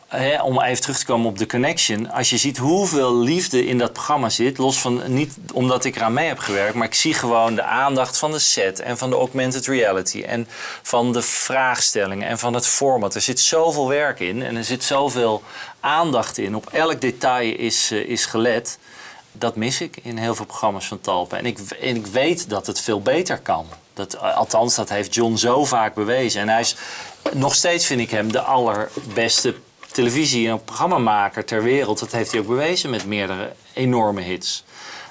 Hè, 0.07 0.41
om 0.41 0.61
even 0.61 0.81
terug 0.81 0.97
te 0.97 1.05
komen 1.05 1.29
op 1.29 1.37
de 1.37 1.45
connection. 1.45 2.11
Als 2.11 2.29
je 2.29 2.37
ziet 2.37 2.57
hoeveel 2.57 3.17
liefde 3.17 3.65
in 3.65 3.77
dat 3.77 3.93
programma 3.93 4.29
zit, 4.29 4.57
los 4.57 4.79
van 4.79 5.01
niet 5.05 5.35
omdat 5.53 5.85
ik 5.85 5.95
eraan 5.95 6.13
mee 6.13 6.27
heb 6.27 6.39
gewerkt, 6.39 6.75
maar 6.75 6.87
ik 6.87 6.93
zie 6.93 7.13
gewoon 7.13 7.55
de 7.55 7.63
aandacht 7.63 8.17
van 8.17 8.31
de 8.31 8.39
set 8.39 8.79
en 8.79 8.97
van 8.97 9.09
de 9.09 9.15
augmented 9.15 9.65
reality 9.65 10.21
en 10.21 10.47
van 10.81 11.11
de 11.11 11.21
vraagstellingen 11.21 12.27
en 12.27 12.39
van 12.39 12.53
het 12.53 12.67
format. 12.67 13.15
Er 13.15 13.21
zit 13.21 13.39
zoveel 13.39 13.87
werk 13.87 14.19
in 14.19 14.43
en 14.43 14.55
er 14.55 14.63
zit 14.63 14.83
zoveel 14.83 15.43
aandacht 15.79 16.37
in. 16.37 16.55
Op 16.55 16.69
elk 16.71 17.01
detail 17.01 17.55
is, 17.57 17.91
eh, 17.91 17.99
is 17.99 18.25
gelet. 18.25 18.77
Dat 19.33 19.55
mis 19.55 19.81
ik 19.81 19.97
in 20.03 20.17
heel 20.17 20.35
veel 20.35 20.45
programma's 20.45 20.87
van 20.87 21.01
Talpa. 21.01 21.37
En 21.37 21.45
ik, 21.45 21.59
en 21.59 21.95
ik 21.95 22.07
weet 22.07 22.49
dat 22.49 22.67
het 22.67 22.81
veel 22.81 23.01
beter 23.01 23.39
kan. 23.39 23.65
Dat, 23.93 24.19
althans, 24.19 24.75
dat 24.75 24.89
heeft 24.89 25.13
John 25.13 25.35
zo 25.35 25.65
vaak 25.65 25.93
bewezen. 25.93 26.41
En 26.41 26.49
hij 26.49 26.59
is 26.59 26.75
nog 27.33 27.55
steeds, 27.55 27.85
vind 27.85 27.99
ik 27.99 28.09
hem, 28.09 28.31
de 28.31 28.41
allerbeste 28.41 29.55
televisie- 29.91 30.49
en 30.49 30.63
programmamaker 30.63 31.45
ter 31.45 31.63
wereld. 31.63 31.99
Dat 31.99 32.11
heeft 32.11 32.31
hij 32.31 32.39
ook 32.39 32.47
bewezen 32.47 32.89
met 32.89 33.05
meerdere 33.05 33.53
enorme 33.73 34.21
hits. 34.21 34.63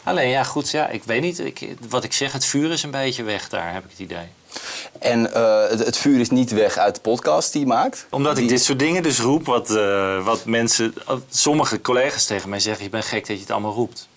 Alleen 0.04 0.28
ja, 0.28 0.44
goed, 0.44 0.70
ja, 0.70 0.88
ik 0.88 1.04
weet 1.04 1.20
niet. 1.20 1.38
Ik, 1.38 1.68
wat 1.88 2.04
ik 2.04 2.12
zeg, 2.12 2.32
het 2.32 2.44
vuur 2.44 2.70
is 2.70 2.82
een 2.82 2.90
beetje 2.90 3.22
weg 3.22 3.48
daar, 3.48 3.72
heb 3.72 3.84
ik 3.84 3.90
het 3.90 3.98
idee. 3.98 4.26
En 4.98 5.34
eh, 5.34 5.68
het, 5.68 5.78
het, 5.78 5.96
vuur 5.96 6.20
is 6.20 6.30
niet 6.30 6.50
weg 6.50 6.76
uit 6.76 6.94
de 6.94 7.00
podcast 7.00 7.52
die 7.52 7.60
je 7.60 7.66
maakt? 7.66 8.06
Omdat 8.10 8.38
ik 8.38 8.48
dit 8.48 8.62
soort 8.62 8.78
dingen 8.78 9.02
dus 9.02 9.18
roep, 9.18 9.46
wat, 9.46 9.70
uh, 9.70 10.24
wat 10.24 10.44
mensen, 10.44 10.94
sommige 11.30 11.80
collega's 11.80 12.26
tegen 12.26 12.48
mij 12.48 12.60
zeggen: 12.60 12.84
je 12.84 12.90
bent 12.90 13.04
gek 13.04 13.26
dat 13.26 13.36
je 13.36 13.42
het 13.42 13.50
allemaal 13.50 13.72
roept. 13.72 14.08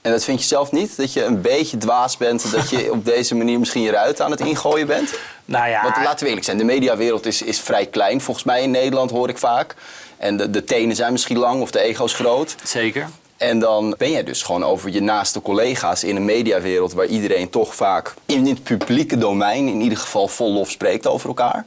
En 0.00 0.10
dat 0.10 0.24
vind 0.24 0.40
je 0.40 0.46
zelf 0.46 0.72
niet? 0.72 0.96
Dat 0.96 1.12
je 1.12 1.24
een 1.24 1.40
beetje 1.40 1.76
dwaas 1.76 2.16
bent, 2.16 2.50
dat 2.52 2.70
je 2.70 2.92
op 2.92 3.04
deze 3.04 3.34
manier 3.34 3.58
misschien 3.58 3.82
je 3.82 3.90
ruit 3.90 4.20
aan 4.20 4.30
het 4.30 4.40
ingooien 4.40 4.86
bent? 4.86 5.14
Nou 5.44 5.68
ja. 5.68 5.82
Want 5.82 5.96
laten 5.96 6.20
we 6.20 6.26
eerlijk 6.26 6.44
zijn, 6.44 6.58
de 6.58 6.64
mediawereld 6.64 7.26
is, 7.26 7.42
is 7.42 7.60
vrij 7.60 7.86
klein. 7.86 8.20
Volgens 8.20 8.46
mij 8.46 8.62
in 8.62 8.70
Nederland 8.70 9.10
hoor 9.10 9.28
ik 9.28 9.38
vaak. 9.38 9.74
En 10.16 10.36
de, 10.36 10.50
de 10.50 10.64
tenen 10.64 10.96
zijn 10.96 11.12
misschien 11.12 11.38
lang 11.38 11.62
of 11.62 11.70
de 11.70 11.80
ego's 11.80 12.14
groot. 12.14 12.54
Zeker. 12.64 13.08
En 13.36 13.58
dan 13.58 13.94
ben 13.98 14.10
jij 14.10 14.24
dus 14.24 14.42
gewoon 14.42 14.64
over 14.64 14.90
je 14.90 15.00
naaste 15.00 15.42
collega's 15.42 16.04
in 16.04 16.16
een 16.16 16.24
mediawereld 16.24 16.92
waar 16.92 17.06
iedereen 17.06 17.50
toch 17.50 17.74
vaak 17.74 18.14
in 18.26 18.46
het 18.46 18.62
publieke 18.62 19.18
domein 19.18 19.68
in 19.68 19.80
ieder 19.80 19.98
geval 19.98 20.28
vol 20.28 20.52
lof 20.52 20.70
spreekt 20.70 21.06
over 21.06 21.28
elkaar. 21.28 21.64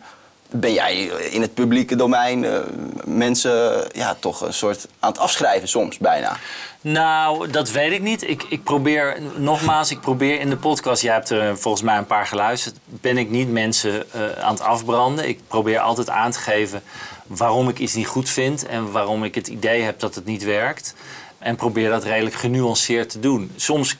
Ben 0.53 0.73
jij 0.73 1.03
in 1.05 1.41
het 1.41 1.53
publieke 1.53 1.95
domein 1.95 2.43
uh, 2.43 2.57
mensen 3.05 3.87
ja, 3.91 4.15
toch 4.19 4.41
een 4.41 4.53
soort 4.53 4.87
aan 4.99 5.09
het 5.11 5.19
afschrijven 5.19 5.67
soms 5.67 5.97
bijna? 5.97 6.37
Nou, 6.81 7.49
dat 7.49 7.71
weet 7.71 7.91
ik 7.91 8.01
niet. 8.01 8.29
Ik, 8.29 8.45
ik 8.49 8.63
probeer, 8.63 9.17
nogmaals, 9.35 9.91
ik 9.91 9.99
probeer 9.99 10.39
in 10.39 10.49
de 10.49 10.57
podcast, 10.57 11.01
jij 11.01 11.13
hebt 11.13 11.29
er 11.29 11.57
volgens 11.57 11.83
mij 11.83 11.97
een 11.97 12.05
paar 12.05 12.27
geluisterd, 12.27 12.75
ben 12.85 13.17
ik 13.17 13.29
niet 13.29 13.51
mensen 13.51 14.03
uh, 14.15 14.43
aan 14.43 14.53
het 14.53 14.61
afbranden. 14.61 15.27
Ik 15.27 15.39
probeer 15.47 15.79
altijd 15.79 16.09
aan 16.09 16.31
te 16.31 16.39
geven 16.39 16.83
waarom 17.27 17.69
ik 17.69 17.79
iets 17.79 17.93
niet 17.93 18.07
goed 18.07 18.29
vind 18.29 18.65
en 18.65 18.91
waarom 18.91 19.23
ik 19.23 19.35
het 19.35 19.47
idee 19.47 19.81
heb 19.81 19.99
dat 19.99 20.15
het 20.15 20.25
niet 20.25 20.43
werkt. 20.43 20.95
En 21.41 21.55
probeer 21.55 21.89
dat 21.89 22.03
redelijk 22.03 22.35
genuanceerd 22.35 23.09
te 23.09 23.19
doen. 23.19 23.51
Soms 23.55 23.97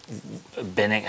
ben 0.74 0.92
ik, 0.92 1.04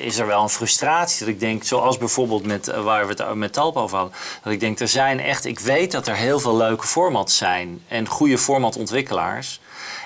is 0.00 0.18
er 0.18 0.26
wel 0.26 0.42
een 0.42 0.48
frustratie. 0.48 1.18
Dat 1.18 1.34
ik 1.34 1.40
denk, 1.40 1.64
zoals 1.64 1.98
bijvoorbeeld 1.98 2.46
met, 2.46 2.68
eh, 2.68 2.82
waar 2.82 3.06
we 3.06 3.22
het 3.22 3.34
met 3.34 3.52
Talpa 3.52 3.80
over 3.80 3.96
hadden. 3.96 4.16
Dat 4.42 4.52
ik 4.52 4.60
denk, 4.60 4.80
er 4.80 4.88
zijn 4.88 5.20
echt, 5.20 5.44
ik 5.44 5.60
weet 5.60 5.92
dat 5.92 6.06
er 6.06 6.16
heel 6.16 6.40
veel 6.40 6.56
leuke 6.56 6.86
formats 6.86 7.36
zijn. 7.36 7.82
En 7.88 8.06
goede 8.06 8.38
formatontwikkelaars. 8.38 9.60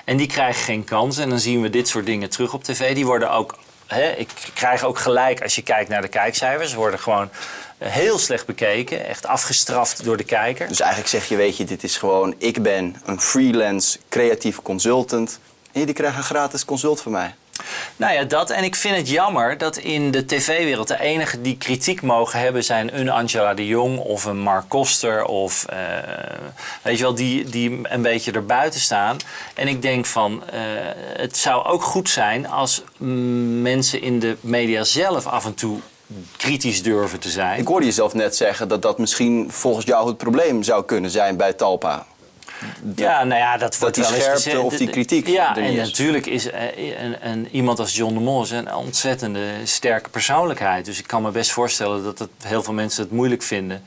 En 0.05 0.17
die 0.17 0.27
krijgen 0.27 0.63
geen 0.63 0.83
kans. 0.83 1.17
En 1.17 1.29
dan 1.29 1.39
zien 1.39 1.61
we 1.61 1.69
dit 1.69 1.87
soort 1.87 2.05
dingen 2.05 2.29
terug 2.29 2.53
op 2.53 2.63
tv. 2.63 2.95
Die 2.95 3.05
worden 3.05 3.31
ook, 3.31 3.57
ik 4.17 4.29
krijg 4.53 4.83
ook 4.83 4.99
gelijk 4.99 5.41
als 5.41 5.55
je 5.55 5.61
kijkt 5.61 5.89
naar 5.89 6.01
de 6.01 6.07
kijkcijfers. 6.07 6.73
Worden 6.73 6.99
gewoon 6.99 7.29
heel 7.77 8.17
slecht 8.17 8.45
bekeken. 8.45 9.05
Echt 9.05 9.25
afgestraft 9.25 10.03
door 10.03 10.17
de 10.17 10.23
kijker. 10.23 10.67
Dus 10.67 10.79
eigenlijk 10.79 11.09
zeg 11.09 11.29
je, 11.29 11.35
weet 11.35 11.57
je, 11.57 11.63
dit 11.63 11.83
is 11.83 11.97
gewoon... 11.97 12.35
ik 12.37 12.61
ben 12.63 12.95
een 13.05 13.21
freelance 13.21 13.99
creatief 14.09 14.61
consultant. 14.61 15.39
En 15.71 15.79
jullie 15.79 15.95
krijgen 15.95 16.17
een 16.17 16.23
gratis 16.23 16.65
consult 16.65 17.01
van 17.01 17.11
mij. 17.11 17.35
Nou 17.95 18.13
ja, 18.13 18.23
dat. 18.23 18.49
En 18.49 18.63
ik 18.63 18.75
vind 18.75 18.95
het 18.95 19.09
jammer 19.09 19.57
dat 19.57 19.77
in 19.77 20.11
de 20.11 20.25
tv-wereld 20.25 20.87
de 20.87 20.99
enigen 20.99 21.41
die 21.41 21.57
kritiek 21.57 22.01
mogen 22.01 22.39
hebben 22.39 22.63
zijn 22.63 22.99
een 22.99 23.09
Angela 23.09 23.53
de 23.53 23.67
Jong 23.67 23.99
of 23.99 24.25
een 24.25 24.39
Mark 24.39 24.69
Koster 24.69 25.25
of 25.25 25.65
uh, 25.69 25.77
weet 26.81 26.97
je 26.97 27.03
wel, 27.03 27.15
die, 27.15 27.43
die 27.43 27.79
een 27.83 28.01
beetje 28.01 28.31
erbuiten 28.31 28.79
staan. 28.79 29.17
En 29.53 29.67
ik 29.67 29.81
denk 29.81 30.05
van, 30.05 30.43
uh, 30.53 30.59
het 31.17 31.37
zou 31.37 31.65
ook 31.65 31.83
goed 31.83 32.09
zijn 32.09 32.47
als 32.47 32.83
mensen 33.61 34.01
in 34.01 34.19
de 34.19 34.37
media 34.39 34.83
zelf 34.83 35.25
af 35.25 35.45
en 35.45 35.53
toe 35.53 35.79
kritisch 36.37 36.83
durven 36.83 37.19
te 37.19 37.29
zijn. 37.29 37.59
Ik 37.59 37.67
hoorde 37.67 37.85
jezelf 37.85 38.13
net 38.13 38.35
zeggen 38.35 38.67
dat 38.67 38.81
dat 38.81 38.97
misschien 38.97 39.51
volgens 39.51 39.85
jou 39.85 40.07
het 40.07 40.17
probleem 40.17 40.63
zou 40.63 40.85
kunnen 40.85 41.11
zijn 41.11 41.37
bij 41.37 41.53
Talpa. 41.53 42.05
ja, 42.95 43.23
nou 43.23 43.39
ja, 43.39 43.57
dat 43.57 43.77
wordt 43.77 43.95
dat 43.95 44.05
die 44.05 44.17
wel 44.17 44.37
scherpte 44.37 44.61
of 44.61 44.77
die 44.77 44.89
kritiek. 44.89 45.27
Ja, 45.27 45.57
en 45.57 45.75
natuurlijk 45.75 46.25
is 46.25 46.49
eh, 46.49 46.99
een, 47.03 47.29
een, 47.29 47.47
iemand 47.51 47.79
als 47.79 47.95
John 47.95 48.13
de 48.13 48.19
Mol 48.19 48.51
een 48.51 48.73
ontzettende 48.73 49.45
sterke 49.63 50.09
persoonlijkheid. 50.09 50.85
Dus 50.85 50.99
ik 50.99 51.07
kan 51.07 51.21
me 51.21 51.31
best 51.31 51.51
voorstellen 51.51 52.03
dat 52.03 52.19
het, 52.19 52.29
heel 52.43 52.63
veel 52.63 52.73
mensen 52.73 53.03
het 53.03 53.11
moeilijk 53.11 53.43
vinden 53.43 53.83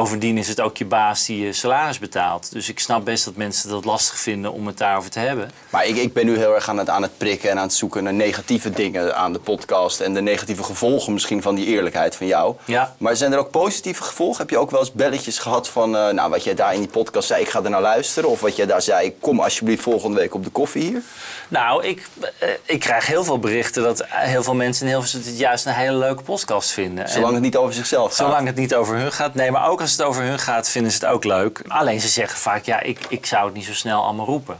Bovendien 0.00 0.38
is 0.38 0.48
het 0.48 0.60
ook 0.60 0.76
je 0.76 0.84
baas 0.84 1.26
die 1.26 1.44
je 1.44 1.52
salaris 1.52 1.98
betaalt. 1.98 2.52
Dus 2.52 2.68
ik 2.68 2.78
snap 2.78 3.04
best 3.04 3.24
dat 3.24 3.36
mensen 3.36 3.70
dat 3.70 3.84
lastig 3.84 4.18
vinden 4.18 4.52
om 4.52 4.66
het 4.66 4.78
daarover 4.78 5.10
te 5.10 5.18
hebben. 5.18 5.50
Maar 5.70 5.86
ik, 5.86 5.96
ik 5.96 6.12
ben 6.12 6.26
nu 6.26 6.36
heel 6.36 6.54
erg 6.54 6.68
aan 6.68 6.78
het, 6.78 6.88
aan 6.88 7.02
het 7.02 7.18
prikken 7.18 7.50
en 7.50 7.56
aan 7.56 7.62
het 7.62 7.72
zoeken 7.74 8.04
naar 8.04 8.12
negatieve 8.12 8.70
dingen 8.70 9.16
aan 9.16 9.32
de 9.32 9.38
podcast. 9.38 10.00
En 10.00 10.14
de 10.14 10.20
negatieve 10.20 10.62
gevolgen 10.62 11.12
misschien 11.12 11.42
van 11.42 11.54
die 11.54 11.66
eerlijkheid 11.66 12.16
van 12.16 12.26
jou. 12.26 12.56
Ja. 12.64 12.94
Maar 12.98 13.16
zijn 13.16 13.32
er 13.32 13.38
ook 13.38 13.50
positieve 13.50 14.02
gevolgen? 14.02 14.40
Heb 14.40 14.50
je 14.50 14.58
ook 14.58 14.70
wel 14.70 14.80
eens 14.80 14.92
belletjes 14.92 15.38
gehad 15.38 15.68
van, 15.68 15.94
uh, 15.96 16.08
nou 16.08 16.30
wat 16.30 16.44
jij 16.44 16.54
daar 16.54 16.74
in 16.74 16.80
die 16.80 16.88
podcast 16.88 17.26
zei, 17.26 17.42
ik 17.42 17.48
ga 17.48 17.62
er 17.62 17.70
naar 17.70 17.80
luisteren. 17.80 18.30
Of 18.30 18.40
wat 18.40 18.56
jij 18.56 18.66
daar 18.66 18.82
zei, 18.82 19.18
kom 19.18 19.40
alsjeblieft 19.40 19.82
volgende 19.82 20.18
week 20.18 20.34
op 20.34 20.44
de 20.44 20.50
koffie 20.50 20.82
hier? 20.82 21.02
Nou, 21.48 21.84
ik, 21.84 22.08
uh, 22.42 22.48
ik 22.64 22.80
krijg 22.80 23.06
heel 23.06 23.24
veel 23.24 23.38
berichten 23.38 23.82
dat 23.82 24.04
heel 24.08 24.42
veel 24.42 24.54
mensen 24.54 24.86
in 24.86 24.92
Hilversum 24.92 25.20
het 25.24 25.38
juist 25.38 25.66
een 25.66 25.72
hele 25.72 25.96
leuke 25.96 26.22
podcast 26.22 26.70
vinden. 26.70 27.08
Zolang 27.08 27.28
en, 27.28 27.34
het 27.34 27.42
niet 27.42 27.56
over 27.56 27.74
zichzelf 27.74 28.06
gaat. 28.06 28.26
Zolang 28.26 28.46
het 28.46 28.56
niet 28.56 28.74
over 28.74 28.96
hun 28.96 29.12
gaat. 29.12 29.34
Nee, 29.34 29.50
maar 29.50 29.68
ook 29.68 29.80
als 29.80 29.89
het 29.96 30.02
over 30.02 30.22
hun 30.22 30.38
gaat, 30.38 30.68
vinden 30.68 30.92
ze 30.92 30.98
het 30.98 31.06
ook 31.06 31.24
leuk. 31.24 31.62
Alleen 31.68 32.00
ze 32.00 32.08
zeggen 32.08 32.38
vaak, 32.38 32.64
ja, 32.64 32.80
ik, 32.80 32.98
ik 33.08 33.26
zou 33.26 33.44
het 33.44 33.54
niet 33.54 33.64
zo 33.64 33.74
snel 33.74 34.04
allemaal 34.04 34.26
roepen. 34.26 34.58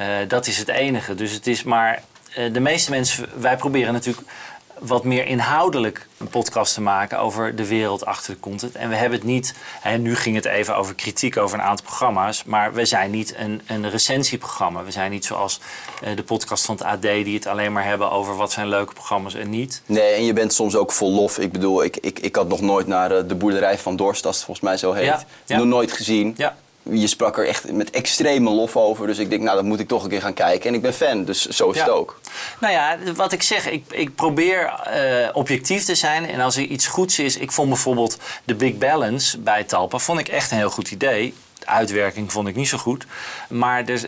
Uh, 0.00 0.06
dat 0.28 0.46
is 0.46 0.58
het 0.58 0.68
enige. 0.68 1.14
Dus 1.14 1.32
het 1.32 1.46
is 1.46 1.62
maar... 1.62 2.02
Uh, 2.38 2.52
de 2.52 2.60
meeste 2.60 2.90
mensen, 2.90 3.26
wij 3.40 3.56
proberen 3.56 3.92
natuurlijk 3.92 4.26
wat 4.78 5.04
meer 5.04 5.26
inhoudelijk 5.26 6.06
een 6.16 6.28
podcast 6.28 6.74
te 6.74 6.80
maken 6.80 7.18
over 7.18 7.56
de 7.56 7.66
wereld 7.66 8.04
achter 8.04 8.34
de 8.34 8.40
content. 8.40 8.74
En 8.74 8.88
we 8.88 8.94
hebben 8.94 9.18
het 9.18 9.28
niet, 9.28 9.54
nu 9.98 10.16
ging 10.16 10.36
het 10.36 10.44
even 10.44 10.76
over 10.76 10.94
kritiek 10.94 11.36
over 11.36 11.58
een 11.58 11.64
aantal 11.64 11.84
programma's, 11.84 12.44
maar 12.44 12.72
we 12.72 12.84
zijn 12.84 13.10
niet 13.10 13.34
een, 13.36 13.62
een 13.66 13.90
recensieprogramma. 13.90 14.84
We 14.84 14.90
zijn 14.90 15.10
niet 15.10 15.24
zoals 15.24 15.60
uh, 16.04 16.16
de 16.16 16.22
podcast 16.22 16.64
van 16.64 16.74
het 16.74 16.84
AD 16.84 17.02
die 17.02 17.34
het 17.34 17.46
alleen 17.46 17.72
maar 17.72 17.84
hebben 17.84 18.10
over 18.10 18.36
wat 18.36 18.52
zijn 18.52 18.68
leuke 18.68 18.92
programma's 18.92 19.34
en 19.34 19.50
niet. 19.50 19.82
Nee, 19.86 20.12
en 20.12 20.24
je 20.24 20.32
bent 20.32 20.52
soms 20.52 20.76
ook 20.76 20.92
vol 20.92 21.12
lof. 21.12 21.38
Ik 21.38 21.52
bedoel, 21.52 21.84
ik, 21.84 21.96
ik, 21.96 22.18
ik 22.18 22.36
had 22.36 22.48
nog 22.48 22.60
nooit 22.60 22.86
naar 22.86 23.12
uh, 23.12 23.28
de 23.28 23.34
boerderij 23.34 23.78
van 23.78 23.96
Dorst, 23.96 24.26
als 24.26 24.36
het 24.36 24.44
volgens 24.44 24.66
mij 24.66 24.76
zo 24.76 24.92
heet, 24.92 25.04
ja, 25.04 25.24
ja. 25.46 25.56
nog 25.56 25.66
nooit 25.66 25.92
gezien. 25.92 26.34
Ja 26.36 26.56
je 26.90 27.06
sprak 27.06 27.38
er 27.38 27.46
echt 27.46 27.72
met 27.72 27.90
extreme 27.90 28.50
lof 28.50 28.76
over. 28.76 29.06
Dus 29.06 29.18
ik 29.18 29.30
denk, 29.30 29.42
nou, 29.42 29.56
dat 29.56 29.64
moet 29.64 29.80
ik 29.80 29.88
toch 29.88 30.02
een 30.02 30.08
keer 30.08 30.20
gaan 30.20 30.34
kijken. 30.34 30.68
En 30.68 30.74
ik 30.74 30.82
ben 30.82 30.94
fan, 30.94 31.24
dus 31.24 31.46
zo 31.46 31.70
is 31.70 31.76
ja. 31.76 31.82
het 31.82 31.92
ook. 31.92 32.20
Nou 32.60 32.72
ja, 32.72 32.98
wat 33.14 33.32
ik 33.32 33.42
zeg, 33.42 33.70
ik, 33.70 33.84
ik 33.90 34.14
probeer 34.14 34.72
uh, 34.94 35.28
objectief 35.32 35.84
te 35.84 35.94
zijn. 35.94 36.28
En 36.28 36.40
als 36.40 36.56
er 36.56 36.62
iets 36.62 36.86
goeds 36.86 37.18
is... 37.18 37.36
Ik 37.36 37.52
vond 37.52 37.68
bijvoorbeeld 37.68 38.18
de 38.44 38.54
Big 38.54 38.78
Balance 38.78 39.38
bij 39.38 39.64
Talpa... 39.64 39.98
vond 39.98 40.20
ik 40.20 40.28
echt 40.28 40.50
een 40.50 40.56
heel 40.56 40.70
goed 40.70 40.90
idee. 40.90 41.34
Uitwerking 41.66 42.32
vond 42.32 42.48
ik 42.48 42.56
niet 42.56 42.68
zo 42.68 42.78
goed. 42.78 43.06
Maar 43.48 43.84
dus, 43.84 44.04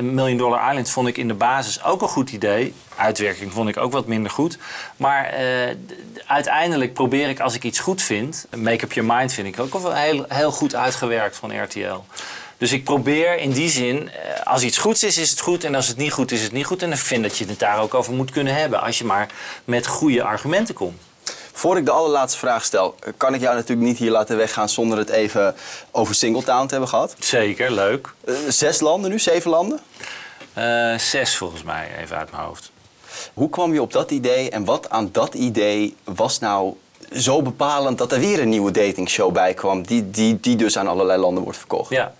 Million 0.00 0.36
Dollar 0.36 0.68
Island 0.68 0.90
vond 0.90 1.08
ik 1.08 1.16
in 1.16 1.28
de 1.28 1.34
basis 1.34 1.82
ook 1.82 2.02
een 2.02 2.08
goed 2.08 2.30
idee. 2.30 2.74
Uitwerking 2.96 3.52
vond 3.52 3.68
ik 3.68 3.76
ook 3.76 3.92
wat 3.92 4.06
minder 4.06 4.30
goed. 4.30 4.58
Maar 4.96 5.34
uh, 5.34 5.40
uiteindelijk 6.26 6.92
probeer 6.92 7.28
ik 7.28 7.40
als 7.40 7.54
ik 7.54 7.64
iets 7.64 7.78
goed 7.78 8.02
vind... 8.02 8.46
Make 8.56 8.84
Up 8.84 8.92
Your 8.92 9.14
Mind 9.14 9.32
vind 9.32 9.46
ik 9.46 9.60
ook 9.60 9.72
wel 9.72 9.94
heel, 9.94 10.24
heel 10.28 10.50
goed 10.50 10.74
uitgewerkt 10.74 11.36
van 11.36 11.62
RTL. 11.62 12.04
Dus 12.58 12.72
ik 12.72 12.84
probeer 12.84 13.38
in 13.38 13.50
die 13.50 13.70
zin, 13.70 14.10
als 14.44 14.62
iets 14.62 14.78
goeds 14.78 15.02
is, 15.02 15.18
is 15.18 15.30
het 15.30 15.40
goed. 15.40 15.64
En 15.64 15.74
als 15.74 15.88
het 15.88 15.96
niet 15.96 16.12
goed 16.12 16.32
is, 16.32 16.38
is 16.38 16.44
het 16.44 16.52
niet 16.52 16.66
goed. 16.66 16.82
En 16.82 16.92
ik 16.92 16.98
vind 16.98 17.22
dat 17.22 17.38
je 17.38 17.46
het 17.46 17.58
daar 17.58 17.80
ook 17.80 17.94
over 17.94 18.12
moet 18.12 18.30
kunnen 18.30 18.54
hebben. 18.54 18.82
Als 18.82 18.98
je 18.98 19.04
maar 19.04 19.28
met 19.64 19.86
goede 19.86 20.22
argumenten 20.22 20.74
komt. 20.74 21.00
Voor 21.56 21.76
ik 21.76 21.84
de 21.84 21.90
allerlaatste 21.90 22.38
vraag 22.38 22.64
stel, 22.64 22.94
kan 23.16 23.34
ik 23.34 23.40
jou 23.40 23.54
natuurlijk 23.54 23.86
niet 23.86 23.98
hier 23.98 24.10
laten 24.10 24.36
weggaan 24.36 24.68
zonder 24.68 24.98
het 24.98 25.08
even 25.08 25.54
over 25.90 26.14
Singletown 26.14 26.64
te 26.64 26.70
hebben 26.70 26.88
gehad. 26.88 27.16
Zeker, 27.18 27.72
leuk. 27.72 28.12
Uh, 28.24 28.36
zes 28.48 28.80
landen 28.80 29.10
nu, 29.10 29.18
zeven 29.18 29.50
landen? 29.50 29.80
Uh, 30.58 30.98
zes 30.98 31.36
volgens 31.36 31.62
mij, 31.62 31.90
even 32.00 32.16
uit 32.16 32.30
mijn 32.30 32.42
hoofd. 32.42 32.70
Hoe 33.34 33.48
kwam 33.48 33.72
je 33.72 33.82
op 33.82 33.92
dat 33.92 34.10
idee 34.10 34.50
en 34.50 34.64
wat 34.64 34.90
aan 34.90 35.08
dat 35.12 35.34
idee 35.34 35.96
was 36.04 36.38
nou 36.38 36.74
zo 37.12 37.42
bepalend 37.42 37.98
dat 37.98 38.12
er 38.12 38.20
weer 38.20 38.40
een 38.40 38.48
nieuwe 38.48 38.70
datingshow 38.70 39.32
bij 39.32 39.54
kwam, 39.54 39.86
die, 39.86 40.10
die, 40.10 40.40
die 40.40 40.56
dus 40.56 40.78
aan 40.78 40.86
allerlei 40.86 41.20
landen 41.20 41.42
wordt 41.42 41.58
verkocht? 41.58 41.90
Ja. 41.90 42.14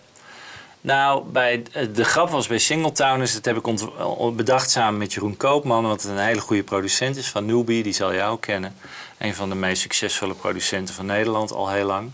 Nou, 0.86 1.24
bij, 1.24 1.62
de 1.94 2.04
grap 2.04 2.30
was 2.30 2.46
bij 2.46 2.58
Singletowners, 2.58 3.34
dat 3.34 3.44
heb 3.44 3.56
ik 3.56 4.36
bedacht 4.36 4.70
samen 4.70 4.98
met 4.98 5.12
Jeroen 5.12 5.36
Koopman, 5.36 5.86
wat 5.86 6.04
een 6.04 6.18
hele 6.18 6.40
goede 6.40 6.62
producent 6.62 7.16
is 7.16 7.28
van 7.28 7.44
Newbie, 7.46 7.82
die 7.82 7.92
zal 7.92 8.20
ook 8.20 8.40
kennen. 8.40 8.76
Een 9.18 9.34
van 9.34 9.48
de 9.48 9.54
meest 9.54 9.82
succesvolle 9.82 10.34
producenten 10.34 10.94
van 10.94 11.06
Nederland 11.06 11.52
al 11.52 11.70
heel 11.70 11.86
lang. 11.86 12.10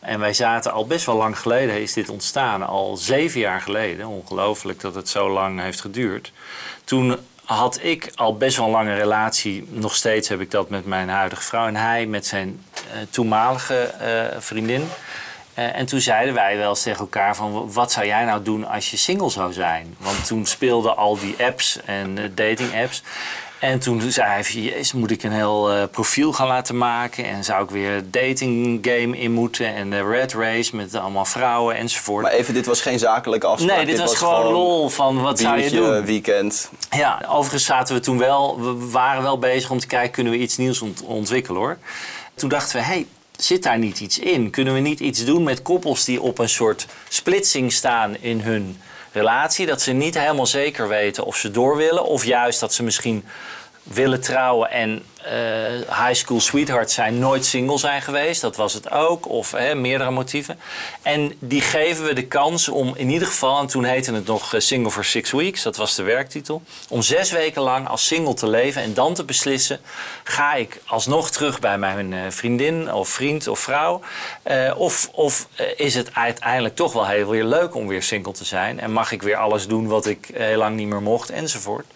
En 0.00 0.20
wij 0.20 0.34
zaten 0.34 0.72
al 0.72 0.86
best 0.86 1.06
wel 1.06 1.16
lang 1.16 1.38
geleden, 1.38 1.80
is 1.80 1.92
dit 1.92 2.08
ontstaan, 2.08 2.66
al 2.66 2.96
zeven 2.96 3.40
jaar 3.40 3.60
geleden. 3.60 4.06
Ongelooflijk 4.06 4.80
dat 4.80 4.94
het 4.94 5.08
zo 5.08 5.30
lang 5.30 5.60
heeft 5.60 5.80
geduurd. 5.80 6.32
Toen 6.84 7.16
had 7.44 7.78
ik 7.82 8.10
al 8.14 8.36
best 8.36 8.56
wel 8.56 8.66
een 8.66 8.72
lange 8.72 8.94
relatie, 8.94 9.68
nog 9.70 9.94
steeds 9.94 10.28
heb 10.28 10.40
ik 10.40 10.50
dat 10.50 10.68
met 10.68 10.86
mijn 10.86 11.08
huidige 11.08 11.42
vrouw 11.42 11.66
en 11.66 11.76
hij 11.76 12.06
met 12.06 12.26
zijn 12.26 12.64
uh, 12.74 13.00
toenmalige 13.10 13.94
vriendin. 14.38 14.88
Eh, 15.58 15.76
en 15.76 15.86
toen 15.86 16.00
zeiden 16.00 16.34
wij 16.34 16.56
wel 16.56 16.68
eens 16.68 16.82
tegen 16.82 17.00
elkaar 17.00 17.36
van 17.36 17.72
wat 17.72 17.92
zou 17.92 18.06
jij 18.06 18.24
nou 18.24 18.42
doen 18.42 18.68
als 18.68 18.90
je 18.90 18.96
single 18.96 19.30
zou 19.30 19.52
zijn? 19.52 19.96
Want 19.98 20.26
toen 20.26 20.46
speelden 20.46 20.96
al 20.96 21.18
die 21.18 21.34
apps 21.38 21.78
en 21.84 22.16
uh, 22.18 22.24
dating 22.34 22.82
apps. 22.82 23.02
En 23.58 23.78
toen 23.78 24.00
zei 24.00 24.28
hij, 24.28 24.42
jezus, 24.42 24.92
moet 24.92 25.10
ik 25.10 25.22
een 25.22 25.32
heel 25.32 25.76
uh, 25.76 25.82
profiel 25.90 26.32
gaan 26.32 26.46
laten 26.46 26.78
maken? 26.78 27.24
En 27.24 27.44
zou 27.44 27.64
ik 27.64 27.70
weer 27.70 27.90
een 27.90 28.10
dating 28.10 28.78
game 28.82 29.18
in 29.18 29.32
moeten? 29.32 29.74
En 29.74 29.90
de 29.90 30.02
red 30.02 30.32
race 30.32 30.76
met 30.76 30.94
allemaal 30.94 31.24
vrouwen 31.24 31.76
enzovoort. 31.76 32.22
Maar 32.22 32.32
even, 32.32 32.54
dit 32.54 32.66
was 32.66 32.80
geen 32.80 32.98
zakelijke 32.98 33.46
afspraak? 33.46 33.76
Nee, 33.76 33.86
dit, 33.86 33.98
was, 33.98 34.14
gewoon 34.14 34.52
lol 34.52 34.88
van 34.88 35.22
wat 35.22 35.38
zou 35.38 35.60
je 35.60 35.70
doen? 35.70 36.04
weekend. 36.04 36.70
Ja, 36.90 37.22
overigens 37.28 37.64
zaten 37.64 37.94
we 37.94 38.00
toen 38.00 38.18
wel, 38.18 38.60
we 38.60 38.90
waren 38.90 39.22
wel 39.22 39.38
bezig 39.38 39.70
om 39.70 39.78
te 39.78 39.86
kijken, 39.86 40.10
kunnen 40.10 40.32
we 40.32 40.38
iets 40.38 40.56
nieuws 40.56 40.80
ont 40.80 41.02
ontwikkelen 41.02 41.60
hoor. 41.60 41.78
Toen 42.34 42.48
dachten 42.48 42.76
we, 42.76 42.84
hey, 42.84 43.06
zit 43.38 43.62
daar 43.62 43.78
niet 43.78 44.00
iets 44.00 44.18
in? 44.18 44.50
Kunnen 44.50 44.74
we 44.74 44.80
niet 44.80 45.00
iets 45.00 45.24
doen 45.24 45.42
met 45.42 45.62
koppels 45.62 46.04
die 46.04 46.20
op 46.20 46.38
een 46.38 46.48
soort 46.48 46.86
splitsing 47.08 47.72
staan 47.72 48.16
in 48.20 48.40
hun 48.40 48.80
relatie? 49.12 49.66
Dat 49.66 49.82
ze 49.82 49.92
niet 49.92 50.18
helemaal 50.18 50.46
zeker 50.46 50.88
weten 50.88 51.24
of 51.24 51.36
ze 51.36 51.50
door 51.50 51.76
willen, 51.76 52.04
of 52.04 52.24
juist 52.24 52.60
dat 52.60 52.74
ze 52.74 52.82
misschien 52.82 53.24
willen 53.82 54.20
trouwen 54.20 54.70
en 54.70 55.02
high 55.88 56.12
school 56.12 56.40
sweethearts 56.40 56.94
zijn, 56.94 57.18
nooit 57.18 57.46
single 57.46 57.78
zijn 57.78 58.02
geweest. 58.02 58.40
Dat 58.40 58.56
was 58.56 58.74
het 58.74 58.90
ook. 58.90 59.28
Of 59.28 59.54
meerdere 59.74 60.10
motieven. 60.10 60.58
En 61.02 61.32
die 61.38 61.60
geven 61.60 62.04
we 62.04 62.12
de 62.12 62.26
kans 62.26 62.68
om 62.68 62.92
in 62.96 63.10
ieder 63.10 63.28
geval, 63.28 63.60
en 63.60 63.66
toen 63.66 63.84
heette 63.84 64.12
het 64.12 64.26
nog 64.26 64.54
eh, 64.54 64.60
Single 64.60 64.90
for 64.90 65.04
Six 65.04 65.30
Weeks, 65.30 65.62
dat 65.62 65.76
was 65.76 65.94
de 65.94 66.02
werktitel, 66.02 66.62
om 66.88 67.02
zes 67.02 67.30
weken 67.30 67.62
lang 67.62 67.88
als 67.88 68.06
single 68.06 68.34
te 68.34 68.48
leven 68.48 68.82
en 68.82 68.94
dan 68.94 69.14
te 69.14 69.24
beslissen: 69.24 69.80
ga 70.24 70.54
ik 70.54 70.80
alsnog 70.86 71.30
terug 71.30 71.60
bij 71.60 71.78
mijn 71.78 72.12
eh, 72.12 72.20
vriendin 72.28 72.92
of 72.92 73.08
vriend 73.08 73.48
of 73.48 73.58
vrouw? 73.58 74.00
Of 74.76 75.08
of 75.12 75.48
is 75.76 75.94
het 75.94 76.14
uiteindelijk 76.14 76.76
toch 76.76 76.92
wel 76.92 77.06
heel 77.06 77.28
weer 77.28 77.44
leuk 77.44 77.74
om 77.74 77.88
weer 77.88 78.02
single 78.02 78.32
te 78.32 78.44
zijn? 78.44 78.80
En 78.80 78.92
mag 78.92 79.12
ik 79.12 79.22
weer 79.22 79.36
alles 79.36 79.66
doen 79.66 79.86
wat 79.86 80.06
ik 80.06 80.30
heel 80.32 80.58
lang 80.58 80.76
niet 80.76 80.86
meer 80.86 81.02
mocht, 81.02 81.30
enzovoort? 81.30 81.86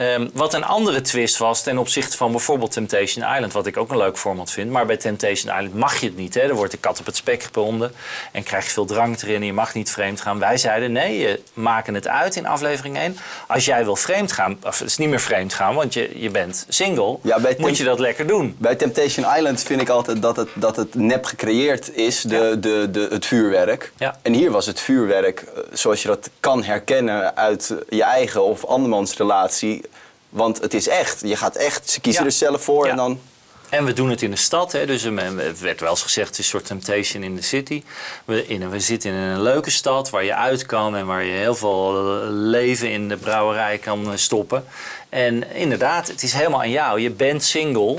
Um, 0.00 0.30
wat 0.32 0.54
een 0.54 0.64
andere 0.64 1.00
twist 1.00 1.38
was 1.38 1.62
ten 1.62 1.78
opzichte 1.78 2.16
van 2.16 2.30
bijvoorbeeld 2.30 2.72
Temptation 2.72 3.34
Island, 3.34 3.52
wat 3.52 3.66
ik 3.66 3.76
ook 3.76 3.90
een 3.90 3.96
leuk 3.96 4.18
format 4.18 4.50
vind. 4.50 4.70
Maar 4.70 4.86
bij 4.86 4.96
Temptation 4.96 5.56
Island 5.56 5.74
mag 5.74 6.00
je 6.00 6.06
het 6.06 6.16
niet. 6.16 6.34
Hè? 6.34 6.40
Er 6.40 6.54
wordt 6.54 6.72
de 6.72 6.78
kat 6.78 7.00
op 7.00 7.06
het 7.06 7.16
spek 7.16 7.42
gebonden 7.42 7.92
en 8.32 8.42
krijg 8.42 8.64
je 8.64 8.70
veel 8.70 8.84
drank 8.84 9.22
erin 9.22 9.40
en 9.40 9.46
je 9.46 9.52
mag 9.52 9.74
niet 9.74 9.90
vreemd 9.90 10.20
gaan. 10.20 10.38
Wij 10.38 10.56
zeiden 10.56 10.92
nee, 10.92 11.18
je 11.18 11.40
maken 11.52 11.94
het 11.94 12.08
uit 12.08 12.36
in 12.36 12.46
aflevering 12.46 12.98
1. 12.98 13.16
Als 13.46 13.64
jij 13.64 13.84
wil 13.84 13.96
vreemd 13.96 14.32
gaan, 14.32 14.58
of 14.62 14.78
het 14.78 14.88
is 14.88 14.96
niet 14.96 15.08
meer 15.08 15.20
vreemd 15.20 15.54
gaan, 15.54 15.74
want 15.74 15.94
je, 15.94 16.20
je 16.20 16.30
bent 16.30 16.66
single, 16.68 17.18
ja, 17.22 17.38
moet 17.58 17.76
je 17.76 17.84
dat 17.84 17.98
lekker 17.98 18.26
doen. 18.26 18.56
Bij 18.58 18.74
Temptation 18.74 19.36
Island 19.36 19.62
vind 19.62 19.80
ik 19.80 19.88
altijd 19.88 20.22
dat 20.22 20.36
het, 20.36 20.48
dat 20.54 20.76
het 20.76 20.94
nep 20.94 21.24
gecreëerd 21.24 21.96
is, 21.96 22.20
de, 22.20 22.56
de, 22.60 22.88
de, 22.90 23.08
het 23.10 23.26
vuurwerk. 23.26 23.92
Ja. 23.96 24.18
En 24.22 24.32
hier 24.32 24.50
was 24.50 24.66
het 24.66 24.80
vuurwerk, 24.80 25.40
eh, 25.40 25.62
zoals 25.72 26.02
je 26.02 26.08
dat 26.08 26.30
kan 26.40 26.64
herkennen 26.64 27.36
uit 27.36 27.74
je 27.88 28.02
eigen 28.02 28.44
of 28.44 28.64
andermans 28.64 29.16
relatie 29.16 29.86
want 30.28 30.60
het 30.60 30.74
is 30.74 30.88
echt. 30.88 31.20
Je 31.20 31.36
gaat 31.36 31.56
echt, 31.56 31.90
ze 31.90 32.00
kiezen 32.00 32.24
er 32.24 32.32
zelf 32.32 32.62
voor 32.62 32.86
en 32.86 32.96
dan... 32.96 33.20
En 33.68 33.84
we 33.84 33.92
doen 33.92 34.10
het 34.10 34.22
in 34.22 34.30
de 34.30 34.36
stad. 34.36 34.72
Hè? 34.72 34.86
Dus 34.86 35.02
het 35.02 35.60
werd 35.60 35.80
wel 35.80 35.90
eens 35.90 36.02
gezegd, 36.02 36.28
het 36.28 36.38
is 36.38 36.44
een 36.44 36.50
soort 36.50 36.66
temptation 36.66 37.22
in 37.22 37.34
de 37.34 37.42
city. 37.42 37.82
We, 38.24 38.46
in, 38.46 38.70
we 38.70 38.80
zitten 38.80 39.10
in 39.10 39.16
een 39.16 39.42
leuke 39.42 39.70
stad 39.70 40.10
waar 40.10 40.24
je 40.24 40.34
uit 40.34 40.66
kan 40.66 40.96
en 40.96 41.06
waar 41.06 41.24
je 41.24 41.32
heel 41.32 41.54
veel 41.54 41.92
leven 42.30 42.90
in 42.90 43.08
de 43.08 43.16
brouwerij 43.16 43.78
kan 43.78 44.18
stoppen. 44.18 44.64
En 45.08 45.52
inderdaad, 45.52 46.08
het 46.08 46.22
is 46.22 46.32
helemaal 46.32 46.60
aan 46.60 46.70
jou. 46.70 47.00
Je 47.00 47.10
bent 47.10 47.44
single. 47.44 47.98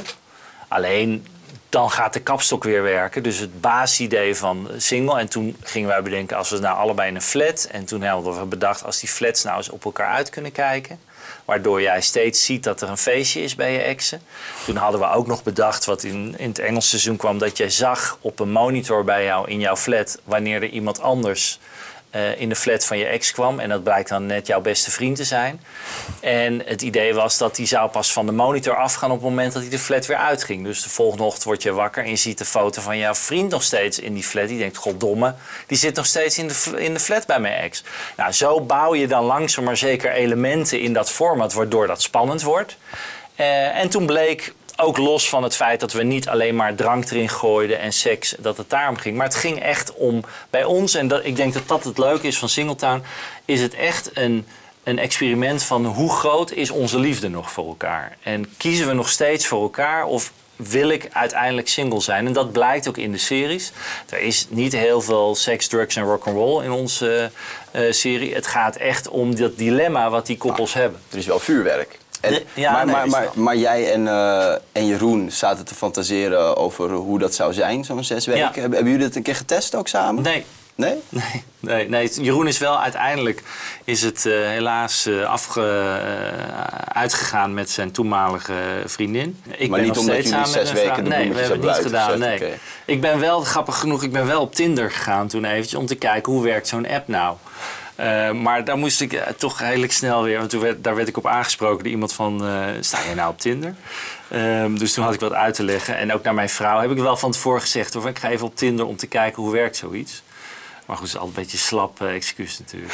Alleen 0.68 1.28
dan 1.70 1.92
gaat 1.92 2.14
de 2.14 2.20
kapstok 2.20 2.64
weer 2.64 2.84
werken. 2.84 3.24
Dus 3.24 3.38
het 3.38 3.62
basisidee 3.62 4.36
van 4.36 4.70
single. 4.78 5.20
En 5.20 5.30
toen 5.30 5.58
gingen 5.64 5.90
wij 5.90 6.02
bedenken, 6.02 6.38
als 6.38 6.50
we 6.50 6.60
nou 6.60 6.78
allebei 6.78 7.10
in 7.10 7.16
een 7.16 7.22
flat. 7.22 7.68
En 7.72 7.86
toen 7.86 8.04
hadden 8.04 8.40
we 8.40 8.46
bedacht, 8.46 8.84
als 8.84 9.00
die 9.00 9.10
flats 9.10 9.44
nou 9.44 9.58
eens 9.58 9.70
op 9.70 9.86
elkaar 9.86 10.10
uit 10.10 10.30
kunnen 10.30 10.52
kijken. 10.52 11.00
Waardoor 11.50 11.82
jij 11.82 12.02
steeds 12.02 12.45
ziet 12.45 12.64
dat 12.64 12.82
er 12.82 12.89
een 12.89 12.97
feestje 12.97 13.41
is 13.41 13.56
bij 13.56 13.74
je 13.74 13.80
exen. 13.80 14.22
Toen 14.66 14.76
hadden 14.76 15.00
we 15.00 15.10
ook 15.10 15.28
nog 15.28 15.43
bedacht, 15.43 15.86
wat 15.86 16.04
in, 16.04 16.36
in 16.38 16.50
het 16.50 16.60
Engelse 16.60 16.88
seizoen 16.88 17.18
kwam, 17.18 17.38
dat 17.38 17.58
jij 17.58 17.70
zag 17.70 18.18
op 18.22 18.39
een 18.39 18.52
monitor 18.52 19.04
bij 19.04 19.24
jou 19.24 19.50
in 19.50 19.60
jouw 19.60 19.76
flat 19.76 20.20
wanneer 20.24 20.64
er 20.64 20.70
iemand 20.70 21.02
anders 21.02 21.60
uh, 22.16 22.41
in 22.41 22.49
de 22.49 22.55
flat 22.55 22.86
van 22.86 22.97
je 22.97 23.05
ex 23.05 23.32
kwam. 23.32 23.60
En 23.60 23.70
dat 23.70 23.84
blijkt 23.84 24.10
dan 24.10 24.26
net 24.26 24.47
jouw 24.47 24.62
beste 24.62 24.91
vriend 24.91 25.16
te 25.16 25.24
zijn. 25.24 25.62
En 26.20 26.62
het 26.66 26.82
idee 26.82 27.14
was 27.14 27.38
dat 27.38 27.55
die 27.55 27.66
zou 27.66 27.89
pas 27.89 28.14
van 28.14 28.26
de 28.26 28.32
monitor 28.32 28.76
afgaan 28.76 29.12
op 29.12 29.16
het 29.16 29.30
moment 29.30 29.53
dat 29.53 29.62
hij 29.62 29.72
de 29.72 29.80
flat 29.80 30.05
weer 30.05 30.18
uitging. 30.18 30.64
Dus 30.64 30.84
de 30.84 30.89
volgende 30.89 31.24
ochtend 31.24 31.43
word 31.43 31.64
je 31.64 31.74
wakker 31.74 32.03
en 32.03 32.10
je 32.10 32.16
ziet 32.16 32.38
de 32.38 32.45
foto 32.45 32.82
van 32.82 32.97
jouw 32.97 33.16
vriend 33.16 33.51
nog 33.51 33.64
steeds 33.64 33.99
in 33.99 34.14
die 34.14 34.24
flat. 34.24 34.47
Die 34.47 34.57
denkt, 34.57 34.78
goddomme, 34.78 35.36
die 35.68 35.78
zit 35.78 35.95
nog 35.95 36.05
steeds 36.05 36.38
in 36.38 36.47
de, 36.47 36.74
in 36.78 36.93
de 36.93 36.99
flat 36.99 37.26
bij 37.26 37.39
mijn 37.39 37.62
ex. 37.62 37.84
Nou, 38.18 38.32
zo 38.32 38.62
bouw 38.62 38.95
je 38.95 39.07
dan 39.07 39.26
langzaam 39.26 39.64
maar 39.64 39.78
zeker 39.78 40.12
elementen 40.12 40.80
in 40.80 40.93
dat 40.93 41.12
format, 41.12 41.53
waardoor 41.53 41.88
dat 41.88 42.01
spannend 42.01 42.41
wordt. 42.41 42.78
Uh, 43.39 43.76
en 43.76 43.89
toen 43.89 44.05
bleek 44.05 44.53
ook 44.80 44.98
los 44.98 45.30
van 45.30 45.44
het 45.44 45.56
feit 45.56 45.80
dat 45.80 45.94
we 45.94 46.04
niet 46.04 46.30
alleen 46.30 46.56
maar 46.56 46.76
drank 46.76 47.10
erin 47.10 47.30
gooiden 47.30 47.80
en 47.80 47.94
seks, 47.94 48.36
dat 48.40 48.58
het 48.58 48.70
daarom 48.70 48.98
ging. 48.98 49.18
Maar 49.18 49.26
het 49.26 49.36
ging 49.36 49.60
echt 49.60 49.94
om 49.94 50.24
bij 50.50 50.64
ons, 50.64 50.94
en 50.94 51.08
dat, 51.08 51.26
ik 51.26 51.36
denk 51.36 51.54
dat 51.54 51.68
dat 51.68 51.84
het 51.84 51.98
leuke 51.98 52.28
is 52.28 52.38
van 52.38 52.50
Singletown, 52.50 53.04
is 53.46 53.62
het 53.62 53.74
echt 53.74 54.10
een, 54.14 54.48
een 54.84 55.00
experiment 55.00 55.64
van 55.64 55.86
hoe 55.86 56.12
groot 56.12 56.52
is 56.52 56.70
onze 56.70 57.00
liefde 57.00 57.30
nog 57.30 57.52
voor 57.52 57.68
elkaar? 57.68 58.18
En 58.24 58.54
kiezen 58.58 58.88
we 58.88 58.94
nog 58.94 59.10
steeds 59.10 59.48
voor 59.48 59.62
elkaar 59.62 60.06
of 60.06 60.32
wil 60.56 60.90
ik 60.90 61.08
uiteindelijk 61.12 61.68
single 61.68 62.02
zijn? 62.02 62.26
En 62.26 62.34
dat 62.34 62.52
blijkt 62.52 62.88
ook 62.88 62.98
in 62.98 63.12
de 63.12 63.18
series. 63.18 63.72
Er 64.10 64.20
is 64.20 64.48
niet 64.50 64.74
heel 64.74 65.02
veel 65.02 65.36
seks, 65.36 65.68
drugs 65.68 65.96
en 65.96 66.04
rock'n'roll 66.04 66.64
in 66.64 66.72
onze 66.72 67.32
uh, 67.76 67.92
serie. 67.92 68.34
Het 68.34 68.48
gaat 68.48 68.76
echt 68.76 69.08
om 69.08 69.36
dat 69.36 69.58
dilemma 69.58 70.10
wat 70.10 70.26
die 70.26 70.38
koppels 70.38 70.74
hebben. 70.74 71.00
Er 71.12 71.18
is 71.18 71.26
wel 71.26 71.40
vuurwerk. 71.40 72.00
En, 72.22 72.43
ja, 72.53 72.72
maar, 72.72 72.88
maar, 72.88 73.07
maar, 73.07 73.30
maar, 73.34 73.57
jij 73.57 73.91
en, 73.91 74.01
uh, 74.01 74.51
en 74.72 74.88
Jeroen 74.88 75.32
zaten 75.32 75.65
te 75.65 75.76
fantaseren 75.76 76.57
over 76.57 76.91
hoe 76.91 77.20
dat 77.20 77.36
zou 77.36 77.53
zijn, 77.53 77.86
zo'n 77.86 78.03
zes 78.03 78.26
weken. 78.26 78.41
Ja. 78.41 78.61
Hebben, 78.61 78.84
jullie 78.84 79.05
dat 79.05 79.15
een 79.15 79.24
keer 79.24 79.36
getest 79.36 79.76
ook 79.76 79.88
samen? 79.88 80.24
Nee. 80.24 80.45
Nee? 80.76 80.95
Nee, 81.09 81.43
nee, 81.59 81.89
nee. 81.89 82.09
Jeroen 82.22 82.47
is 82.47 82.57
wel 82.57 82.80
uiteindelijk 82.80 83.43
is 83.84 84.01
het 84.01 84.26
uh, 84.26 84.34
helaas 84.34 85.07
uh, 85.07 85.26
afge, 85.26 85.61
uitgegaan 86.93 87.53
met 87.53 87.70
zijn 87.70 87.91
toenmalige 87.91 88.53
vriendin. 88.86 89.41
Ik 89.57 89.70
maar 89.70 89.80
ben 89.80 89.88
niet 89.88 89.97
omdat 89.97 90.24
jullie 90.24 90.45
zes 90.45 90.72
weken 90.72 91.03
de 91.03 91.09
Nee, 91.09 91.34
we 91.34 91.39
hebben 91.39 91.67
het 91.67 91.78
niet 91.78 91.86
gedaan. 91.86 92.20
Nee. 92.20 92.36
Okay. 92.36 92.59
Ik 92.86 93.01
ben 93.01 93.20
wel, 93.20 93.41
grappig 93.41 93.80
genoeg, 93.80 94.03
ik 94.03 94.11
ben 94.11 94.28
wel 94.28 94.41
op 94.41 94.55
Tinder 94.55 94.91
gegaan 94.91 95.28
toen 95.28 95.45
eventjes 95.45 95.80
om 95.80 95.86
te 95.86 95.95
kijken 95.95 96.32
hoe 96.32 96.43
werkt 96.43 96.67
zo'n 96.67 96.88
app 96.88 97.07
nou. 97.07 97.36
Uh, 98.00 98.32
maar 98.32 98.64
daar 98.64 98.78
moest 98.78 99.02
ik 99.02 99.14
uh, 99.14 99.22
toch 99.38 99.60
redelijk 99.60 99.91
snel 99.91 100.24
weer, 100.24 100.38
want 100.38 100.50
toen 100.50 100.62
werd, 100.62 100.84
daar 100.84 100.95
werd 100.95 101.08
ik 101.08 101.18
op 101.18 101.28
aangesproken 101.28 101.84
door 101.84 101.91
iemand 101.91 102.14
van, 102.14 102.45
uh, 102.45 102.66
sta 102.80 103.00
je 103.10 103.16
nou 103.16 103.32
op 103.32 103.39
Tinder? 103.39 103.76
Um, 104.34 104.80
dus 104.80 104.93
toen 104.93 105.04
had 105.04 105.14
ik 105.14 105.20
wat 105.20 105.34
uit 105.34 105.54
te 105.54 105.64
leggen. 105.64 105.97
En 105.97 106.14
ook 106.14 106.24
naar 106.24 106.34
mijn 106.34 106.50
vrouw 106.50 106.80
heb 106.80 106.91
ik 106.91 106.97
wel 106.97 107.18
van 107.18 107.32
tevoren 107.32 107.62
gezegd, 107.62 107.95
of 107.95 108.06
ik 108.06 108.20
ga 108.20 108.30
even 108.30 108.45
op 108.45 108.56
Tinder 108.56 108.86
om 108.86 108.95
te 108.95 109.08
kijken 109.08 109.43
hoe 109.43 109.52
werkt 109.52 109.76
zoiets. 109.76 110.24
Maar 110.86 110.97
goed, 110.97 111.06
het 111.06 111.16
is 111.16 111.22
altijd 111.22 111.38
een 111.38 111.43
beetje 111.43 111.58
slap 111.58 112.02
excuus 112.02 112.60
natuurlijk. 112.60 112.93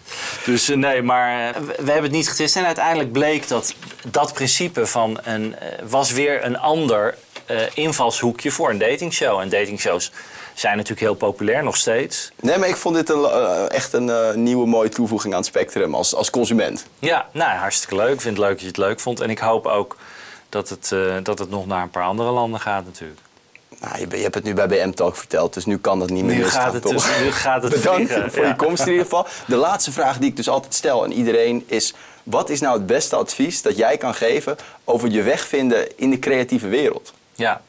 dus 0.44 0.68
nee, 0.68 1.02
maar 1.02 1.52
we 1.62 1.74
hebben 1.76 2.02
het 2.02 2.12
niet 2.12 2.28
getest. 2.28 2.56
En 2.56 2.66
uiteindelijk 2.66 3.12
bleek 3.12 3.48
dat 3.48 3.74
dat 4.10 4.32
principe 4.32 4.86
van 4.86 5.18
een, 5.22 5.56
was 5.88 6.12
weer 6.12 6.44
een 6.44 6.58
ander 6.58 7.18
invalshoekje 7.74 8.50
voor 8.50 8.70
een 8.70 8.78
datingshow. 8.78 9.40
En 9.40 9.48
datingshows 9.48 10.12
zijn 10.60 10.76
natuurlijk 10.76 11.00
heel 11.00 11.14
populair 11.14 11.62
nog 11.62 11.76
steeds. 11.76 12.32
Nee, 12.40 12.58
maar 12.58 12.68
ik 12.68 12.76
vond 12.76 12.94
dit 12.94 13.08
een, 13.08 13.20
uh, 13.20 13.70
echt 13.70 13.92
een 13.92 14.08
uh, 14.08 14.32
nieuwe 14.32 14.66
mooie 14.66 14.88
toevoeging 14.88 15.32
aan 15.32 15.38
het 15.38 15.48
spectrum 15.48 15.94
als, 15.94 16.14
als 16.14 16.30
consument. 16.30 16.86
Ja, 16.98 17.26
nou, 17.32 17.58
hartstikke 17.58 17.96
leuk. 17.96 18.12
Ik 18.12 18.20
vind 18.20 18.36
het 18.36 18.46
leuk 18.46 18.52
dat 18.52 18.60
je 18.60 18.66
het 18.66 18.76
leuk 18.76 19.00
vond. 19.00 19.20
En 19.20 19.30
ik 19.30 19.38
hoop 19.38 19.66
ook 19.66 19.96
dat 20.48 20.68
het, 20.68 20.90
uh, 20.94 21.14
dat 21.22 21.38
het 21.38 21.50
nog 21.50 21.66
naar 21.66 21.82
een 21.82 21.90
paar 21.90 22.04
andere 22.04 22.30
landen 22.30 22.60
gaat 22.60 22.84
natuurlijk. 22.84 23.20
Nou, 23.80 23.98
je, 23.98 24.16
je, 24.16 24.22
hebt 24.22 24.34
het 24.34 24.44
nu 24.44 24.54
bij 24.54 24.66
BM 24.66 24.90
Talk 24.90 25.16
verteld, 25.16 25.54
dus 25.54 25.64
nu 25.64 25.78
kan 25.78 25.98
dat 25.98 26.10
niet 26.10 26.24
meer. 26.24 26.36
Nu 26.36 26.44
gaat 26.44 26.72
het, 26.72 26.82
dus, 26.82 27.04
nu 27.20 27.32
gaat 27.32 27.62
het 27.62 27.72
Bedankt 27.72 28.12
voor 28.12 28.42
ja. 28.42 28.48
je 28.48 28.56
komst 28.56 28.82
in 28.82 28.90
ieder 28.90 29.04
geval. 29.04 29.26
De 29.46 29.56
laatste 29.56 29.92
vraag 29.92 30.18
die 30.18 30.30
ik 30.30 30.36
dus 30.36 30.48
altijd 30.48 30.74
stel 30.74 31.04
aan 31.04 31.10
iedereen 31.10 31.64
is... 31.66 31.94
wat 32.22 32.50
is 32.50 32.60
nou 32.60 32.76
het 32.76 32.86
beste 32.86 33.16
advies 33.16 33.62
dat 33.62 33.76
jij 33.76 33.96
kan 33.96 34.14
geven 34.14 34.56
over 34.84 35.10
je 35.10 35.22
weg 35.22 35.46
vinden 35.46 35.98
in 35.98 36.10
de 36.10 36.18
creatieve 36.18 36.68
wereld? 36.68 37.12
Ja, 37.34 37.60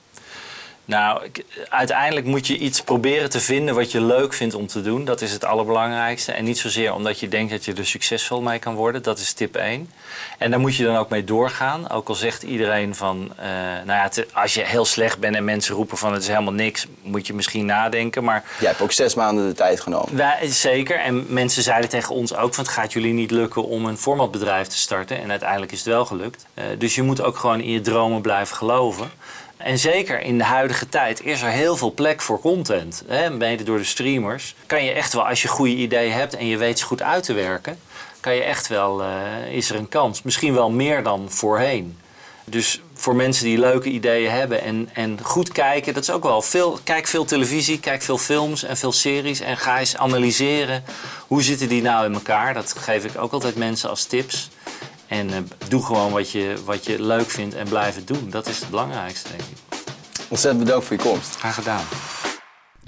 nou, 0.87 1.31
uiteindelijk 1.69 2.25
moet 2.25 2.47
je 2.47 2.57
iets 2.57 2.81
proberen 2.81 3.29
te 3.29 3.39
vinden 3.39 3.75
wat 3.75 3.91
je 3.91 4.01
leuk 4.01 4.33
vindt 4.33 4.55
om 4.55 4.67
te 4.67 4.81
doen. 4.81 5.05
Dat 5.05 5.21
is 5.21 5.31
het 5.31 5.45
allerbelangrijkste. 5.45 6.31
En 6.31 6.43
niet 6.43 6.57
zozeer 6.57 6.93
omdat 6.93 7.19
je 7.19 7.27
denkt 7.27 7.51
dat 7.51 7.65
je 7.65 7.73
er 7.73 7.85
succesvol 7.85 8.41
mee 8.41 8.59
kan 8.59 8.75
worden. 8.75 9.03
Dat 9.03 9.19
is 9.19 9.33
tip 9.33 9.55
1. 9.55 9.89
En 10.37 10.51
daar 10.51 10.59
moet 10.59 10.75
je 10.75 10.83
dan 10.83 10.95
ook 10.95 11.09
mee 11.09 11.23
doorgaan. 11.23 11.89
Ook 11.89 12.07
al 12.07 12.15
zegt 12.15 12.43
iedereen 12.43 12.95
van, 12.95 13.31
uh, 13.39 13.45
nou 13.85 14.09
ja, 14.15 14.23
als 14.33 14.53
je 14.53 14.63
heel 14.63 14.85
slecht 14.85 15.19
bent 15.19 15.35
en 15.35 15.43
mensen 15.43 15.75
roepen 15.75 15.97
van 15.97 16.13
het 16.13 16.21
is 16.21 16.27
helemaal 16.27 16.53
niks, 16.53 16.85
moet 17.01 17.27
je 17.27 17.33
misschien 17.33 17.65
nadenken. 17.65 18.23
Maar 18.23 18.43
jij 18.59 18.69
hebt 18.69 18.81
ook 18.81 18.91
zes 18.91 19.15
maanden 19.15 19.47
de 19.47 19.53
tijd 19.53 19.79
genomen. 19.79 20.15
Wij, 20.15 20.37
zeker. 20.43 20.99
En 20.99 21.25
mensen 21.29 21.63
zeiden 21.63 21.89
tegen 21.89 22.15
ons 22.15 22.35
ook 22.35 22.53
van 22.53 22.63
het 22.63 22.73
gaat 22.73 22.93
jullie 22.93 23.13
niet 23.13 23.31
lukken 23.31 23.63
om 23.63 23.85
een 23.85 23.97
formatbedrijf 23.97 24.67
te 24.67 24.77
starten. 24.77 25.21
En 25.21 25.29
uiteindelijk 25.29 25.71
is 25.71 25.77
het 25.77 25.87
wel 25.87 26.05
gelukt. 26.05 26.45
Uh, 26.55 26.63
dus 26.77 26.95
je 26.95 27.03
moet 27.03 27.21
ook 27.21 27.37
gewoon 27.37 27.61
in 27.61 27.71
je 27.71 27.81
dromen 27.81 28.21
blijven 28.21 28.57
geloven. 28.57 29.09
En 29.57 29.77
zeker 29.79 30.21
in 30.21 30.37
de 30.37 30.43
huidige 30.43 30.89
tijd 30.89 31.23
is 31.23 31.41
er 31.41 31.49
heel 31.49 31.77
veel 31.77 31.93
plek 31.93 32.21
voor 32.21 32.39
content. 32.39 33.03
Hè? 33.07 33.29
Mede 33.29 33.63
door 33.63 33.77
de 33.77 33.83
streamers. 33.83 34.55
Kan 34.65 34.83
je 34.83 34.91
echt 34.91 35.13
wel, 35.13 35.27
als 35.27 35.41
je 35.41 35.47
goede 35.47 35.75
ideeën 35.75 36.11
hebt 36.11 36.35
en 36.35 36.47
je 36.47 36.57
weet 36.57 36.79
ze 36.79 36.85
goed 36.85 37.01
uit 37.01 37.23
te 37.23 37.33
werken, 37.33 37.79
kan 38.27 38.35
je 38.35 38.43
echt 38.43 38.67
wel, 38.67 39.01
uh, 39.03 39.51
is 39.51 39.69
er 39.69 39.75
een 39.75 39.89
kans. 39.89 40.21
Misschien 40.21 40.53
wel 40.53 40.69
meer 40.69 41.03
dan 41.03 41.25
voorheen. 41.29 41.97
Dus 42.45 42.81
voor 42.93 43.15
mensen 43.15 43.45
die 43.45 43.57
leuke 43.57 43.89
ideeën 43.89 44.31
hebben 44.31 44.61
en, 44.61 44.89
en 44.93 45.19
goed 45.23 45.51
kijken, 45.51 45.93
dat 45.93 46.03
is 46.03 46.09
ook 46.09 46.23
wel 46.23 46.41
veel. 46.41 46.79
Kijk 46.83 47.07
veel 47.07 47.25
televisie, 47.25 47.79
kijk 47.79 48.01
veel 48.01 48.17
films 48.17 48.63
en 48.63 48.77
veel 48.77 48.91
series 48.91 49.39
en 49.39 49.57
ga 49.57 49.79
eens 49.79 49.97
analyseren 49.97 50.83
hoe 51.27 51.43
zitten 51.43 51.69
die 51.69 51.81
nou 51.81 52.05
in 52.05 52.13
elkaar. 52.13 52.53
Dat 52.53 52.75
geef 52.77 53.05
ik 53.05 53.17
ook 53.17 53.31
altijd 53.31 53.55
mensen 53.55 53.89
als 53.89 54.03
tips. 54.03 54.49
En 55.07 55.29
uh, 55.29 55.37
doe 55.67 55.85
gewoon 55.85 56.11
wat 56.11 56.31
je, 56.31 56.53
wat 56.65 56.85
je 56.85 57.01
leuk 57.01 57.29
vindt 57.29 57.55
en 57.55 57.67
blijf 57.69 57.95
het 57.95 58.07
doen. 58.07 58.29
Dat 58.29 58.47
is 58.47 58.59
het 58.59 58.69
belangrijkste, 58.69 59.29
denk 59.29 59.41
ik. 59.41 59.77
Ontzettend 60.27 60.63
bedankt 60.63 60.85
voor 60.85 60.95
je 60.95 61.03
komst. 61.03 61.35
Graag 61.35 61.55
gedaan. 61.55 61.83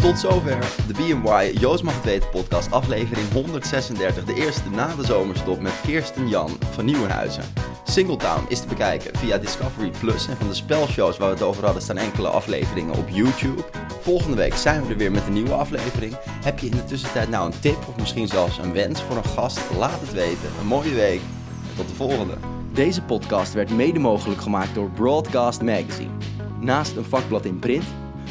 Tot 0.02 0.20
zover 0.20 0.60
de 0.88 0.93
BNY 0.93 1.58
Joost 1.60 1.84
mag 1.84 1.93
het 1.93 2.04
weten 2.04 2.30
podcast 2.30 2.72
aflevering 2.72 3.32
136. 3.32 4.26
De 4.26 4.34
eerste 4.34 4.70
na 4.70 4.95
de 4.95 5.06
zomerstop 5.06 5.60
met 5.62 5.82
Kirsten 5.82 6.28
Jan 6.28 6.58
van 6.72 6.86
Nieuwenhuizen. 6.86 7.43
Singletown 7.84 8.45
is 8.47 8.60
te 8.60 8.68
bekijken 8.68 9.18
via 9.18 9.38
Discovery 9.38 9.91
Plus 10.00 10.28
en 10.28 10.38
van 10.38 10.47
de 10.47 10.54
spelshows 10.54 11.18
waar 11.18 11.28
we 11.28 11.34
het 11.34 11.43
over 11.43 11.64
hadden 11.64 11.82
staan 11.82 11.97
enkele 11.97 12.28
afleveringen 12.28 12.95
op 12.95 13.10
YouTube. 13.10 13.64
Volgende 14.02 14.36
week 14.36 14.54
zijn 14.54 14.84
we 14.86 14.91
er 14.91 14.97
weer 14.97 15.12
met 15.12 15.28
een 15.28 15.34
nieuwe 15.34 15.54
aflevering. 15.54 16.18
Heb 16.43 16.60
je 16.60 16.70
in 16.70 16.78
de 16.78 16.86
tussentijd 16.86 17.30
nou 17.30 17.45
een 17.45 17.60
tip 17.60 17.88
of 17.88 17.97
misschien 17.97 18.28
zelfs 18.28 18.58
een 18.58 18.74
wens 18.74 19.02
voor 19.02 19.18
een 19.18 19.26
gast? 19.26 19.60
Laat 19.78 20.00
het 20.00 20.14
weten. 20.14 20.50
Een 20.60 20.68
mooie 20.68 20.93
week 20.93 21.22
en 21.70 21.76
tot 21.76 21.88
de 21.88 21.95
volgende. 21.95 22.34
Deze 22.74 23.02
podcast 23.02 23.54
werd 23.54 23.70
mede 23.70 24.00
mogelijk 24.00 24.41
gemaakt 24.41 24.76
door 24.76 24.89
Broadcast 24.89 25.62
Magazine. 25.62 26.12
Naast 26.60 26.95
een 26.95 27.06
vakblad 27.06 27.45
in 27.45 27.60
print 27.60 27.86